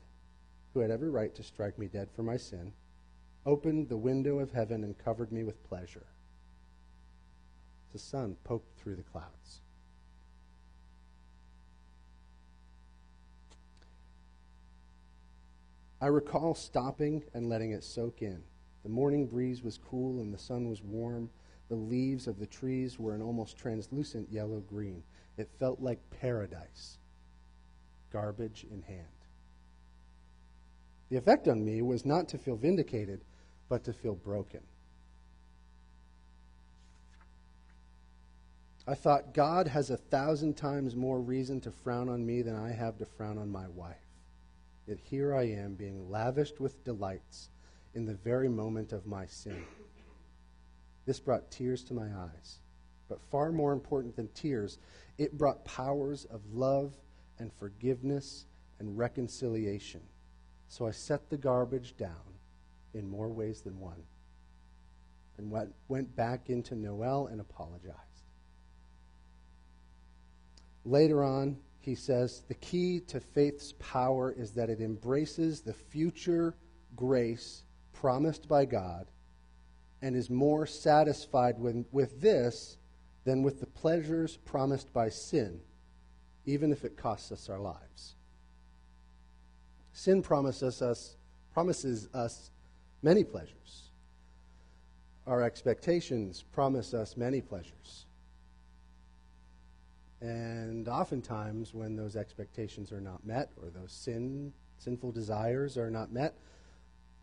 who 0.74 0.80
had 0.80 0.90
every 0.90 1.10
right 1.10 1.34
to 1.34 1.42
strike 1.42 1.78
me 1.78 1.86
dead 1.86 2.08
for 2.14 2.22
my 2.22 2.36
sin, 2.36 2.72
opened 3.46 3.88
the 3.88 3.96
window 3.96 4.38
of 4.38 4.52
heaven 4.52 4.84
and 4.84 4.98
covered 4.98 5.32
me 5.32 5.44
with 5.44 5.62
pleasure 5.68 6.06
the 7.92 7.98
sun 7.98 8.36
poked 8.44 8.78
through 8.78 8.96
the 8.96 9.02
clouds. 9.02 9.60
I 16.00 16.06
recall 16.06 16.54
stopping 16.54 17.22
and 17.32 17.48
letting 17.48 17.70
it 17.70 17.84
soak 17.84 18.22
in. 18.22 18.42
The 18.82 18.88
morning 18.88 19.26
breeze 19.26 19.62
was 19.62 19.78
cool 19.78 20.20
and 20.20 20.32
the 20.32 20.38
sun 20.38 20.68
was 20.68 20.82
warm. 20.82 21.30
The 21.68 21.76
leaves 21.76 22.26
of 22.26 22.38
the 22.38 22.46
trees 22.46 22.98
were 22.98 23.14
an 23.14 23.22
almost 23.22 23.56
translucent 23.56 24.30
yellow 24.30 24.60
green. 24.60 25.02
It 25.36 25.48
felt 25.58 25.80
like 25.80 25.98
paradise, 26.10 26.98
garbage 28.12 28.66
in 28.70 28.82
hand. 28.82 29.06
The 31.08 31.16
effect 31.16 31.46
on 31.48 31.64
me 31.64 31.82
was 31.82 32.04
not 32.04 32.28
to 32.30 32.38
feel 32.38 32.56
vindicated, 32.56 33.20
but 33.68 33.84
to 33.84 33.92
feel 33.92 34.14
broken. 34.14 34.60
I 38.86 38.94
thought, 38.94 39.32
God 39.32 39.68
has 39.68 39.90
a 39.90 39.96
thousand 39.96 40.56
times 40.56 40.96
more 40.96 41.20
reason 41.20 41.60
to 41.60 41.70
frown 41.70 42.08
on 42.08 42.26
me 42.26 42.42
than 42.42 42.56
I 42.56 42.72
have 42.72 42.98
to 42.98 43.06
frown 43.06 43.38
on 43.38 43.48
my 43.48 43.68
wife. 43.68 44.08
Yet 44.88 44.98
here 44.98 45.34
I 45.34 45.44
am 45.44 45.74
being 45.74 46.10
lavished 46.10 46.58
with 46.58 46.82
delights 46.82 47.50
in 47.94 48.06
the 48.06 48.14
very 48.14 48.48
moment 48.48 48.92
of 48.92 49.06
my 49.06 49.26
sin. 49.26 49.64
This 51.04 51.20
brought 51.20 51.50
tears 51.50 51.82
to 51.84 51.94
my 51.94 52.06
eyes. 52.06 52.58
But 53.08 53.20
far 53.30 53.52
more 53.52 53.72
important 53.72 54.16
than 54.16 54.28
tears, 54.28 54.78
it 55.18 55.36
brought 55.36 55.64
powers 55.64 56.24
of 56.26 56.40
love 56.52 56.94
and 57.38 57.52
forgiveness 57.52 58.46
and 58.78 58.96
reconciliation. 58.96 60.00
So 60.68 60.86
I 60.86 60.92
set 60.92 61.28
the 61.28 61.36
garbage 61.36 61.96
down 61.96 62.38
in 62.94 63.08
more 63.08 63.28
ways 63.28 63.60
than 63.60 63.78
one 63.78 64.02
and 65.38 65.50
went 65.88 66.16
back 66.16 66.50
into 66.50 66.74
Noel 66.74 67.26
and 67.26 67.40
apologized. 67.40 67.98
Later 70.84 71.22
on, 71.22 71.58
he 71.80 71.94
says 71.94 72.42
the 72.48 72.54
key 72.54 73.00
to 73.08 73.20
faith's 73.20 73.74
power 73.78 74.32
is 74.32 74.52
that 74.52 74.70
it 74.70 74.80
embraces 74.80 75.60
the 75.60 75.74
future 75.74 76.54
grace 76.96 77.64
promised 78.02 78.48
by 78.48 78.64
God 78.64 79.06
and 80.02 80.16
is 80.16 80.28
more 80.28 80.66
satisfied 80.66 81.56
with, 81.60 81.86
with 81.92 82.20
this 82.20 82.76
than 83.24 83.44
with 83.44 83.60
the 83.60 83.66
pleasures 83.66 84.38
promised 84.38 84.92
by 84.92 85.08
sin, 85.08 85.60
even 86.44 86.72
if 86.72 86.84
it 86.84 86.96
costs 86.96 87.30
us 87.30 87.48
our 87.48 87.60
lives. 87.60 88.16
Sin 89.92 90.20
promises 90.20 90.82
us, 90.82 91.16
promises 91.54 92.08
us 92.12 92.50
many 93.02 93.22
pleasures. 93.22 93.90
Our 95.28 95.42
expectations 95.42 96.42
promise 96.50 96.94
us 96.94 97.16
many 97.16 97.40
pleasures. 97.40 98.06
And 100.20 100.88
oftentimes, 100.88 101.72
when 101.72 101.94
those 101.94 102.16
expectations 102.16 102.90
are 102.90 103.00
not 103.00 103.24
met 103.24 103.52
or 103.62 103.70
those 103.70 103.92
sin, 103.92 104.52
sinful 104.78 105.12
desires 105.12 105.78
are 105.78 105.90
not 105.90 106.10
met, 106.10 106.34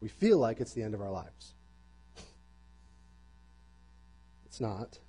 we 0.01 0.07
feel 0.07 0.37
like 0.37 0.59
it's 0.59 0.73
the 0.73 0.83
end 0.83 0.93
of 0.93 1.01
our 1.01 1.11
lives. 1.11 1.53
It's 4.45 4.59
not. 4.59 4.99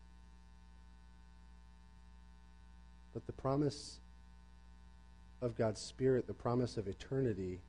But 3.14 3.26
the 3.26 3.32
promise 3.32 3.98
of 5.42 5.56
God's 5.56 5.80
Spirit, 5.80 6.26
the 6.26 6.34
promise 6.34 6.76
of 6.76 6.86
eternity, 6.86 7.60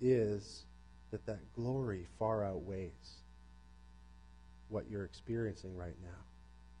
is 0.00 0.64
that 1.10 1.26
that 1.26 1.52
glory 1.54 2.06
far 2.18 2.44
outweighs 2.44 3.22
what 4.68 4.90
you're 4.90 5.04
experiencing 5.04 5.76
right 5.76 5.96
now. 6.02 6.18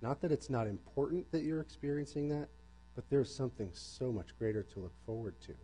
Not 0.02 0.20
that 0.20 0.32
it's 0.32 0.50
not 0.50 0.66
important 0.66 1.30
that 1.32 1.42
you're 1.42 1.60
experiencing 1.60 2.28
that, 2.28 2.48
but 2.94 3.08
there's 3.10 3.32
something 3.32 3.70
so 3.72 4.10
much 4.10 4.36
greater 4.38 4.62
to 4.62 4.80
look 4.80 4.92
forward 5.04 5.34
to. 5.42 5.54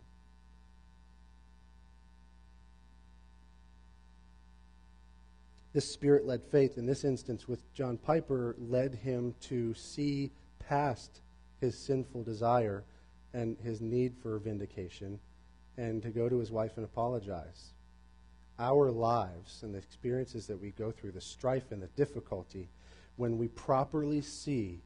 This 5.73 5.91
spirit 5.91 6.27
led 6.27 6.43
faith, 6.43 6.77
in 6.77 6.85
this 6.85 7.03
instance 7.03 7.47
with 7.47 7.73
John 7.73 7.97
Piper, 7.97 8.55
led 8.59 8.93
him 8.93 9.33
to 9.41 9.73
see 9.73 10.31
past 10.59 11.21
his 11.59 11.75
sinful 11.75 12.23
desire 12.23 12.83
and 13.33 13.57
his 13.57 13.81
need 13.81 14.15
for 14.21 14.37
vindication 14.37 15.19
and 15.77 16.03
to 16.03 16.09
go 16.09 16.29
to 16.29 16.37
his 16.37 16.51
wife 16.51 16.73
and 16.75 16.85
apologize. 16.85 17.73
Our 18.59 18.91
lives 18.91 19.63
and 19.63 19.73
the 19.73 19.79
experiences 19.79 20.45
that 20.45 20.61
we 20.61 20.69
go 20.71 20.91
through, 20.91 21.13
the 21.13 21.21
strife 21.21 21.71
and 21.71 21.81
the 21.81 21.87
difficulty, 21.87 22.69
when 23.15 23.39
we 23.39 23.47
properly 23.47 24.21
see 24.21 24.83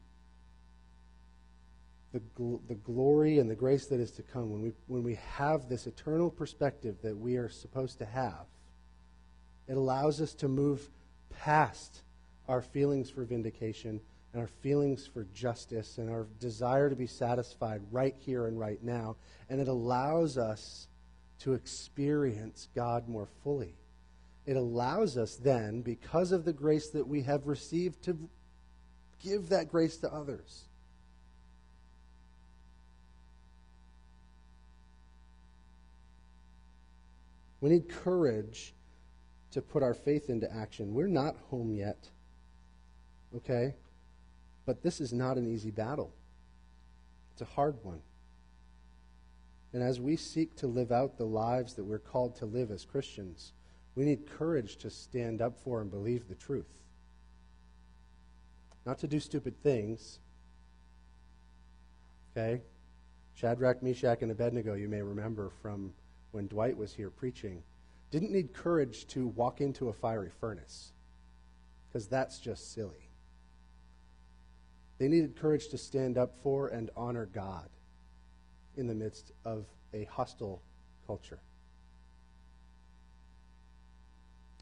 the, 2.12 2.20
gl- 2.38 2.66
the 2.66 2.76
glory 2.76 3.38
and 3.38 3.50
the 3.50 3.54
grace 3.54 3.86
that 3.88 4.00
is 4.00 4.10
to 4.12 4.22
come, 4.22 4.50
when 4.50 4.62
we, 4.62 4.72
when 4.86 5.02
we 5.02 5.18
have 5.36 5.68
this 5.68 5.86
eternal 5.86 6.30
perspective 6.30 6.96
that 7.02 7.16
we 7.16 7.36
are 7.36 7.50
supposed 7.50 7.98
to 7.98 8.06
have, 8.06 8.46
it 9.68 9.76
allows 9.76 10.20
us 10.20 10.34
to 10.34 10.48
move 10.48 10.88
past 11.30 12.02
our 12.48 12.62
feelings 12.62 13.10
for 13.10 13.24
vindication 13.24 14.00
and 14.32 14.42
our 14.42 14.48
feelings 14.48 15.06
for 15.06 15.24
justice 15.34 15.98
and 15.98 16.10
our 16.10 16.26
desire 16.40 16.88
to 16.88 16.96
be 16.96 17.06
satisfied 17.06 17.82
right 17.90 18.14
here 18.18 18.46
and 18.46 18.58
right 18.58 18.82
now. 18.82 19.16
And 19.48 19.60
it 19.60 19.68
allows 19.68 20.38
us 20.38 20.88
to 21.40 21.52
experience 21.52 22.68
God 22.74 23.08
more 23.08 23.28
fully. 23.44 23.74
It 24.46 24.56
allows 24.56 25.18
us 25.18 25.36
then, 25.36 25.82
because 25.82 26.32
of 26.32 26.44
the 26.46 26.52
grace 26.54 26.88
that 26.90 27.06
we 27.06 27.22
have 27.22 27.46
received, 27.46 28.02
to 28.04 28.18
give 29.22 29.50
that 29.50 29.70
grace 29.70 29.98
to 29.98 30.12
others. 30.12 30.64
We 37.60 37.70
need 37.70 37.88
courage 37.88 38.72
to 39.52 39.62
put 39.62 39.82
our 39.82 39.94
faith 39.94 40.28
into 40.28 40.52
action. 40.52 40.94
We're 40.94 41.06
not 41.06 41.36
home 41.50 41.74
yet. 41.74 42.08
Okay? 43.34 43.74
But 44.66 44.82
this 44.82 45.00
is 45.00 45.12
not 45.12 45.38
an 45.38 45.46
easy 45.46 45.70
battle. 45.70 46.12
It's 47.32 47.42
a 47.42 47.54
hard 47.54 47.76
one. 47.82 48.00
And 49.72 49.82
as 49.82 50.00
we 50.00 50.16
seek 50.16 50.56
to 50.56 50.66
live 50.66 50.92
out 50.92 51.16
the 51.18 51.24
lives 51.24 51.74
that 51.74 51.84
we're 51.84 51.98
called 51.98 52.34
to 52.36 52.46
live 52.46 52.70
as 52.70 52.84
Christians, 52.84 53.52
we 53.94 54.04
need 54.04 54.26
courage 54.26 54.76
to 54.78 54.90
stand 54.90 55.42
up 55.42 55.58
for 55.62 55.80
and 55.80 55.90
believe 55.90 56.28
the 56.28 56.34
truth. 56.34 56.66
Not 58.86 58.98
to 59.00 59.06
do 59.06 59.20
stupid 59.20 59.62
things. 59.62 60.18
Okay? 62.36 62.62
Shadrach, 63.34 63.82
Meshach, 63.82 64.22
and 64.22 64.30
Abednego, 64.30 64.74
you 64.74 64.88
may 64.88 65.02
remember 65.02 65.50
from 65.62 65.92
when 66.32 66.46
Dwight 66.46 66.76
was 66.76 66.94
here 66.94 67.10
preaching, 67.10 67.62
didn't 68.10 68.32
need 68.32 68.54
courage 68.54 69.06
to 69.08 69.26
walk 69.28 69.60
into 69.60 69.88
a 69.88 69.92
fiery 69.92 70.30
furnace, 70.40 70.92
because 71.88 72.06
that's 72.08 72.38
just 72.38 72.72
silly. 72.72 73.10
They 74.98 75.08
needed 75.08 75.36
courage 75.36 75.68
to 75.68 75.78
stand 75.78 76.18
up 76.18 76.34
for 76.42 76.68
and 76.68 76.90
honor 76.96 77.26
God 77.26 77.68
in 78.76 78.86
the 78.86 78.94
midst 78.94 79.32
of 79.44 79.66
a 79.92 80.04
hostile 80.04 80.62
culture. 81.06 81.40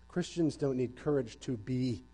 Christians 0.08 0.56
don't 0.56 0.76
need 0.76 0.96
courage 0.96 1.38
to 1.40 1.56
be 1.56 2.04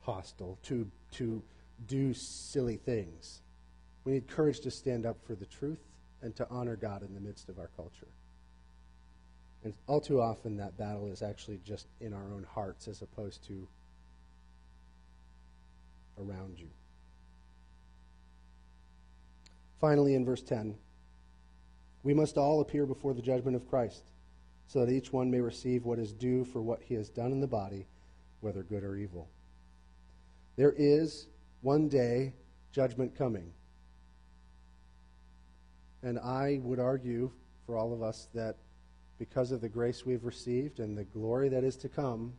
hostile, 0.00 0.58
to, 0.64 0.90
to 1.12 1.42
do 1.86 2.14
silly 2.14 2.76
things. 2.76 3.42
We 4.04 4.12
need 4.12 4.26
courage 4.26 4.60
to 4.60 4.70
stand 4.70 5.06
up 5.06 5.18
for 5.26 5.34
the 5.34 5.46
truth 5.46 5.80
and 6.22 6.34
to 6.36 6.46
honor 6.50 6.76
God 6.76 7.02
in 7.02 7.14
the 7.14 7.20
midst 7.20 7.48
of 7.48 7.58
our 7.58 7.70
culture. 7.76 8.08
And 9.64 9.74
all 9.86 10.00
too 10.00 10.20
often, 10.20 10.56
that 10.56 10.76
battle 10.76 11.10
is 11.12 11.22
actually 11.22 11.60
just 11.64 11.86
in 12.00 12.12
our 12.12 12.32
own 12.34 12.44
hearts 12.52 12.88
as 12.88 13.02
opposed 13.02 13.46
to 13.46 13.68
around 16.18 16.58
you. 16.58 16.68
Finally, 19.80 20.14
in 20.14 20.24
verse 20.24 20.42
10, 20.42 20.76
we 22.02 22.14
must 22.14 22.36
all 22.36 22.60
appear 22.60 22.86
before 22.86 23.14
the 23.14 23.22
judgment 23.22 23.56
of 23.56 23.68
Christ, 23.68 24.10
so 24.66 24.84
that 24.84 24.92
each 24.92 25.12
one 25.12 25.30
may 25.30 25.40
receive 25.40 25.84
what 25.84 25.98
is 25.98 26.12
due 26.12 26.44
for 26.44 26.60
what 26.60 26.82
he 26.82 26.94
has 26.94 27.08
done 27.08 27.32
in 27.32 27.40
the 27.40 27.46
body, 27.46 27.86
whether 28.40 28.62
good 28.62 28.82
or 28.82 28.96
evil. 28.96 29.28
There 30.56 30.74
is 30.76 31.26
one 31.60 31.88
day 31.88 32.34
judgment 32.72 33.16
coming. 33.16 33.52
And 36.02 36.18
I 36.18 36.60
would 36.62 36.80
argue 36.80 37.30
for 37.64 37.76
all 37.76 37.92
of 37.92 38.02
us 38.02 38.28
that 38.34 38.56
because 39.22 39.52
of 39.52 39.60
the 39.60 39.68
grace 39.68 40.04
we've 40.04 40.24
received 40.24 40.80
and 40.80 40.98
the 40.98 41.04
glory 41.04 41.48
that 41.48 41.62
is 41.62 41.76
to 41.76 41.88
come, 41.88 42.32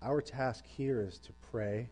our 0.00 0.22
task 0.22 0.64
here 0.64 1.02
is 1.02 1.18
to 1.18 1.30
pray 1.50 1.90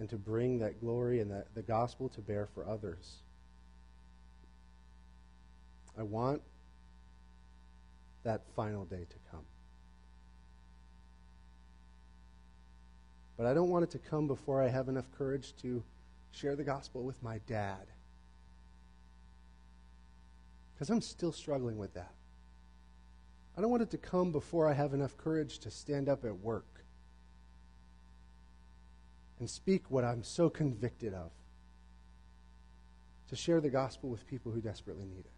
and 0.00 0.10
to 0.10 0.16
bring 0.16 0.58
that 0.58 0.80
glory 0.80 1.20
and 1.20 1.30
that, 1.30 1.46
the 1.54 1.62
gospel 1.62 2.08
to 2.08 2.20
bear 2.20 2.48
for 2.52 2.68
others. 2.68 3.18
I 5.96 6.02
want 6.02 6.42
that 8.24 8.42
final 8.56 8.84
day 8.84 9.06
to 9.08 9.16
come. 9.30 9.44
But 13.36 13.46
I 13.46 13.54
don't 13.54 13.70
want 13.70 13.84
it 13.84 13.90
to 13.92 13.98
come 13.98 14.26
before 14.26 14.60
I 14.60 14.66
have 14.66 14.88
enough 14.88 15.06
courage 15.16 15.54
to 15.62 15.84
share 16.32 16.56
the 16.56 16.64
gospel 16.64 17.04
with 17.04 17.22
my 17.22 17.38
dad. 17.46 17.86
Because 20.82 20.90
I'm 20.90 21.00
still 21.00 21.30
struggling 21.30 21.78
with 21.78 21.94
that. 21.94 22.10
I 23.56 23.60
don't 23.60 23.70
want 23.70 23.84
it 23.84 23.90
to 23.92 23.98
come 23.98 24.32
before 24.32 24.68
I 24.68 24.72
have 24.72 24.94
enough 24.94 25.16
courage 25.16 25.60
to 25.60 25.70
stand 25.70 26.08
up 26.08 26.24
at 26.24 26.36
work 26.40 26.84
and 29.38 29.48
speak 29.48 29.92
what 29.92 30.02
I'm 30.02 30.24
so 30.24 30.50
convicted 30.50 31.14
of, 31.14 31.30
to 33.28 33.36
share 33.36 33.60
the 33.60 33.70
gospel 33.70 34.10
with 34.10 34.26
people 34.26 34.50
who 34.50 34.60
desperately 34.60 35.06
need 35.06 35.20
it. 35.20 35.30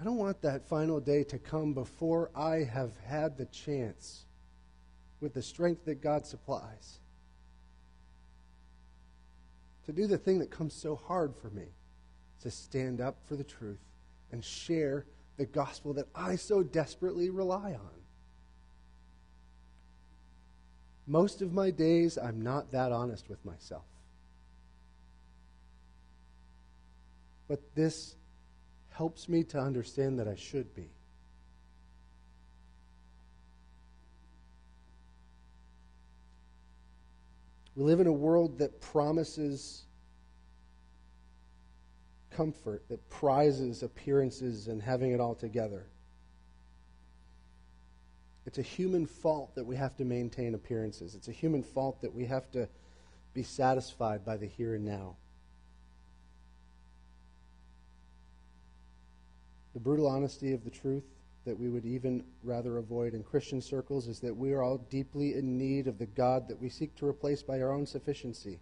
I 0.00 0.04
don't 0.04 0.16
want 0.16 0.40
that 0.40 0.66
final 0.70 1.00
day 1.00 1.22
to 1.24 1.38
come 1.38 1.74
before 1.74 2.30
I 2.34 2.64
have 2.64 2.92
had 3.04 3.36
the 3.36 3.44
chance, 3.44 4.24
with 5.20 5.34
the 5.34 5.42
strength 5.42 5.84
that 5.84 6.00
God 6.00 6.24
supplies, 6.24 7.00
to 9.88 9.92
do 9.94 10.06
the 10.06 10.18
thing 10.18 10.38
that 10.38 10.50
comes 10.50 10.74
so 10.74 10.94
hard 10.94 11.34
for 11.34 11.48
me 11.48 11.64
to 12.42 12.50
stand 12.50 13.00
up 13.00 13.16
for 13.24 13.36
the 13.36 13.42
truth 13.42 13.80
and 14.30 14.44
share 14.44 15.06
the 15.38 15.46
gospel 15.46 15.94
that 15.94 16.06
I 16.14 16.36
so 16.36 16.62
desperately 16.62 17.30
rely 17.30 17.72
on. 17.72 18.02
Most 21.06 21.40
of 21.40 21.54
my 21.54 21.70
days, 21.70 22.18
I'm 22.18 22.42
not 22.42 22.70
that 22.72 22.92
honest 22.92 23.30
with 23.30 23.42
myself. 23.46 23.86
But 27.48 27.62
this 27.74 28.14
helps 28.90 29.26
me 29.26 29.42
to 29.44 29.58
understand 29.58 30.18
that 30.18 30.28
I 30.28 30.34
should 30.34 30.74
be. 30.74 30.90
We 37.78 37.84
live 37.84 38.00
in 38.00 38.08
a 38.08 38.12
world 38.12 38.58
that 38.58 38.80
promises 38.80 39.84
comfort, 42.28 42.82
that 42.88 43.08
prizes 43.08 43.84
appearances 43.84 44.66
and 44.66 44.82
having 44.82 45.12
it 45.12 45.20
all 45.20 45.36
together. 45.36 45.86
It's 48.46 48.58
a 48.58 48.62
human 48.62 49.06
fault 49.06 49.54
that 49.54 49.64
we 49.64 49.76
have 49.76 49.94
to 49.98 50.04
maintain 50.04 50.56
appearances. 50.56 51.14
It's 51.14 51.28
a 51.28 51.32
human 51.32 51.62
fault 51.62 52.02
that 52.02 52.12
we 52.12 52.24
have 52.24 52.50
to 52.50 52.68
be 53.32 53.44
satisfied 53.44 54.24
by 54.24 54.36
the 54.38 54.46
here 54.46 54.74
and 54.74 54.84
now. 54.84 55.14
The 59.74 59.78
brutal 59.78 60.08
honesty 60.08 60.52
of 60.52 60.64
the 60.64 60.70
truth 60.70 61.04
that 61.48 61.58
we 61.58 61.70
would 61.70 61.86
even 61.86 62.22
rather 62.42 62.76
avoid 62.76 63.14
in 63.14 63.22
Christian 63.22 63.62
circles 63.62 64.06
is 64.06 64.20
that 64.20 64.36
we 64.36 64.52
are 64.52 64.62
all 64.62 64.76
deeply 64.76 65.32
in 65.32 65.56
need 65.56 65.86
of 65.86 65.96
the 65.98 66.04
God 66.04 66.46
that 66.46 66.60
we 66.60 66.68
seek 66.68 66.94
to 66.96 67.06
replace 67.06 67.42
by 67.42 67.62
our 67.62 67.72
own 67.72 67.86
sufficiency. 67.86 68.60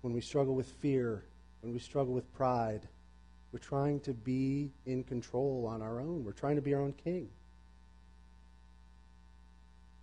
When 0.00 0.12
we 0.12 0.20
struggle 0.20 0.56
with 0.56 0.66
fear, 0.66 1.22
when 1.60 1.72
we 1.72 1.78
struggle 1.78 2.12
with 2.12 2.34
pride, 2.34 2.88
we're 3.52 3.60
trying 3.60 4.00
to 4.00 4.12
be 4.12 4.72
in 4.86 5.04
control 5.04 5.68
on 5.72 5.82
our 5.82 6.00
own. 6.00 6.24
We're 6.24 6.32
trying 6.32 6.56
to 6.56 6.62
be 6.62 6.74
our 6.74 6.82
own 6.82 6.94
king. 6.94 7.28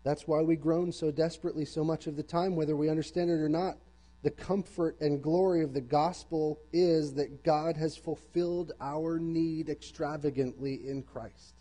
That's 0.05 0.29
why 0.29 0.43
we 0.43 0.55
groan 0.55 0.93
so 0.93 1.11
desperately 1.11 1.65
so 1.65 1.83
much 1.83 2.07
of 2.07 2.15
the 2.15 2.23
time, 2.23 2.55
whether 2.55 2.77
we 2.77 2.89
understand 2.89 3.29
it 3.29 3.41
or 3.41 3.49
not. 3.49 3.77
The 4.23 4.31
comfort 4.31 4.97
and 4.99 5.21
glory 5.21 5.63
of 5.63 5.73
the 5.73 5.81
gospel 5.81 6.59
is 6.73 7.13
that 7.13 7.43
God 7.43 7.77
has 7.77 7.95
fulfilled 7.95 8.71
our 8.81 9.19
need 9.19 9.69
extravagantly 9.69 10.87
in 10.87 11.03
Christ. 11.03 11.53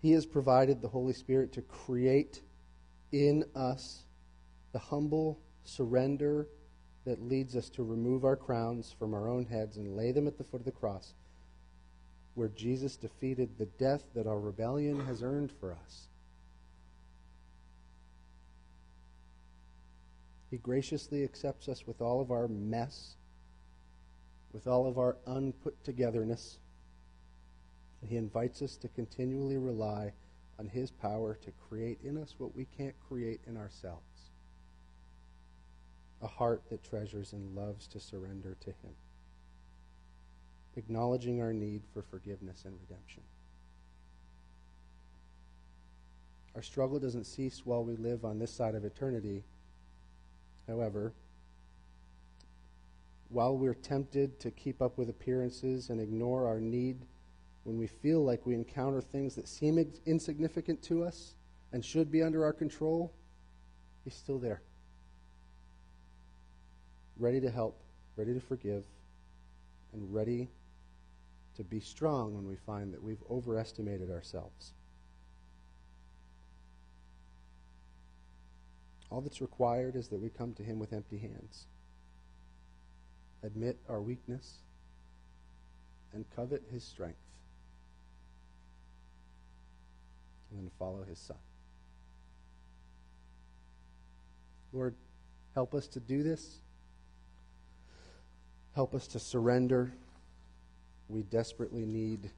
He 0.00 0.12
has 0.12 0.26
provided 0.26 0.80
the 0.80 0.88
Holy 0.88 1.12
Spirit 1.12 1.52
to 1.52 1.62
create 1.62 2.42
in 3.12 3.44
us 3.54 4.04
the 4.72 4.78
humble 4.78 5.38
surrender 5.64 6.48
that 7.04 7.22
leads 7.22 7.56
us 7.56 7.68
to 7.70 7.82
remove 7.82 8.24
our 8.24 8.36
crowns 8.36 8.94
from 8.96 9.12
our 9.12 9.28
own 9.28 9.44
heads 9.44 9.76
and 9.76 9.96
lay 9.96 10.12
them 10.12 10.26
at 10.26 10.38
the 10.38 10.44
foot 10.44 10.60
of 10.60 10.64
the 10.64 10.72
cross 10.72 11.14
where 12.34 12.48
Jesus 12.48 12.96
defeated 12.96 13.50
the 13.58 13.66
death 13.66 14.04
that 14.14 14.26
our 14.26 14.38
rebellion 14.38 15.04
has 15.06 15.22
earned 15.22 15.52
for 15.52 15.72
us. 15.72 16.08
He 20.52 20.58
graciously 20.58 21.24
accepts 21.24 21.66
us 21.66 21.86
with 21.86 22.02
all 22.02 22.20
of 22.20 22.30
our 22.30 22.46
mess, 22.46 23.16
with 24.52 24.66
all 24.66 24.86
of 24.86 24.98
our 24.98 25.16
unput 25.26 25.82
togetherness, 25.82 26.58
and 28.02 28.10
He 28.10 28.18
invites 28.18 28.60
us 28.60 28.76
to 28.76 28.88
continually 28.88 29.56
rely 29.56 30.12
on 30.58 30.68
His 30.68 30.90
power 30.90 31.38
to 31.42 31.50
create 31.70 32.00
in 32.04 32.18
us 32.18 32.34
what 32.36 32.54
we 32.54 32.66
can't 32.76 32.94
create 33.08 33.40
in 33.46 33.56
ourselves 33.56 34.30
a 36.20 36.26
heart 36.26 36.62
that 36.68 36.84
treasures 36.84 37.32
and 37.32 37.56
loves 37.56 37.86
to 37.88 37.98
surrender 37.98 38.56
to 38.60 38.70
Him. 38.70 38.94
acknowledging 40.76 41.40
our 41.40 41.54
need 41.54 41.82
for 41.94 42.02
forgiveness 42.02 42.64
and 42.66 42.78
redemption. 42.78 43.22
Our 46.54 46.62
struggle 46.62 46.98
doesn't 46.98 47.24
cease 47.24 47.64
while 47.64 47.84
we 47.84 47.96
live 47.96 48.24
on 48.26 48.38
this 48.38 48.52
side 48.52 48.74
of 48.74 48.84
eternity. 48.84 49.44
However, 50.72 51.12
while 53.28 53.58
we're 53.58 53.74
tempted 53.74 54.40
to 54.40 54.50
keep 54.50 54.80
up 54.80 54.96
with 54.96 55.10
appearances 55.10 55.90
and 55.90 56.00
ignore 56.00 56.46
our 56.46 56.60
need 56.60 57.04
when 57.64 57.76
we 57.76 57.86
feel 57.86 58.24
like 58.24 58.46
we 58.46 58.54
encounter 58.54 59.02
things 59.02 59.34
that 59.34 59.48
seem 59.48 59.76
insignificant 60.06 60.82
to 60.84 61.04
us 61.04 61.34
and 61.74 61.84
should 61.84 62.10
be 62.10 62.22
under 62.22 62.42
our 62.42 62.54
control, 62.54 63.12
He's 64.02 64.14
still 64.14 64.38
there. 64.38 64.62
Ready 67.18 67.40
to 67.42 67.50
help, 67.50 67.82
ready 68.16 68.32
to 68.32 68.40
forgive, 68.40 68.86
and 69.92 70.12
ready 70.12 70.48
to 71.54 71.64
be 71.64 71.80
strong 71.80 72.34
when 72.34 72.48
we 72.48 72.56
find 72.56 72.94
that 72.94 73.02
we've 73.02 73.22
overestimated 73.30 74.10
ourselves. 74.10 74.72
All 79.12 79.20
that's 79.20 79.42
required 79.42 79.94
is 79.94 80.08
that 80.08 80.18
we 80.18 80.30
come 80.30 80.54
to 80.54 80.62
Him 80.62 80.78
with 80.78 80.94
empty 80.94 81.18
hands, 81.18 81.66
admit 83.42 83.76
our 83.86 84.00
weakness, 84.00 84.54
and 86.14 86.24
covet 86.34 86.62
His 86.72 86.82
strength, 86.82 87.18
and 90.50 90.60
then 90.60 90.70
follow 90.78 91.04
His 91.06 91.18
Son. 91.18 91.36
Lord, 94.72 94.94
help 95.54 95.74
us 95.74 95.86
to 95.88 96.00
do 96.00 96.22
this. 96.22 96.60
Help 98.74 98.94
us 98.94 99.06
to 99.08 99.18
surrender. 99.18 99.92
We 101.10 101.22
desperately 101.24 101.84
need 101.84 102.30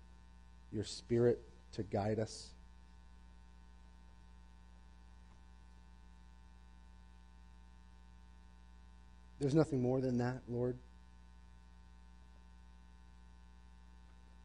your 0.73 0.83
Spirit 0.83 1.41
to 1.75 1.85
guide 1.85 2.19
us. 2.19 2.49
There's 9.41 9.55
nothing 9.55 9.83
more 9.83 10.01
than 10.01 10.19
that, 10.19 10.43
Lord. 10.49 10.79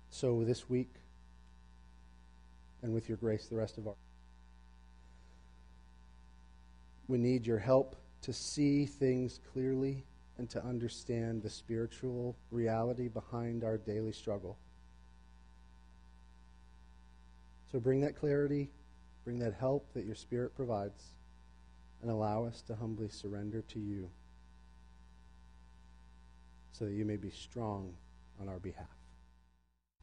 So 0.10 0.44
this 0.44 0.70
week, 0.70 0.94
and 2.82 2.94
with 2.94 3.08
your 3.08 3.18
grace, 3.18 3.48
the 3.48 3.56
rest 3.56 3.78
of 3.78 3.88
our 3.88 3.94
we 7.08 7.18
need 7.18 7.48
your 7.48 7.58
help 7.58 7.96
to 8.22 8.32
see 8.32 8.86
things 8.86 9.40
clearly 9.52 10.04
and 10.38 10.50
to 10.52 10.64
understand 10.64 11.42
the 11.42 11.50
spiritual 11.50 12.36
reality 12.52 13.08
behind 13.08 13.64
our 13.64 13.78
daily 13.78 14.12
struggle. 14.12 14.58
So 17.72 17.80
bring 17.80 18.02
that 18.02 18.16
clarity, 18.16 18.70
bring 19.24 19.40
that 19.40 19.54
help 19.54 19.92
that 19.94 20.06
your 20.06 20.16
Spirit 20.16 20.56
provides, 20.56 21.04
and 22.02 22.12
allow 22.12 22.46
us 22.46 22.62
to 22.64 22.76
humbly 22.76 23.10
surrender 23.10 23.64
to 23.70 23.80
you 23.80 24.10
so 26.72 26.86
that 26.86 26.92
you 26.92 27.06
may 27.06 27.18
be 27.18 27.30
strong 27.30 27.94
on 28.40 28.48
our 28.48 28.60
behalf. 28.60 28.99